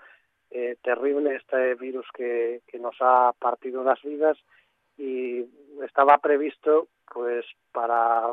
eh, 0.51 0.78
terrible 0.84 1.36
este 1.36 1.74
virus 1.74 2.05
que, 2.14 2.62
que 2.68 2.78
nos 2.78 2.95
ha 2.99 3.34
partido 3.39 3.84
las 3.84 3.99
vidas 4.03 4.38
y 4.95 5.43
estaba 5.84 6.20
previsto 6.20 6.88
pues 7.12 7.45
para, 7.72 8.28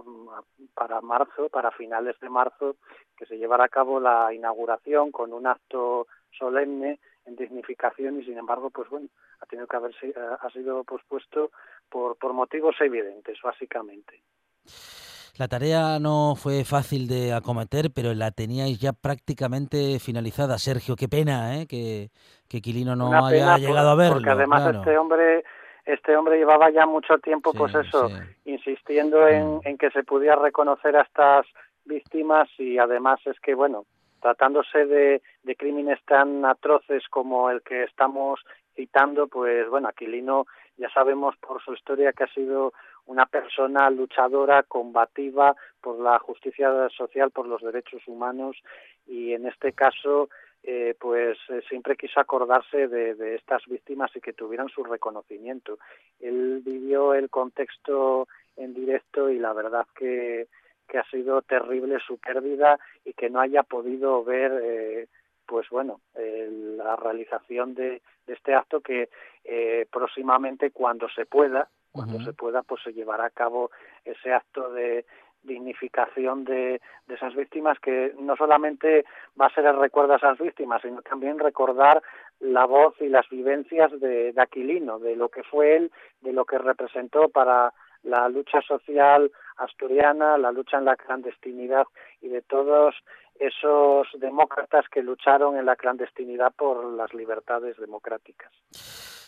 para 0.74 1.00
marzo, 1.00 1.48
para 1.48 1.70
finales 1.70 2.20
de 2.20 2.28
marzo, 2.28 2.76
que 3.16 3.24
se 3.24 3.38
llevara 3.38 3.64
a 3.64 3.70
cabo 3.70 3.98
la 3.98 4.32
inauguración 4.34 5.10
con 5.10 5.32
un 5.32 5.46
acto 5.46 6.06
solemne 6.38 7.00
en 7.28 7.36
dignificación 7.36 8.20
y 8.20 8.24
sin 8.24 8.38
embargo 8.38 8.70
pues 8.70 8.88
bueno 8.88 9.08
ha 9.40 9.46
tenido 9.46 9.66
que 9.66 9.76
haber 9.76 9.94
ha 10.40 10.50
sido 10.50 10.82
pospuesto 10.84 11.50
por, 11.88 12.16
por 12.16 12.32
motivos 12.32 12.74
evidentes 12.80 13.38
básicamente 13.42 14.22
la 15.38 15.46
tarea 15.46 16.00
no 16.00 16.34
fue 16.34 16.64
fácil 16.64 17.06
de 17.06 17.32
acometer, 17.32 17.92
pero 17.94 18.12
la 18.12 18.32
teníais 18.32 18.80
ya 18.80 18.92
prácticamente 18.92 20.00
finalizada. 20.00 20.58
Sergio, 20.58 20.96
qué 20.96 21.06
pena 21.06 21.60
¿eh? 21.60 21.68
que, 21.68 22.08
que 22.48 22.60
Quilino 22.60 22.96
no 22.96 23.24
haya 23.24 23.56
llegado 23.56 23.90
a 23.90 23.94
verlo. 23.94 24.14
Porque 24.14 24.30
además 24.30 24.74
este 24.74 24.98
hombre 24.98 25.44
este 25.86 26.16
hombre 26.16 26.38
llevaba 26.38 26.70
ya 26.70 26.86
mucho 26.86 27.18
tiempo, 27.18 27.52
pues 27.54 27.74
eso, 27.74 28.10
insistiendo 28.44 29.26
en, 29.26 29.60
en, 29.64 29.78
que 29.78 29.90
se 29.90 30.02
pudiera 30.02 30.36
reconocer 30.36 30.96
a 30.96 31.02
estas 31.02 31.46
víctimas 31.86 32.48
y 32.58 32.76
además 32.76 33.20
es 33.24 33.40
que, 33.40 33.54
bueno, 33.54 33.86
tratándose 34.20 34.86
de, 34.86 35.22
de 35.42 35.56
crímenes 35.56 36.02
tan 36.04 36.44
atroces 36.44 37.06
como 37.08 37.50
el 37.50 37.62
que 37.62 37.84
estamos 37.84 38.40
citando, 38.74 39.26
pues 39.26 39.68
bueno, 39.68 39.88
Aquilino 39.88 40.46
ya 40.76 40.88
sabemos 40.90 41.36
por 41.38 41.62
su 41.62 41.74
historia 41.74 42.12
que 42.12 42.24
ha 42.24 42.32
sido 42.32 42.72
una 43.06 43.26
persona 43.26 43.90
luchadora, 43.90 44.62
combativa 44.62 45.56
por 45.80 45.98
la 45.98 46.18
justicia 46.18 46.88
social, 46.90 47.30
por 47.30 47.46
los 47.46 47.62
derechos 47.62 48.02
humanos 48.06 48.56
y 49.06 49.32
en 49.32 49.46
este 49.46 49.72
caso 49.72 50.28
eh, 50.62 50.94
pues 51.00 51.38
eh, 51.48 51.62
siempre 51.68 51.96
quiso 51.96 52.20
acordarse 52.20 52.88
de, 52.88 53.34
estas 53.34 53.64
víctimas 53.66 54.14
y 54.14 54.20
que 54.20 54.32
tuvieran 54.32 54.68
su 54.68 54.84
reconocimiento. 54.84 55.78
Él 56.20 56.62
vivió 56.64 57.14
el 57.14 57.30
contexto 57.30 58.28
en 58.56 58.74
directo 58.74 59.30
y 59.30 59.38
la 59.38 59.52
verdad 59.52 59.86
que, 59.96 60.48
que 60.88 60.98
ha 60.98 61.04
sido 61.04 61.42
terrible 61.42 61.98
su 62.06 62.18
pérdida 62.18 62.78
y 63.04 63.12
que 63.12 63.30
no 63.30 63.40
haya 63.40 63.62
podido 63.62 64.24
ver 64.24 64.52
eh, 64.62 65.08
pues 65.46 65.68
bueno 65.70 66.00
la 66.14 66.96
realización 66.96 67.74
de, 67.74 68.02
este 68.26 68.54
acto 68.54 68.80
que 68.80 69.08
próximamente 69.90 70.70
cuando 70.70 71.08
se 71.08 71.24
pueda 71.24 71.68
cuando 71.92 72.20
se 72.20 72.34
pueda 72.34 72.62
pues 72.62 72.82
se 72.82 72.92
llevará 72.92 73.24
a 73.24 73.30
cabo 73.30 73.70
ese 74.04 74.32
acto 74.34 74.70
de, 74.72 75.06
dignificación 75.42 76.44
de, 76.44 76.80
de, 77.06 77.14
esas 77.14 77.34
víctimas 77.34 77.78
que 77.80 78.14
no 78.18 78.36
solamente 78.36 79.04
va 79.40 79.46
a 79.46 79.54
ser 79.54 79.66
el 79.66 79.78
recuerdo 79.78 80.14
a 80.14 80.16
esas 80.16 80.38
víctimas, 80.38 80.82
sino 80.82 81.02
también 81.02 81.38
recordar 81.38 82.02
la 82.40 82.66
voz 82.66 82.94
y 83.00 83.08
las 83.08 83.28
vivencias 83.28 83.90
de, 84.00 84.32
de 84.32 84.40
Aquilino, 84.40 84.98
de 84.98 85.16
lo 85.16 85.28
que 85.28 85.42
fue 85.42 85.76
él, 85.76 85.92
de 86.20 86.32
lo 86.32 86.44
que 86.44 86.58
representó 86.58 87.28
para 87.28 87.72
la 88.02 88.28
lucha 88.28 88.60
social 88.62 89.30
asturiana, 89.56 90.38
la 90.38 90.52
lucha 90.52 90.78
en 90.78 90.84
la 90.84 90.96
clandestinidad 90.96 91.86
y 92.20 92.28
de 92.28 92.42
todos 92.42 92.94
esos 93.38 94.08
demócratas 94.18 94.84
que 94.88 95.02
lucharon 95.02 95.56
en 95.56 95.66
la 95.66 95.76
clandestinidad 95.76 96.52
por 96.54 96.84
las 96.92 97.12
libertades 97.14 97.76
democráticas. 97.76 98.52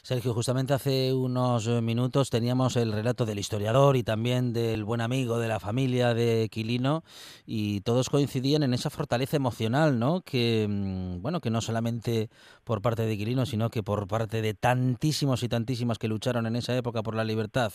Sergio, 0.02 0.32
justamente 0.32 0.72
hace 0.72 1.12
unos 1.12 1.66
eh, 1.66 1.82
minutos 1.82 2.30
teníamos 2.30 2.76
el 2.76 2.90
relato 2.90 3.26
del 3.26 3.38
historiador 3.38 3.96
y 3.96 4.02
también 4.02 4.54
del 4.54 4.82
buen 4.82 5.02
amigo 5.02 5.38
de 5.38 5.46
la 5.46 5.60
familia 5.60 6.14
de 6.14 6.48
Quilino 6.50 7.04
y 7.44 7.82
todos 7.82 8.08
coincidían 8.08 8.62
en 8.62 8.72
esa 8.72 8.88
fortaleza 8.88 9.36
emocional, 9.36 9.98
¿no? 9.98 10.22
Que 10.22 10.66
mm, 10.68 11.20
bueno, 11.20 11.42
que 11.42 11.50
no 11.50 11.60
solamente 11.60 12.30
por 12.64 12.80
parte 12.80 13.02
de 13.02 13.16
Quilino, 13.18 13.44
sino 13.44 13.68
que 13.68 13.82
por 13.82 14.08
parte 14.08 14.40
de 14.40 14.54
tantísimos 14.54 15.42
y 15.42 15.48
tantísimas 15.48 15.98
que 15.98 16.08
lucharon 16.08 16.46
en 16.46 16.56
esa 16.56 16.74
época 16.74 17.02
por 17.02 17.14
la 17.14 17.24
libertad 17.24 17.72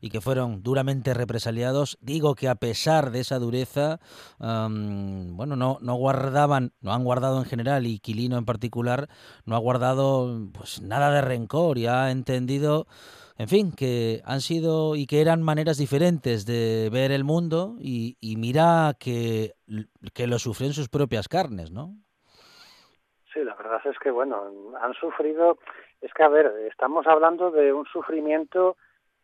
y 0.00 0.08
que 0.08 0.22
fueron 0.22 0.62
duramente 0.62 1.12
represaliados, 1.12 1.98
digo 2.00 2.34
que 2.34 2.48
a 2.48 2.54
pesar 2.54 3.10
de 3.10 3.20
esa 3.20 3.38
dureza, 3.38 4.00
bueno, 4.38 5.56
no 5.56 5.78
no 5.80 5.94
guardaban, 5.94 6.72
no 6.80 6.94
han 6.94 7.04
guardado 7.04 7.38
en 7.38 7.44
general 7.44 7.86
y 7.86 7.98
Quilino 7.98 8.38
en 8.38 8.46
particular 8.46 9.08
no 9.44 9.56
ha 9.56 9.58
guardado 9.58 10.48
pues 10.52 10.80
nada 10.80 11.10
de 11.10 11.20
rencor 11.20 11.65
y 11.74 11.86
ha 11.86 12.10
entendido, 12.10 12.86
en 13.38 13.48
fin, 13.48 13.72
que 13.76 14.22
han 14.24 14.40
sido 14.40 14.96
y 14.96 15.06
que 15.06 15.20
eran 15.20 15.42
maneras 15.42 15.78
diferentes 15.78 16.46
de 16.46 16.88
ver 16.92 17.10
el 17.10 17.24
mundo 17.24 17.76
y, 17.78 18.16
mira 18.38 18.94
que, 18.98 19.52
que 20.14 20.26
lo 20.26 20.38
sufrió 20.38 20.68
en 20.68 20.74
sus 20.74 20.88
propias 20.88 21.28
carnes, 21.28 21.70
¿no? 21.70 21.94
Sí, 23.32 23.42
la 23.44 23.54
verdad 23.54 23.80
es 23.84 23.98
que, 23.98 24.10
bueno, 24.10 24.72
han 24.80 24.94
sufrido, 24.94 25.58
es 26.00 26.12
que, 26.14 26.22
a 26.22 26.28
ver, 26.28 26.46
estamos 26.70 27.06
hablando 27.06 27.50
de 27.50 27.72
un 27.72 27.84
sufrimiento 27.86 28.76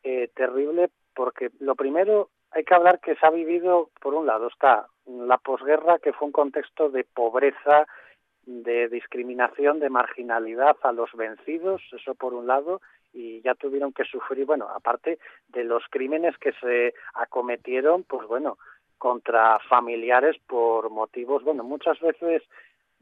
eh, 0.03 0.29
terrible 0.35 0.91
porque 1.15 1.51
lo 1.61 1.75
primero 1.75 2.31
hay 2.51 2.65
que 2.65 2.75
hablar 2.75 3.01
que 3.01 3.17
se 3.17 3.27
ha 3.27 3.31
vivido, 3.31 3.91
por 4.01 4.15
un 4.15 4.27
lado, 4.27 4.49
está 4.49 4.87
la 5.07 5.39
posguerra, 5.39 5.99
que 5.99 6.13
fue 6.13 6.27
un 6.27 6.33
contexto 6.33 6.91
de 6.91 7.05
pobreza, 7.05 7.87
de 8.47 8.89
discriminación, 8.89 9.79
de 9.79 9.91
marginalidad 9.91 10.77
a 10.83 10.93
los 10.93 11.13
vencidos, 11.13 11.83
eso 11.93 12.15
por 12.15 12.35
un 12.35 12.47
lado, 12.47 12.81
y 13.13 13.41
ya 13.43 13.55
tuvieron 13.55 13.93
que 13.93 14.05
sufrir, 14.05 14.47
bueno, 14.47 14.69
aparte 14.75 15.19
de 15.49 15.65
los 15.65 15.85
crímenes 15.91 16.37
que 16.39 16.53
se 16.53 16.95
acometieron, 17.15 18.05
pues 18.05 18.27
bueno, 18.27 18.59
contra 18.99 19.59
familiares 19.69 20.37
por 20.47 20.91
motivos, 20.91 21.45
bueno, 21.45 21.63
muchas 21.63 22.01
veces 22.01 22.43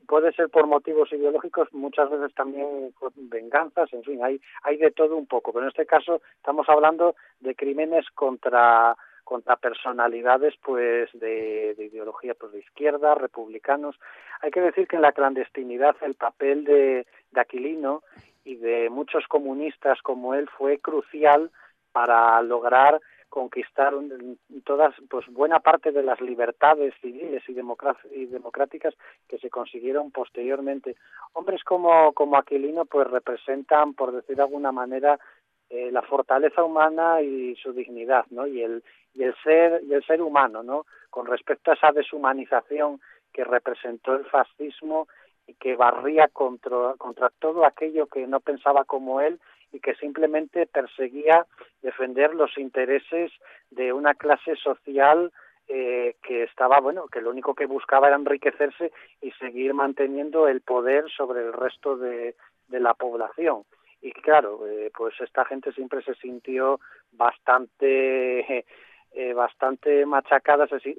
puede 0.07 0.32
ser 0.32 0.49
por 0.49 0.66
motivos 0.66 1.12
ideológicos, 1.12 1.72
muchas 1.72 2.11
veces 2.11 2.34
también 2.34 2.91
con 2.99 3.12
venganzas, 3.14 3.93
en 3.93 4.03
fin, 4.03 4.24
hay, 4.24 4.41
hay 4.64 4.76
de 4.76 4.91
todo 4.91 5.16
un 5.16 5.26
poco, 5.26 5.53
pero 5.53 5.64
en 5.64 5.68
este 5.68 5.86
caso 5.86 6.20
estamos 6.36 6.68
hablando 6.68 7.14
de 7.38 7.55
crímenes 7.55 8.07
contra 8.14 8.97
contra 9.25 9.57
personalidades 9.57 10.55
pues 10.62 11.09
de, 11.14 11.75
ideología 11.79 12.35
pues 12.35 12.53
de 12.53 12.61
izquierda, 12.61 13.14
republicanos. 13.14 13.97
Hay 14.43 14.51
que 14.51 14.61
decir 14.61 14.87
que 14.89 14.97
en 14.97 15.03
la 15.03 15.12
clandestinidad 15.12 15.97
el 16.03 16.14
papel 16.14 16.64
de, 16.64 17.07
de 17.31 17.41
Aquilino 17.41 18.03
y 18.45 18.57
de 18.57 18.91
muchos 18.91 19.27
comunistas 19.27 20.01
como 20.03 20.35
él 20.35 20.49
fue 20.57 20.79
crucial 20.79 21.51
para 21.93 22.41
lograr 22.43 23.01
conquistaron 23.31 24.39
todas, 24.64 24.95
pues 25.09 25.27
buena 25.29 25.61
parte 25.61 25.93
de 25.93 26.03
las 26.03 26.21
libertades 26.21 26.93
civiles 27.01 27.43
y, 27.49 27.55
democráticas 27.55 28.95
que 29.29 29.39
se 29.39 29.49
consiguieron 29.49 30.11
posteriormente. 30.11 30.97
Hombres 31.33 31.62
como, 31.64 32.12
como 32.12 32.37
Aquilino 32.37 32.85
pues 32.85 33.07
representan, 33.07 33.95
por 33.95 34.12
decir 34.12 34.37
de 34.37 34.43
alguna 34.43 34.73
manera, 34.73 35.18
eh, 35.71 35.91
la 35.93 36.03
fortaleza 36.03 36.64
humana 36.64 37.23
y 37.23 37.55
su 37.57 37.73
dignidad, 37.73 38.27
¿no? 38.31 38.47
Y 38.47 38.62
el, 38.62 38.83
y 39.14 39.23
el 39.23 39.35
ser 39.43 39.83
y 39.85 39.95
el 39.95 40.05
ser 40.05 40.21
humano, 40.21 40.62
¿no? 40.62 40.85
Con 41.11 41.27
respecto 41.27 41.71
a 41.71 41.75
esa 41.75 41.93
deshumanización 41.93 43.01
que 43.33 43.45
representó 43.45 44.14
el 44.14 44.25
fascismo 44.25 45.07
y 45.47 45.55
que 45.55 45.77
barría 45.77 46.29
contra, 46.29 46.95
contra 46.99 47.31
todo 47.39 47.64
aquello 47.64 48.07
que 48.07 48.27
no 48.27 48.41
pensaba 48.41 48.85
como 48.85 49.21
él 49.21 49.41
y 49.73 49.81
que 49.81 49.95
simplemente 49.95 50.66
perseguía 50.66 51.47
defender 51.83 52.35
los 52.35 52.59
intereses 52.59 53.31
de 53.71 53.93
una 53.93 54.14
clase 54.14 54.57
social 54.57 55.33
eh, 55.68 56.16
que 56.23 56.43
estaba, 56.43 56.81
bueno, 56.81 57.07
que 57.07 57.21
lo 57.21 57.31
único 57.31 57.55
que 57.55 57.66
buscaba 57.66 58.09
era 58.09 58.16
enriquecerse 58.16 58.91
y 59.21 59.31
seguir 59.33 59.73
manteniendo 59.73 60.49
el 60.49 60.62
poder 60.62 61.09
sobre 61.16 61.43
el 61.43 61.53
resto 61.53 61.97
de, 61.97 62.35
de 62.66 62.81
la 62.81 62.95
población. 62.95 63.62
Y 64.03 64.12
claro, 64.12 64.66
eh, 64.66 64.90
pues 64.96 65.14
esta 65.20 65.44
gente 65.44 65.72
siempre 65.72 66.03
se 66.03 66.14
sintió 66.14 66.80
bastante 67.12 68.64
eh, 69.12 69.32
bastante 69.34 70.05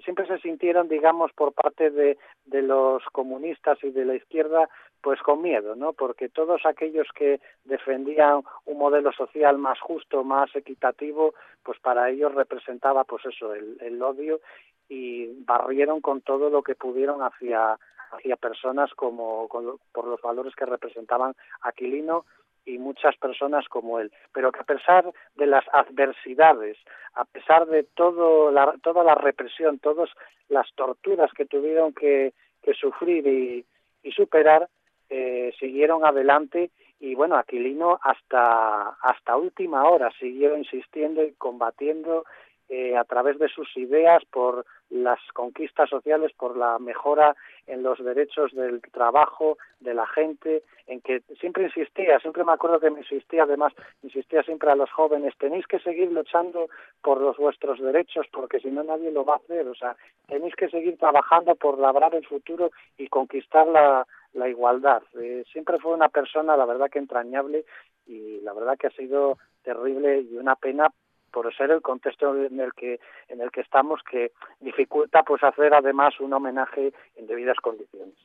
siempre 0.04 0.28
se 0.28 0.40
sintieron, 0.40 0.90
digamos, 0.90 1.32
por 1.32 1.54
parte 1.54 1.90
de, 1.90 2.18
de 2.46 2.62
los 2.62 3.04
comunistas 3.12 3.82
y 3.84 3.92
de 3.92 4.06
la 4.06 4.16
izquierda, 4.16 4.70
pues 5.02 5.22
con 5.22 5.42
miedo, 5.42 5.76
¿no? 5.76 5.94
Porque 5.94 6.30
todos 6.30 6.66
aquellos 6.66 7.08
que 7.16 7.40
defendían 7.64 8.42
un 8.66 8.78
modelo 8.78 9.12
social 9.14 9.58
más 9.58 9.80
justo, 9.80 10.24
más 10.24 10.54
equitativo, 10.56 11.34
pues 11.64 11.80
para 11.80 12.10
ellos 12.10 12.36
representaba, 12.36 13.06
pues 13.06 13.26
eso, 13.26 13.54
el, 13.54 13.78
el 13.80 14.02
odio 14.02 14.42
y 14.90 15.28
barrieron 15.46 16.02
con 16.02 16.22
todo 16.22 16.50
lo 16.50 16.64
que 16.64 16.76
pudieron 16.76 17.22
hacia 17.22 17.80
hacia 18.12 18.36
personas 18.36 18.92
como 18.94 19.48
por 19.48 20.06
los 20.06 20.22
valores 20.22 20.54
que 20.54 20.66
representaban 20.66 21.34
Aquilino 21.62 22.26
y 22.66 22.78
muchas 22.78 23.16
personas 23.18 23.68
como 23.68 24.00
él, 24.00 24.12
pero 24.34 24.52
que 24.52 24.60
a 24.60 24.64
pesar 24.64 25.12
de 25.36 25.46
las 25.46 25.66
adversidades, 25.74 26.78
a 27.14 27.26
pesar 27.26 27.66
de 27.68 27.84
todo 27.84 28.52
la, 28.52 28.76
toda 28.84 29.04
la 29.04 29.16
represión, 29.16 29.80
todas 29.80 30.10
las 30.50 30.72
torturas 30.76 31.32
que 31.34 31.46
tuvieron 31.46 31.94
que, 31.94 32.34
que 32.62 32.74
sufrir 32.74 33.28
y, 33.28 33.66
superar, 34.12 34.68
eh, 35.10 35.54
siguieron 35.60 36.06
adelante 36.06 36.72
y 37.00 37.16
bueno, 37.16 37.36
Aquilino 37.36 38.00
hasta, 38.04 38.90
hasta 39.02 39.36
última 39.36 39.84
hora 39.90 40.12
siguió 40.20 40.56
insistiendo 40.56 41.24
y 41.24 41.34
combatiendo 41.34 42.26
eh, 42.74 42.96
a 42.96 43.04
través 43.04 43.38
de 43.38 43.50
sus 43.50 43.68
ideas 43.76 44.24
por 44.32 44.66
las 44.90 45.20
conquistas 45.34 45.90
sociales, 45.90 46.32
por 46.38 46.56
la 46.56 46.80
mejora 46.80 47.36
en 47.68 47.84
los 47.84 48.02
derechos 48.02 48.54
del 48.54 48.82
trabajo, 48.94 49.58
de 49.82 49.94
la 49.94 50.08
gente, 50.08 50.64
en 50.88 51.02
que 51.02 51.22
siempre 51.38 51.66
insistía, 51.66 52.18
siempre 52.20 52.46
me 52.46 52.54
acuerdo 52.54 52.80
que 52.80 52.90
me 52.90 53.00
insistía, 53.00 53.44
además, 53.44 53.74
insistía 54.04 54.42
siempre 54.44 54.72
a 54.72 54.76
los 54.76 54.90
jóvenes, 54.90 55.34
tenéis 55.38 55.68
que 55.68 55.80
seguir 55.80 56.14
luchando 56.14 56.70
por 57.04 57.20
los 57.20 57.36
vuestros 57.36 57.78
derechos, 57.82 58.26
porque 58.32 58.62
si 58.62 58.72
no 58.72 58.84
nadie 58.84 59.12
lo 59.12 59.26
va 59.26 59.34
a 59.34 59.44
hacer, 59.44 59.68
o 59.68 59.76
sea, 59.76 59.98
tenéis 60.28 60.56
que 60.56 60.70
seguir 60.70 60.98
trabajando 60.98 61.56
por 61.56 61.78
labrar 61.78 62.16
el 62.16 62.26
futuro 62.26 62.72
y 62.98 63.10
conquistar 63.10 63.68
la, 63.68 64.08
la 64.32 64.48
igualdad. 64.48 65.04
Eh, 65.20 65.44
siempre 65.52 65.78
fue 65.78 65.94
una 65.94 66.08
persona, 66.08 66.56
la 66.56 66.66
verdad 66.66 66.90
que 66.90 67.00
entrañable, 67.00 67.66
y 68.08 68.40
la 68.40 68.54
verdad 68.54 68.78
que 68.78 68.88
ha 68.88 68.92
sido 68.92 69.40
terrible 69.62 70.22
y 70.22 70.38
una 70.38 70.56
pena 70.56 70.90
por 71.32 71.54
ser 71.56 71.72
el 71.72 71.82
contexto 71.82 72.36
en 72.36 72.60
el 72.60 72.74
que 72.74 73.00
en 73.30 73.42
el 73.42 73.52
que 73.52 73.62
estamos 73.62 74.02
que 74.10 74.32
dificulta 74.60 75.24
pues 75.24 75.44
hacer 75.44 75.74
además 75.74 76.20
un 76.20 76.34
homenaje 76.34 76.94
en 77.16 77.28
debidas 77.28 77.58
condiciones. 77.58 78.16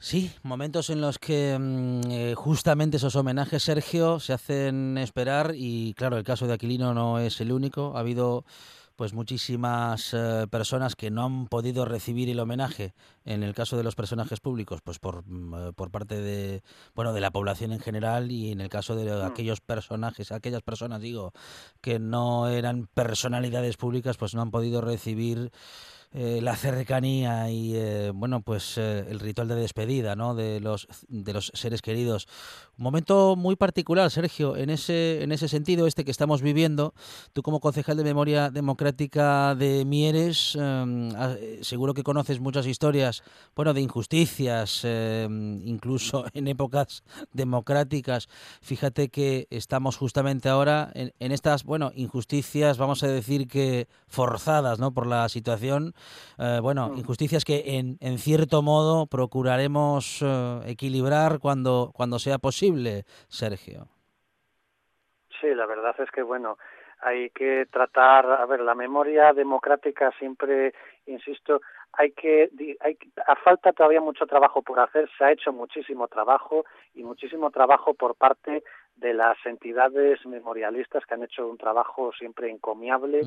Sí, 0.00 0.30
momentos 0.44 0.90
en 0.90 1.00
los 1.00 1.18
que 1.18 1.56
mm, 1.58 2.00
eh, 2.10 2.34
justamente 2.36 2.98
esos 2.98 3.16
homenajes, 3.16 3.64
Sergio, 3.64 4.20
se 4.20 4.32
hacen 4.32 4.96
esperar 4.96 5.50
y 5.54 5.92
claro, 5.94 6.16
el 6.16 6.24
caso 6.24 6.46
de 6.46 6.54
Aquilino 6.54 6.94
no 6.94 7.18
es 7.18 7.40
el 7.40 7.50
único. 7.50 7.96
Ha 7.96 8.00
habido 8.00 8.44
pues 8.98 9.14
muchísimas 9.14 10.12
eh, 10.12 10.48
personas 10.50 10.96
que 10.96 11.08
no 11.08 11.24
han 11.24 11.46
podido 11.46 11.84
recibir 11.84 12.28
el 12.30 12.40
homenaje 12.40 12.94
en 13.24 13.44
el 13.44 13.54
caso 13.54 13.76
de 13.76 13.84
los 13.84 13.94
personajes 13.94 14.40
públicos 14.40 14.80
pues 14.82 14.98
por, 14.98 15.24
mm, 15.24 15.54
eh, 15.54 15.72
por 15.72 15.92
parte 15.92 16.20
de 16.20 16.64
bueno 16.96 17.12
de 17.12 17.20
la 17.20 17.30
población 17.30 17.70
en 17.70 17.78
general 17.78 18.32
y 18.32 18.50
en 18.50 18.60
el 18.60 18.68
caso 18.68 18.96
de 18.96 19.04
mm. 19.04 19.24
aquellos 19.24 19.60
personajes 19.60 20.32
aquellas 20.32 20.62
personas 20.62 21.00
digo 21.00 21.32
que 21.80 22.00
no 22.00 22.48
eran 22.48 22.88
personalidades 22.92 23.76
públicas 23.76 24.16
pues 24.16 24.34
no 24.34 24.42
han 24.42 24.50
podido 24.50 24.80
recibir 24.80 25.52
eh, 26.10 26.40
la 26.40 26.56
cercanía 26.56 27.50
y 27.50 27.76
eh, 27.76 28.12
bueno 28.14 28.40
pues 28.40 28.78
eh, 28.78 29.04
el 29.10 29.20
ritual 29.20 29.46
de 29.46 29.56
despedida 29.56 30.16
¿no? 30.16 30.34
de 30.34 30.58
los 30.58 30.88
de 31.06 31.34
los 31.34 31.52
seres 31.52 31.82
queridos 31.82 32.26
momento 32.78 33.36
muy 33.36 33.56
particular 33.56 34.10
Sergio 34.10 34.56
en 34.56 34.70
ese 34.70 35.22
en 35.22 35.32
ese 35.32 35.48
sentido 35.48 35.86
este 35.86 36.04
que 36.04 36.10
estamos 36.10 36.42
viviendo. 36.42 36.94
Tú 37.32 37.42
como 37.42 37.60
concejal 37.60 37.96
de 37.96 38.04
memoria 38.04 38.50
democrática 38.50 39.54
de 39.54 39.84
Mieres 39.84 40.56
em, 40.58 41.10
seguro 41.62 41.94
que 41.94 42.02
conoces 42.02 42.40
muchas 42.40 42.66
historias 42.66 43.22
bueno 43.54 43.74
de 43.74 43.82
injusticias 43.82 44.82
em, 44.84 45.60
incluso 45.66 46.24
en 46.34 46.48
épocas 46.48 47.02
democráticas. 47.32 48.28
Fíjate 48.62 49.08
que 49.08 49.46
estamos 49.50 49.96
justamente 49.96 50.48
ahora 50.48 50.90
en, 50.94 51.12
en 51.18 51.32
estas 51.32 51.64
bueno 51.64 51.92
injusticias 51.94 52.78
vamos 52.78 53.02
a 53.02 53.08
decir 53.08 53.48
que 53.48 53.88
forzadas 54.06 54.78
no 54.78 54.92
por 54.92 55.06
la 55.06 55.28
situación. 55.28 55.94
Eh, 56.38 56.60
bueno, 56.62 56.90
mm. 56.90 56.98
injusticias 56.98 57.44
que 57.44 57.78
en, 57.78 57.98
en 58.00 58.18
cierto 58.18 58.62
modo 58.62 59.06
procuraremos 59.06 60.18
eh, 60.20 60.60
equilibrar 60.66 61.38
cuando, 61.38 61.90
cuando 61.94 62.18
sea 62.18 62.38
posible, 62.38 62.67
Sergio. 63.28 63.88
Sí, 65.40 65.54
la 65.54 65.66
verdad 65.66 65.94
es 65.98 66.10
que, 66.10 66.22
bueno, 66.22 66.58
hay 67.00 67.30
que 67.30 67.66
tratar, 67.70 68.26
a 68.26 68.44
ver, 68.46 68.60
la 68.60 68.74
memoria 68.74 69.32
democrática 69.32 70.10
siempre, 70.18 70.74
insisto, 71.06 71.60
hay 71.92 72.12
que, 72.12 72.50
hay, 72.80 72.98
a 73.26 73.36
falta 73.36 73.72
todavía 73.72 74.00
mucho 74.00 74.26
trabajo 74.26 74.62
por 74.62 74.80
hacer, 74.80 75.08
se 75.16 75.24
ha 75.24 75.32
hecho 75.32 75.52
muchísimo 75.52 76.08
trabajo 76.08 76.64
y 76.94 77.04
muchísimo 77.04 77.50
trabajo 77.50 77.94
por 77.94 78.16
parte 78.16 78.62
de 78.98 79.14
las 79.14 79.36
entidades 79.44 80.24
memorialistas 80.26 81.04
que 81.06 81.14
han 81.14 81.22
hecho 81.22 81.48
un 81.48 81.56
trabajo 81.56 82.12
siempre 82.12 82.50
encomiable 82.50 83.22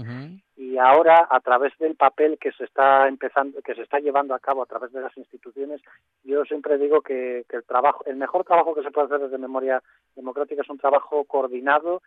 y 0.57 0.77
ahora 0.77 1.27
a 1.29 1.39
través 1.39 1.77
del 1.77 1.95
papel 1.95 2.37
que 2.39 2.51
se 2.51 2.65
está 2.65 3.07
empezando 3.07 3.61
que 3.61 3.75
se 3.75 3.83
está 3.83 3.99
llevando 3.99 4.33
a 4.33 4.39
cabo 4.39 4.61
a 4.61 4.65
través 4.65 4.91
de 4.91 5.01
las 5.01 5.15
instituciones 5.17 5.81
yo 6.23 6.43
siempre 6.45 6.77
digo 6.77 7.01
que, 7.01 7.45
que 7.49 7.57
el 7.57 7.63
trabajo 7.63 8.03
el 8.05 8.17
mejor 8.17 8.43
trabajo 8.43 8.75
que 8.75 8.83
se 8.83 8.91
puede 8.91 9.07
hacer 9.07 9.19
desde 9.19 9.37
memoria 9.37 9.81
democrática 10.15 10.61
es 10.61 10.69
un 10.69 10.77
trabajo 10.77 11.23
coordinado 11.23 12.01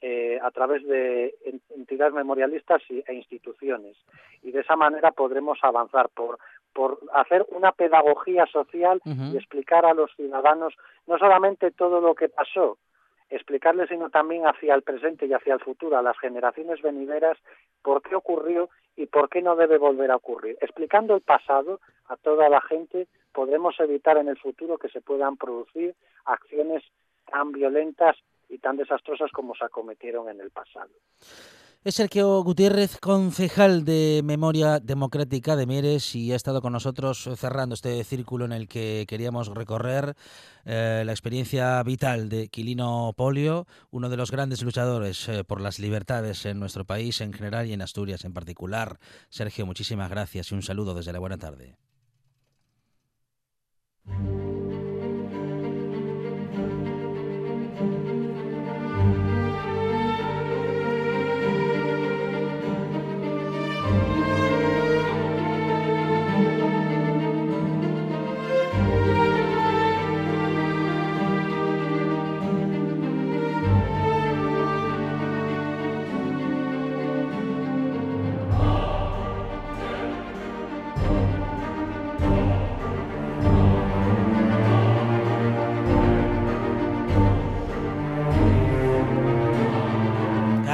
eh, 0.00 0.38
a 0.42 0.50
través 0.50 0.84
de 0.86 1.34
entidades 1.70 2.12
memorialistas 2.12 2.82
e 2.90 3.14
instituciones. 3.14 3.96
Y 4.42 4.50
de 4.50 4.60
esa 4.60 4.74
manera 4.74 5.12
podremos 5.12 5.58
avanzar 5.62 6.08
por 6.08 6.38
por 6.76 6.98
hacer 7.14 7.46
una 7.52 7.72
pedagogía 7.72 8.44
social 8.46 9.00
y 9.06 9.34
explicar 9.36 9.86
a 9.86 9.94
los 9.94 10.14
ciudadanos 10.14 10.74
no 11.06 11.16
solamente 11.16 11.70
todo 11.70 12.02
lo 12.02 12.14
que 12.14 12.28
pasó 12.28 12.76
explicarles 13.30 13.88
sino 13.88 14.10
también 14.10 14.46
hacia 14.46 14.74
el 14.74 14.82
presente 14.82 15.26
y 15.26 15.32
hacia 15.32 15.54
el 15.54 15.60
futuro 15.60 15.96
a 15.96 16.02
las 16.02 16.18
generaciones 16.18 16.80
venideras 16.82 17.38
por 17.82 18.02
qué 18.02 18.14
ocurrió 18.14 18.70
y 18.96 19.06
por 19.06 19.28
qué 19.28 19.42
no 19.42 19.56
debe 19.56 19.78
volver 19.78 20.10
a 20.10 20.16
ocurrir. 20.16 20.56
Explicando 20.60 21.14
el 21.14 21.22
pasado 21.22 21.80
a 22.06 22.16
toda 22.16 22.48
la 22.48 22.60
gente 22.60 23.08
podremos 23.32 23.78
evitar 23.80 24.16
en 24.16 24.28
el 24.28 24.38
futuro 24.38 24.78
que 24.78 24.88
se 24.88 25.00
puedan 25.00 25.36
producir 25.36 25.94
acciones 26.24 26.82
tan 27.30 27.52
violentas 27.52 28.16
y 28.48 28.58
tan 28.58 28.76
desastrosas 28.76 29.30
como 29.32 29.54
se 29.54 29.64
acometieron 29.64 30.28
en 30.28 30.40
el 30.40 30.50
pasado. 30.50 30.90
Es 31.86 31.94
Sergio 31.94 32.42
Gutiérrez, 32.42 32.98
concejal 32.98 33.84
de 33.84 34.20
Memoria 34.24 34.80
Democrática 34.80 35.54
de 35.54 35.66
Mieres 35.66 36.16
y 36.16 36.32
ha 36.32 36.34
estado 36.34 36.60
con 36.60 36.72
nosotros 36.72 37.30
cerrando 37.36 37.76
este 37.76 38.02
círculo 38.02 38.44
en 38.44 38.50
el 38.50 38.66
que 38.66 39.04
queríamos 39.06 39.46
recorrer 39.54 40.16
eh, 40.64 41.04
la 41.06 41.12
experiencia 41.12 41.80
vital 41.84 42.28
de 42.28 42.48
Quilino 42.48 43.12
Polio, 43.16 43.68
uno 43.92 44.08
de 44.08 44.16
los 44.16 44.32
grandes 44.32 44.62
luchadores 44.62 45.28
eh, 45.28 45.44
por 45.44 45.60
las 45.60 45.78
libertades 45.78 46.44
en 46.44 46.58
nuestro 46.58 46.84
país 46.84 47.20
en 47.20 47.32
general 47.32 47.68
y 47.68 47.72
en 47.72 47.82
Asturias 47.82 48.24
en 48.24 48.32
particular. 48.32 48.98
Sergio, 49.28 49.64
muchísimas 49.64 50.10
gracias 50.10 50.50
y 50.50 50.56
un 50.56 50.62
saludo 50.62 50.92
desde 50.92 51.12
la 51.12 51.20
buena 51.20 51.38
tarde. 51.38 51.76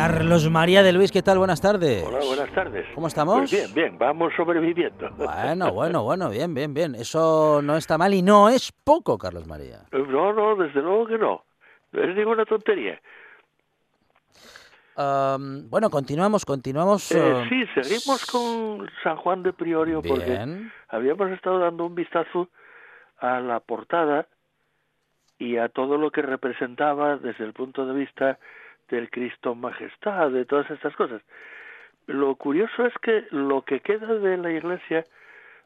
Carlos 0.02 0.50
María 0.50 0.82
de 0.82 0.92
Luis, 0.92 1.12
¿qué 1.12 1.22
tal? 1.22 1.38
Buenas 1.38 1.60
tardes. 1.60 2.02
Hola, 2.04 2.18
buenas 2.26 2.52
tardes. 2.52 2.84
¿Cómo 2.92 3.06
estamos? 3.06 3.38
Pues 3.38 3.52
bien, 3.52 3.72
bien, 3.72 3.98
vamos 3.98 4.32
sobreviviendo. 4.36 5.08
Bueno, 5.10 5.72
bueno, 5.74 6.02
bueno, 6.02 6.28
bien, 6.28 6.52
bien, 6.54 6.74
bien. 6.74 6.96
Eso 6.96 7.60
no 7.62 7.76
está 7.76 7.96
mal 7.98 8.12
y 8.12 8.20
no 8.20 8.48
es 8.48 8.72
poco, 8.72 9.16
Carlos 9.16 9.46
María. 9.46 9.82
No, 9.92 10.32
no, 10.32 10.56
desde 10.56 10.82
luego 10.82 11.06
que 11.06 11.18
no. 11.18 11.44
No 11.92 12.02
es 12.02 12.16
ninguna 12.16 12.44
tontería. 12.44 13.00
Um, 14.96 15.70
bueno, 15.70 15.88
continuamos, 15.88 16.44
continuamos. 16.44 17.12
Eh, 17.12 17.22
uh, 17.22 17.48
sí, 17.48 17.64
seguimos 17.80 18.26
con 18.26 18.90
San 19.04 19.16
Juan 19.18 19.44
de 19.44 19.52
Priorio 19.52 20.02
porque 20.02 20.36
habíamos 20.88 21.30
estado 21.30 21.60
dando 21.60 21.86
un 21.86 21.94
vistazo 21.94 22.48
a 23.18 23.38
la 23.38 23.60
portada 23.60 24.26
y 25.38 25.58
a 25.58 25.68
todo 25.68 25.96
lo 25.96 26.10
que 26.10 26.22
representaba 26.22 27.18
desde 27.18 27.44
el 27.44 27.52
punto 27.52 27.86
de 27.86 27.94
vista 27.94 28.40
del 28.88 29.10
Cristo 29.10 29.54
Majestad, 29.54 30.30
de 30.30 30.44
todas 30.44 30.70
estas 30.70 30.94
cosas. 30.96 31.22
Lo 32.06 32.34
curioso 32.34 32.86
es 32.86 32.94
que 33.00 33.24
lo 33.30 33.62
que 33.62 33.80
queda 33.80 34.14
de 34.14 34.36
la 34.36 34.50
iglesia, 34.50 35.04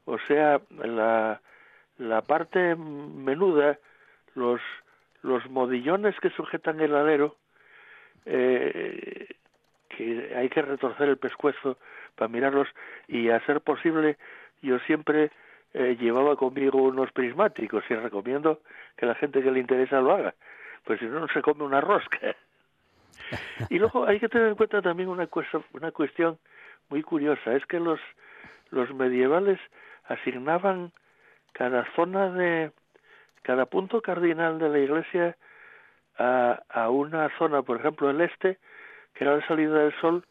o 0.05 0.19
sea, 0.19 0.61
la, 0.71 1.41
la 1.99 2.23
parte 2.23 2.77
menuda, 2.77 3.79
los, 4.35 4.61
los 5.23 5.49
modillones 5.51 6.19
que 6.21 6.31
sujetan 6.31 6.81
el 6.81 6.95
alero, 6.95 7.37
eh, 8.27 9.29
que 9.89 10.35
hay 10.37 10.49
que 10.49 10.62
retorcer 10.62 11.09
el 11.09 11.17
pescuezo 11.17 11.79
para 12.17 12.29
mirarlos 12.29 12.69
y 13.09 13.31
a 13.31 13.45
ser 13.47 13.61
posible 13.61 14.17
yo 14.62 14.79
siempre 14.81 15.31
llevaba 15.75 16.37
conmigo 16.37 16.83
unos 16.83 17.12
prismáticos 17.12 17.85
y 17.91 17.95
recomiendo 17.95 18.61
que 18.97 19.05
la 19.05 19.14
gente 19.14 19.43
que 19.43 19.51
le 19.51 19.61
interesa 19.61 20.01
lo 20.01 20.12
haga 20.12 20.35
pues 20.85 20.99
si 21.01 21.05
no 21.05 21.21
no 21.21 21.29
se 21.29 21.43
come 21.43 21.64
una 21.64 21.83
rosca 21.83 22.35
y 23.71 23.79
luego 23.79 24.07
hay 24.07 24.21
que 24.21 24.29
tener 24.29 24.49
en 24.49 24.55
cuenta 24.55 24.83
también 24.83 25.09
una 25.09 25.27
cuestión, 25.27 25.64
una 25.73 25.93
cuestión 25.93 26.39
muy 26.89 27.03
curiosa 27.03 27.55
es 27.55 27.64
que 27.67 27.81
los 27.81 28.01
los 28.71 28.93
medievales 28.95 29.61
asignaban 30.05 30.93
cada 31.53 31.87
zona 31.95 32.31
de 32.31 32.73
cada 33.43 33.67
punto 33.67 34.03
cardinal 34.03 34.59
de 34.59 34.69
la 34.69 34.79
iglesia 34.79 35.37
a, 36.19 36.62
a 36.69 36.91
una 36.91 37.29
zona, 37.39 37.62
por 37.62 37.79
ejemplo, 37.79 38.11
el 38.11 38.21
este, 38.21 38.59
que 39.14 39.25
era 39.25 39.37
la 39.37 39.47
salida 39.47 39.79
del 39.79 39.95
sol, 40.01 40.25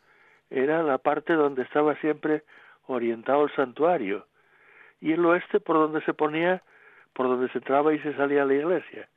era 0.50 0.84
la 0.84 0.98
parte 0.98 1.34
donde 1.34 1.64
estaba 1.64 1.96
siempre 1.96 2.44
orientado 2.88 3.46
el 3.46 3.56
santuario, 3.56 4.28
y 5.02 5.14
el 5.14 5.26
oeste 5.26 5.60
por 5.60 5.78
donde 5.78 6.02
se 6.02 6.14
ponía, 6.14 6.62
por 7.14 7.28
donde 7.28 7.50
se 7.50 7.60
entraba 7.60 7.94
y 7.94 8.00
se 8.00 8.14
salía 8.16 8.46
la 8.46 8.54
iglesia. 8.54 9.08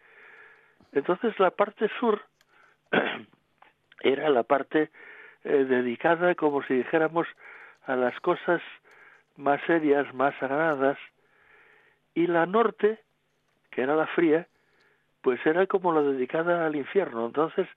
Entonces 0.93 1.39
la 1.39 1.51
parte 1.51 1.91
sur 1.99 2.23
era 4.01 4.29
la 4.31 4.43
parte 4.43 4.91
eh, 5.45 5.65
dedicada, 5.65 6.35
como 6.35 6.63
si 6.63 6.75
dijéramos, 6.75 7.27
a 7.85 7.97
las 7.97 8.19
cosas 8.21 8.61
más 9.37 9.61
serias, 9.67 10.13
más 10.15 10.35
sagradas, 10.39 10.99
y 12.15 12.27
la 12.27 12.47
norte, 12.47 12.99
que 13.71 13.83
era 13.83 13.95
la 13.95 14.07
fría, 14.09 14.47
pues 15.23 15.45
era 15.47 15.67
como 15.67 15.93
la 15.93 16.03
dedicada 16.03 16.67
al 16.67 16.77
infierno. 16.77 17.27
Entonces, 17.27 17.69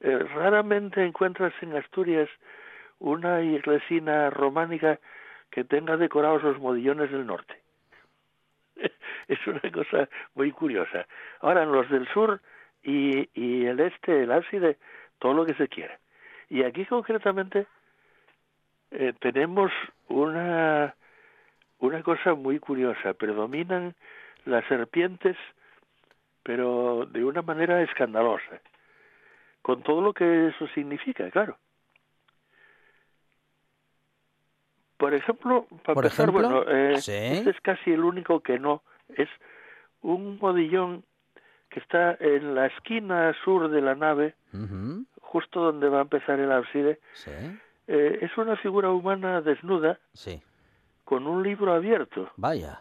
eh, 0.00 0.18
raramente 0.34 1.04
encuentras 1.04 1.52
en 1.62 1.76
Asturias 1.76 2.28
una 2.98 3.42
iglesina 3.42 4.30
románica 4.30 4.98
que 5.50 5.64
tenga 5.64 5.96
decorados 5.96 6.42
los 6.42 6.58
modillones 6.58 7.10
del 7.10 7.26
norte. 7.26 7.60
es 9.28 9.46
una 9.46 9.70
cosa 9.72 10.08
muy 10.34 10.52
curiosa. 10.52 11.06
Ahora, 11.40 11.62
en 11.62 11.72
los 11.72 11.88
del 11.90 12.08
sur 12.08 12.40
y, 12.82 13.28
y 13.34 13.66
el 13.66 13.80
este, 13.80 14.24
el 14.24 14.32
ábside, 14.32 14.76
todo 15.18 15.34
lo 15.34 15.46
que 15.46 15.54
se 15.54 15.68
quiera. 15.68 15.98
Y 16.48 16.62
aquí 16.62 16.84
concretamente 16.86 17.66
eh, 18.90 19.12
tenemos 19.20 19.72
una, 20.08 20.94
una 21.78 22.02
cosa 22.02 22.34
muy 22.34 22.58
curiosa. 22.58 23.14
Predominan 23.14 23.94
las 24.44 24.64
serpientes 24.66 25.36
pero 26.46 27.06
de 27.06 27.24
una 27.24 27.42
manera 27.42 27.82
escandalosa, 27.82 28.60
con 29.62 29.82
todo 29.82 30.00
lo 30.00 30.12
que 30.14 30.46
eso 30.46 30.68
significa, 30.68 31.28
claro. 31.32 31.58
Por 34.96 35.12
ejemplo, 35.12 35.66
para 35.82 35.94
Por 35.94 36.04
empezar, 36.04 36.28
ejemplo, 36.28 36.64
bueno, 36.64 36.70
eh, 36.70 37.00
sí. 37.00 37.12
este 37.12 37.50
es 37.50 37.60
casi 37.62 37.90
el 37.90 38.04
único 38.04 38.38
que 38.40 38.60
no, 38.60 38.84
es 39.08 39.28
un 40.02 40.38
modillón 40.38 41.04
que 41.70 41.80
está 41.80 42.16
en 42.20 42.54
la 42.54 42.66
esquina 42.66 43.34
sur 43.44 43.68
de 43.70 43.80
la 43.80 43.94
nave, 43.94 44.34
Ujú, 44.52 45.04
justo 45.20 45.60
donde 45.60 45.88
va 45.88 45.98
a 45.98 46.02
empezar 46.02 46.38
el 46.40 46.50
ábside. 46.52 46.98
Sí, 47.12 47.30
Eh, 47.88 48.18
es 48.22 48.36
una 48.36 48.56
figura 48.56 48.90
humana 48.90 49.40
desnuda 49.42 49.98
sí. 50.12 50.42
con 51.04 51.26
un 51.26 51.42
libro 51.42 51.72
abierto, 51.72 52.30
Vaya. 52.36 52.80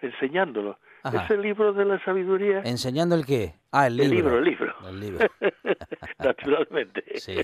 enseñándolo. 0.00 0.78
Ajá. 1.02 1.24
Es 1.24 1.30
el 1.32 1.42
libro 1.42 1.72
de 1.72 1.84
la 1.84 2.02
sabiduría. 2.04 2.60
¿Enseñando 2.64 3.14
el 3.14 3.26
qué? 3.26 3.54
Ah, 3.72 3.88
el 3.88 3.98
El 4.00 4.10
libro. 4.10 4.38
libro, 4.38 4.38
el 4.38 4.44
libro. 4.44 4.74
El 4.88 5.00
libro. 5.00 5.26
Naturalmente. 6.18 7.04
Sí. 7.16 7.36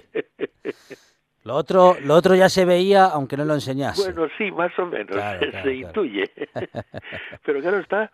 Lo 1.45 1.55
otro, 1.57 1.97
lo 2.05 2.15
otro 2.15 2.35
ya 2.35 2.49
se 2.49 2.65
veía, 2.65 3.07
aunque 3.07 3.37
no 3.37 3.45
lo 3.45 3.55
enseñase. 3.55 4.13
Bueno, 4.13 4.31
sí, 4.39 4.51
más 4.51 4.79
o 4.79 4.87
menos, 4.87 5.09
Claro, 5.09 5.41
se 5.41 5.51
claro, 5.51 5.63
claro. 5.65 5.71
intuye. 5.73 6.31
Pero 7.45 7.61
claro, 7.61 7.79
está 7.79 8.11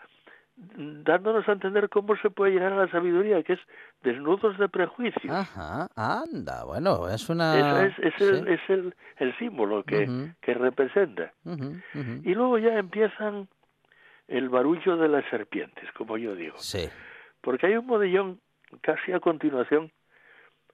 dándonos 0.56 1.46
a 1.48 1.52
entender 1.52 1.88
cómo 1.88 2.16
se 2.16 2.30
puede 2.30 2.52
llegar 2.52 2.72
a 2.72 2.84
la 2.84 2.90
sabiduría, 2.90 3.42
que 3.42 3.54
es 3.54 3.60
desnudos 4.02 4.58
de 4.58 4.68
prejuicios. 4.68 5.32
Ajá, 5.32 5.88
anda, 5.94 6.64
bueno, 6.64 7.08
es 7.08 7.28
una... 7.28 7.86
Es, 7.86 7.98
es 7.98 8.20
el, 8.20 8.44
sí. 8.44 8.52
es 8.52 8.60
el, 8.70 8.94
el 9.18 9.38
símbolo 9.38 9.82
que, 9.84 10.30
que 10.40 10.54
representa. 10.54 11.32
Y 12.24 12.34
luego 12.34 12.58
ya 12.58 12.78
empiezan 12.78 13.48
el 14.28 14.48
barullo 14.48 14.96
de 14.96 15.08
las 15.08 15.24
serpientes, 15.30 15.90
como 15.92 16.16
yo 16.16 16.34
digo. 16.34 16.56
Sí. 16.58 16.88
Porque 17.42 17.66
hay 17.66 17.76
un 17.76 17.86
modillón 17.86 18.40
casi 18.80 19.12
a 19.12 19.20
continuación 19.20 19.92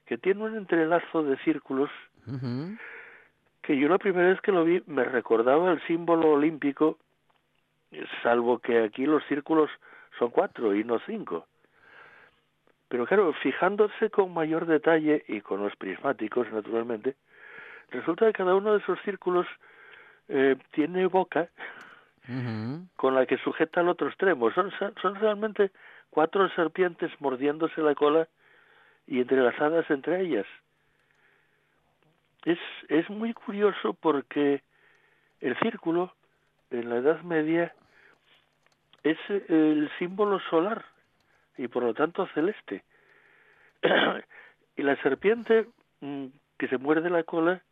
que 0.06 0.16
tiene 0.16 0.42
un 0.42 0.56
entrelazo 0.56 1.22
de 1.24 1.36
círculos 1.38 1.90
que 3.62 3.78
yo 3.78 3.88
la 3.88 3.98
primera 3.98 4.28
vez 4.28 4.40
que 4.40 4.52
lo 4.52 4.64
vi 4.64 4.82
me 4.86 5.04
recordaba 5.04 5.72
el 5.72 5.80
símbolo 5.86 6.32
olímpico, 6.32 6.98
salvo 8.22 8.58
que 8.58 8.84
aquí 8.84 9.06
los 9.06 9.24
círculos 9.24 9.70
son 10.18 10.30
cuatro 10.30 10.74
y 10.74 10.84
no 10.84 10.98
cinco. 11.06 11.46
Pero 12.88 13.06
claro, 13.06 13.32
fijándose 13.42 14.10
con 14.10 14.34
mayor 14.34 14.66
detalle 14.66 15.24
y 15.26 15.40
con 15.40 15.62
los 15.62 15.74
prismáticos, 15.76 16.50
naturalmente, 16.52 17.16
resulta 17.90 18.26
que 18.26 18.34
cada 18.34 18.54
uno 18.54 18.72
de 18.72 18.78
esos 18.78 19.00
círculos 19.00 19.46
eh, 20.28 20.56
tiene 20.72 21.06
boca 21.06 21.48
con 22.96 23.14
la 23.14 23.26
que 23.26 23.36
sujeta 23.38 23.80
al 23.80 23.88
otro 23.88 24.08
extremo. 24.08 24.50
Son, 24.52 24.70
son 25.00 25.14
realmente 25.16 25.72
cuatro 26.10 26.48
serpientes 26.50 27.10
mordiéndose 27.20 27.80
la 27.80 27.94
cola 27.94 28.28
y 29.06 29.20
entrelazadas 29.20 29.90
entre 29.90 30.20
ellas. 30.20 30.46
Es, 32.44 32.58
es 32.88 33.08
muy 33.10 33.32
curioso 33.34 33.94
porque 33.94 34.62
el 35.40 35.58
círculo 35.58 36.14
en 36.70 36.90
la 36.90 36.96
Edad 36.96 37.22
Media 37.22 37.74
es 39.02 39.18
el 39.28 39.90
símbolo 39.98 40.40
solar 40.50 40.84
y 41.56 41.68
por 41.68 41.82
lo 41.82 41.94
tanto 41.94 42.26
celeste. 42.34 42.84
y 44.76 44.82
la 44.82 44.96
serpiente 45.02 45.66
mm, 46.00 46.26
que 46.58 46.68
se 46.68 46.78
muerde 46.78 47.10
la 47.10 47.24
cola 47.24 47.62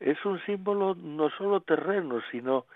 es 0.00 0.22
un 0.24 0.40
símbolo 0.44 0.94
no 0.94 1.30
solo 1.30 1.60
terreno, 1.60 2.20
sino 2.30 2.66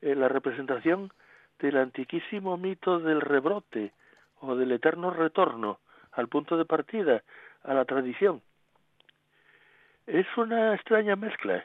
eh, 0.00 0.14
la 0.14 0.28
representación 0.28 1.12
del 1.58 1.76
antiquísimo 1.76 2.56
mito 2.56 3.00
del 3.00 3.20
rebrote 3.20 3.92
o 4.40 4.56
del 4.56 4.72
eterno 4.72 5.10
retorno 5.10 5.78
al 6.12 6.28
punto 6.28 6.56
de 6.56 6.64
partida, 6.64 7.22
a 7.62 7.74
la 7.74 7.84
tradición. 7.84 8.42
Es 10.06 10.26
una 10.36 10.74
extraña 10.74 11.14
mezcla, 11.14 11.64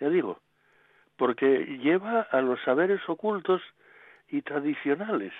ya 0.00 0.08
digo, 0.08 0.40
porque 1.16 1.78
lleva 1.82 2.22
a 2.22 2.40
los 2.40 2.60
saberes 2.62 3.00
ocultos 3.08 3.60
y 4.34 4.42
tradicionales. 4.42 5.32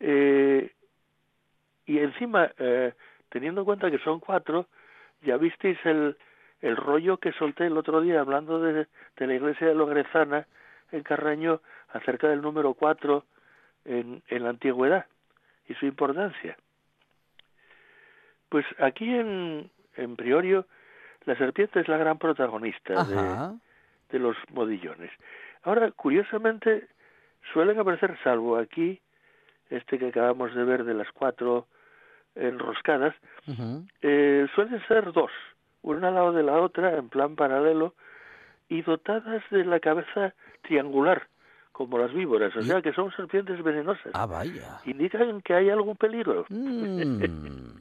Eh, 0.00 0.72
y 1.86 1.98
encima, 1.98 2.50
eh, 2.58 2.92
teniendo 3.28 3.60
en 3.60 3.64
cuenta 3.66 3.90
que 3.90 3.98
son 3.98 4.18
cuatro, 4.18 4.66
ya 5.22 5.36
visteis 5.36 5.78
el, 5.84 6.16
el 6.60 6.76
rollo 6.76 7.18
que 7.18 7.30
solté 7.32 7.66
el 7.66 7.76
otro 7.76 8.00
día 8.00 8.20
hablando 8.20 8.60
de, 8.60 8.88
de 9.16 9.26
la 9.28 9.34
iglesia 9.34 9.68
de 9.68 9.76
Logrezana 9.76 10.48
en 10.90 11.04
Carraño 11.04 11.60
acerca 11.90 12.28
del 12.28 12.42
número 12.42 12.74
cuatro 12.74 13.24
en, 13.84 14.22
en 14.26 14.42
la 14.42 14.50
antigüedad 14.50 15.06
y 15.68 15.74
su 15.74 15.86
importancia. 15.86 16.56
Pues 18.48 18.66
aquí 18.78 19.08
en, 19.08 19.70
en 19.94 20.16
Priorio 20.16 20.66
la 21.26 21.36
serpiente 21.36 21.78
es 21.78 21.86
la 21.86 21.96
gran 21.96 22.18
protagonista 22.18 23.04
de, 23.04 23.58
de 24.10 24.18
los 24.18 24.36
modillones. 24.48 25.12
Ahora, 25.62 25.92
curiosamente, 25.92 26.88
suelen 27.52 27.78
aparecer, 27.78 28.16
salvo 28.22 28.56
aquí, 28.56 29.00
este 29.68 29.98
que 29.98 30.08
acabamos 30.08 30.54
de 30.54 30.64
ver 30.64 30.84
de 30.84 30.94
las 30.94 31.10
cuatro 31.12 31.66
enroscadas, 32.34 33.14
eh, 34.02 34.46
suelen 34.54 34.86
ser 34.86 35.12
dos. 35.12 35.30
una 35.82 36.08
al 36.08 36.14
lado 36.14 36.32
de 36.32 36.42
la 36.42 36.60
otra, 36.60 36.96
en 36.96 37.08
plan 37.08 37.36
paralelo, 37.36 37.94
y 38.68 38.82
dotadas 38.82 39.42
de 39.50 39.64
la 39.64 39.80
cabeza 39.80 40.34
triangular, 40.62 41.26
como 41.80 41.96
las 41.96 42.12
víboras, 42.12 42.54
o 42.54 42.60
sea 42.60 42.82
que 42.82 42.92
son 42.92 43.10
serpientes 43.12 43.62
venenosas. 43.62 44.10
Ah, 44.12 44.26
vaya. 44.26 44.80
Indican 44.84 45.40
que 45.40 45.54
hay 45.54 45.70
algún 45.70 45.96
peligro 45.96 46.44
Mm. 46.50 47.22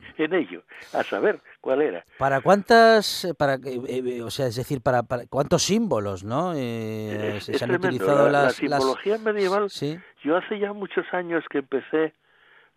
en 0.18 0.34
ello, 0.34 0.64
a 0.94 1.04
saber 1.04 1.42
cuál 1.60 1.82
era. 1.82 2.06
¿Para 2.18 2.40
cuántas, 2.40 3.26
eh, 3.26 3.34
para, 3.34 3.56
eh, 3.56 3.82
eh, 3.88 4.22
o 4.22 4.30
sea, 4.30 4.48
es 4.48 4.56
decir, 4.56 4.80
para, 4.82 5.04
para 5.04 5.26
cuántos 5.28 5.64
símbolos, 5.64 6.24
¿no? 6.24 6.54
Eh, 6.56 7.36
Es, 7.38 7.44
se, 7.44 7.52
es 7.58 7.62
han 7.62 7.70
tremendo. 7.72 7.88
utilizado 7.98 8.26
la, 8.28 8.32
la 8.32 8.42
las, 8.44 8.62
las- 8.64 8.80
simbología 8.80 9.18
medieval, 9.18 9.70
Sí. 9.70 10.00
yo 10.24 10.38
hace 10.38 10.60
ya 10.60 10.72
muchos 10.72 11.06
años 11.14 11.44
que 11.50 11.58
empecé 11.58 12.14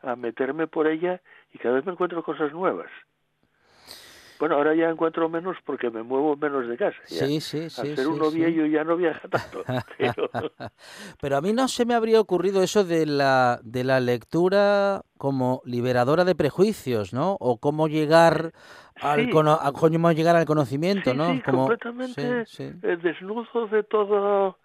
a 0.02 0.16
meterme 0.16 0.66
por 0.66 0.88
ella 0.88 1.20
y 1.54 1.58
cada 1.58 1.76
vez 1.76 1.86
me 1.86 1.92
encuentro 1.92 2.24
cosas 2.24 2.52
nuevas. 2.52 2.90
Bueno, 4.42 4.56
ahora 4.56 4.74
ya 4.74 4.88
encuentro 4.90 5.28
menos 5.28 5.56
porque 5.64 5.88
me 5.88 6.02
muevo 6.02 6.36
menos 6.36 6.66
de 6.66 6.76
casa. 6.76 6.96
ya. 7.08 7.26
Sí, 7.26 7.40
sí, 7.40 7.70
Al 7.76 7.86
sí, 7.86 7.94
ser 7.94 8.08
sí, 8.08 8.14
uno 8.14 8.28
sí. 8.32 8.38
viejo 8.38 8.66
ya 8.66 8.82
no 8.82 8.96
viaja 8.96 9.28
tanto. 9.28 9.64
pero- 9.96 10.30
Pero 11.20 11.36
a 11.36 11.40
mí 11.40 11.52
no 11.52 11.68
se 11.68 11.84
me 11.84 11.94
habría 11.94 12.20
ocurrido 12.20 12.60
eso 12.64 12.82
de 12.82 13.06
la, 13.06 13.60
de 13.62 13.84
la 13.84 14.00
lectura 14.00 15.02
como 15.16 15.62
liberadora 15.64 16.24
de 16.24 16.34
prejuicios, 16.34 17.12
¿no? 17.12 17.36
O 17.38 17.58
cómo 17.58 17.86
llegar 17.86 18.50
al, 19.00 19.20
Sí. 19.26 19.30
cono- 19.30 19.60
a 19.62 19.70
cómo 19.72 20.10
llegar 20.10 20.34
al 20.34 20.44
conocimiento, 20.44 21.12
Sí, 21.12 21.18
¿no? 21.18 21.26
sí, 21.36 21.42
como, 21.42 21.66
completamente 21.66 22.42
sí, 22.46 22.56
sí. 22.56 22.72
eh, 22.82 22.96
desnudo 22.96 23.68
de 23.68 23.84
todo 23.84 24.58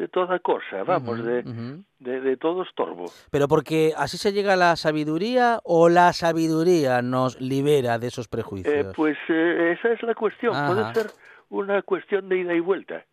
de 0.00 0.08
toda 0.08 0.38
cosa, 0.38 0.82
vamos, 0.82 1.22
de, 1.22 1.42
de, 1.98 2.20
de 2.22 2.36
todo 2.38 2.62
estorbo. 2.62 3.04
Pero 3.30 3.48
porque 3.48 3.92
así 3.96 4.16
se 4.16 4.32
llega 4.32 4.54
a 4.54 4.56
la 4.56 4.74
sabiduría 4.76 5.60
o 5.62 5.88
la 5.90 6.12
sabiduría 6.14 7.02
nos 7.02 7.38
libera 7.40 7.98
de 7.98 8.06
esos 8.06 8.26
Eh, 8.26 8.30
prejuicios. 8.30 8.96
pues 8.96 9.18
eh, 9.28 9.76
esa 9.78 9.92
es 9.92 10.02
la 10.02 10.14
cuestión, 10.14 10.54
Ajá. 10.54 10.66
puede 10.66 10.94
ser 10.94 11.06
una 11.50 11.82
cuestión 11.82 12.28
de 12.30 12.38
ida 12.38 12.54
y 12.54 12.60
vuelta. 12.60 13.04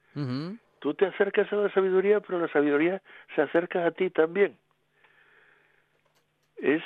Tú 0.80 0.94
te 0.94 1.06
acercas 1.06 1.52
a 1.52 1.56
la 1.58 1.74
sabiduría, 1.74 2.22
pero 2.22 2.40
la 2.40 2.48
sabiduría 2.48 3.02
se 3.36 3.42
acerca 3.42 3.86
a 3.86 3.92
ti 3.92 4.10
también. 4.10 4.56
Es, 6.58 6.82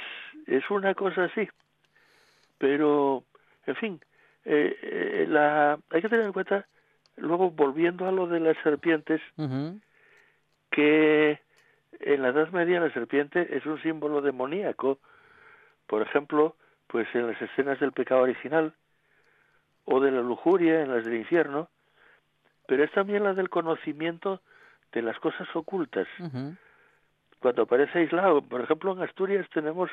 es 0.48 0.64
una 0.72 0.96
cosa 0.96 1.26
así. 1.26 1.48
Pero, 2.58 3.24
en 3.68 3.76
fin, 3.76 4.02
eh, 4.46 4.76
eh, 4.82 5.26
la, 5.30 5.78
hay 5.92 6.02
que 6.02 6.10
tener 6.10 6.26
en 6.26 6.34
cuenta, 6.34 6.66
luego 7.18 7.52
volviendo 7.52 8.08
a 8.08 8.12
lo 8.12 8.28
de 8.28 8.40
las 8.40 8.58
serpientes. 8.64 9.22
Que 10.72 11.40
en 12.00 12.22
la 12.22 12.30
Edad 12.30 12.50
Media 12.50 12.80
la 12.80 12.92
serpiente 12.94 13.56
es 13.56 13.66
un 13.66 13.82
símbolo 13.82 14.22
demoníaco. 14.22 15.00
Por 15.88 16.02
ejemplo, 16.02 16.56
pues 16.88 17.08
en 17.14 17.28
las 17.28 17.42
escenas 17.42 17.80
del 17.80 17.92
pecado 17.92 18.22
original 18.22 18.74
o 19.86 20.00
de 20.00 20.12
la 20.12 20.22
lujuria 20.22 20.82
en 20.82 20.94
las 20.94 21.06
del 21.06 21.16
infierno, 21.16 21.70
pero 22.68 22.84
es 22.84 22.92
también 22.92 23.24
la 23.24 23.34
del 23.34 23.50
conocimiento 23.50 24.42
de 24.92 25.02
las 25.02 25.18
cosas 25.20 25.48
ocultas. 25.56 26.08
Cuando 27.40 27.64
aparece 27.64 28.00
aislado, 28.00 28.42
por 28.42 28.62
ejemplo, 28.62 28.94
en 28.94 29.02
Asturias 29.02 29.48
tenemos 29.54 29.90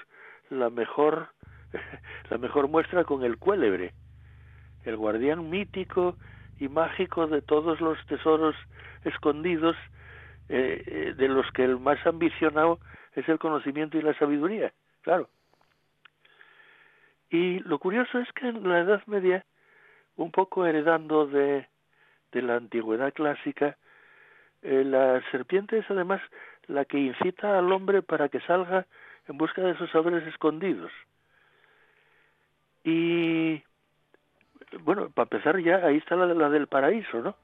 la 0.50 0.70
mejor 0.70 1.28
la 2.30 2.38
mejor 2.38 2.68
muestra 2.68 3.04
con 3.04 3.24
el 3.24 3.38
cuélebre, 3.38 3.92
el 4.84 4.96
guardián 4.96 5.50
mítico 5.50 6.16
y 6.58 6.68
mágico 6.68 7.26
de 7.26 7.42
todos 7.42 7.80
los 7.80 7.98
tesoros 8.06 8.54
escondidos, 9.04 9.76
eh, 10.48 11.14
de 11.16 11.28
los 11.28 11.50
que 11.52 11.64
el 11.64 11.78
más 11.78 12.04
ambicionado 12.06 12.78
es 13.14 13.28
el 13.28 13.38
conocimiento 13.38 13.98
y 13.98 14.02
la 14.02 14.14
sabiduría, 14.18 14.72
claro. 15.02 15.28
Y 17.30 17.58
lo 17.60 17.78
curioso 17.78 18.18
es 18.18 18.32
que 18.32 18.48
en 18.48 18.68
la 18.68 18.80
Edad 18.80 19.02
Media, 19.06 19.44
un 20.16 20.30
poco 20.30 20.66
heredando 20.66 21.26
de, 21.26 21.66
de 22.32 22.42
la 22.42 22.56
antigüedad 22.56 23.12
clásica, 23.12 23.76
eh, 24.62 24.84
la 24.84 25.22
serpiente 25.30 25.78
es 25.78 25.90
además 25.90 26.20
la 26.66 26.84
que 26.84 26.98
incita 26.98 27.58
al 27.58 27.70
hombre 27.72 28.02
para 28.02 28.28
que 28.28 28.40
salga 28.40 28.86
en 29.28 29.38
busca 29.38 29.62
de 29.62 29.76
sus 29.76 29.90
saberes 29.90 30.26
escondidos. 30.26 30.90
Y 32.84 33.62
bueno, 34.80 35.10
para 35.10 35.24
empezar 35.24 35.58
ya, 35.60 35.76
ahí 35.76 35.98
está 35.98 36.16
la, 36.16 36.26
la 36.26 36.48
del 36.48 36.66
paraíso, 36.66 37.20
¿no? 37.20 37.36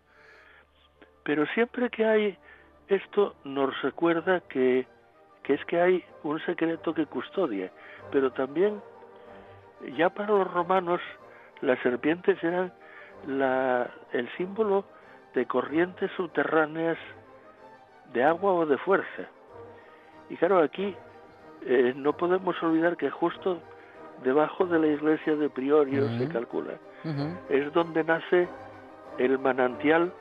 Pero 1.24 1.46
siempre 1.46 1.90
que 1.90 2.04
hay 2.04 2.38
esto 2.88 3.34
nos 3.44 3.80
recuerda 3.82 4.40
que, 4.40 4.86
que 5.42 5.54
es 5.54 5.64
que 5.64 5.80
hay 5.80 6.04
un 6.22 6.40
secreto 6.44 6.94
que 6.94 7.06
custodia, 7.06 7.70
pero 8.10 8.32
también 8.32 8.80
ya 9.96 10.10
para 10.10 10.28
los 10.28 10.52
romanos 10.52 11.00
las 11.60 11.78
serpientes 11.80 12.42
eran 12.42 12.72
la, 13.26 13.90
el 14.12 14.28
símbolo 14.36 14.84
de 15.34 15.46
corrientes 15.46 16.10
subterráneas 16.16 16.98
de 18.12 18.22
agua 18.22 18.52
o 18.52 18.66
de 18.66 18.78
fuerza. 18.78 19.28
Y 20.30 20.36
claro, 20.36 20.62
aquí 20.62 20.94
eh, 21.66 21.92
no 21.96 22.16
podemos 22.16 22.60
olvidar 22.62 22.96
que 22.96 23.10
justo 23.10 23.60
debajo 24.22 24.66
de 24.66 24.78
la 24.78 24.86
iglesia 24.86 25.34
de 25.34 25.48
Priorio 25.50 26.08
se 26.18 26.28
calcula, 26.28 26.74
es 27.48 27.72
donde 27.72 28.04
nace 28.04 28.48
el 29.18 29.38
manantial 29.38 30.12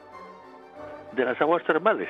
de 1.14 1.26
las 1.26 1.40
aguas 1.40 1.64
termales. 1.64 2.10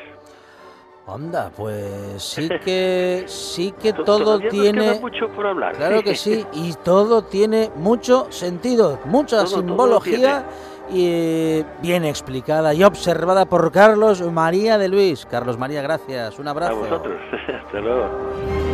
Anda, 1.08 1.52
pues 1.56 2.24
sí 2.24 2.48
que 2.64 3.24
sí 3.28 3.74
que 3.80 3.92
To- 3.94 4.04
todo 4.04 4.40
tiene 4.40 4.82
queda 4.92 5.02
mucho 5.02 5.28
por 5.30 5.46
hablar. 5.48 5.76
Claro 5.76 6.02
que 6.02 6.16
sí, 6.16 6.46
y 6.54 6.74
todo 6.84 7.24
tiene 7.24 7.72
mucho 7.76 8.28
sentido, 8.30 9.00
mucha 9.06 9.44
Todo, 9.44 9.50
todo 9.50 9.88
lo 9.88 10.02
simbología 10.02 10.46
y 10.90 11.64
bien 11.82 12.04
explicada 12.06 12.74
y 12.74 12.84
observada 12.84 13.46
por 13.46 13.72
Carlos 13.72 14.22
María 14.22 14.78
de 14.78 14.90
Luis. 14.90 15.26
Carlos 15.26 15.58
María, 15.58 15.82
gracias. 15.82 16.40
Un 16.40 16.48
A 16.48 16.52
abrazo. 16.52 16.76
vosotros. 16.78 17.18
Hasta 17.66 17.80
luego. 17.80 18.73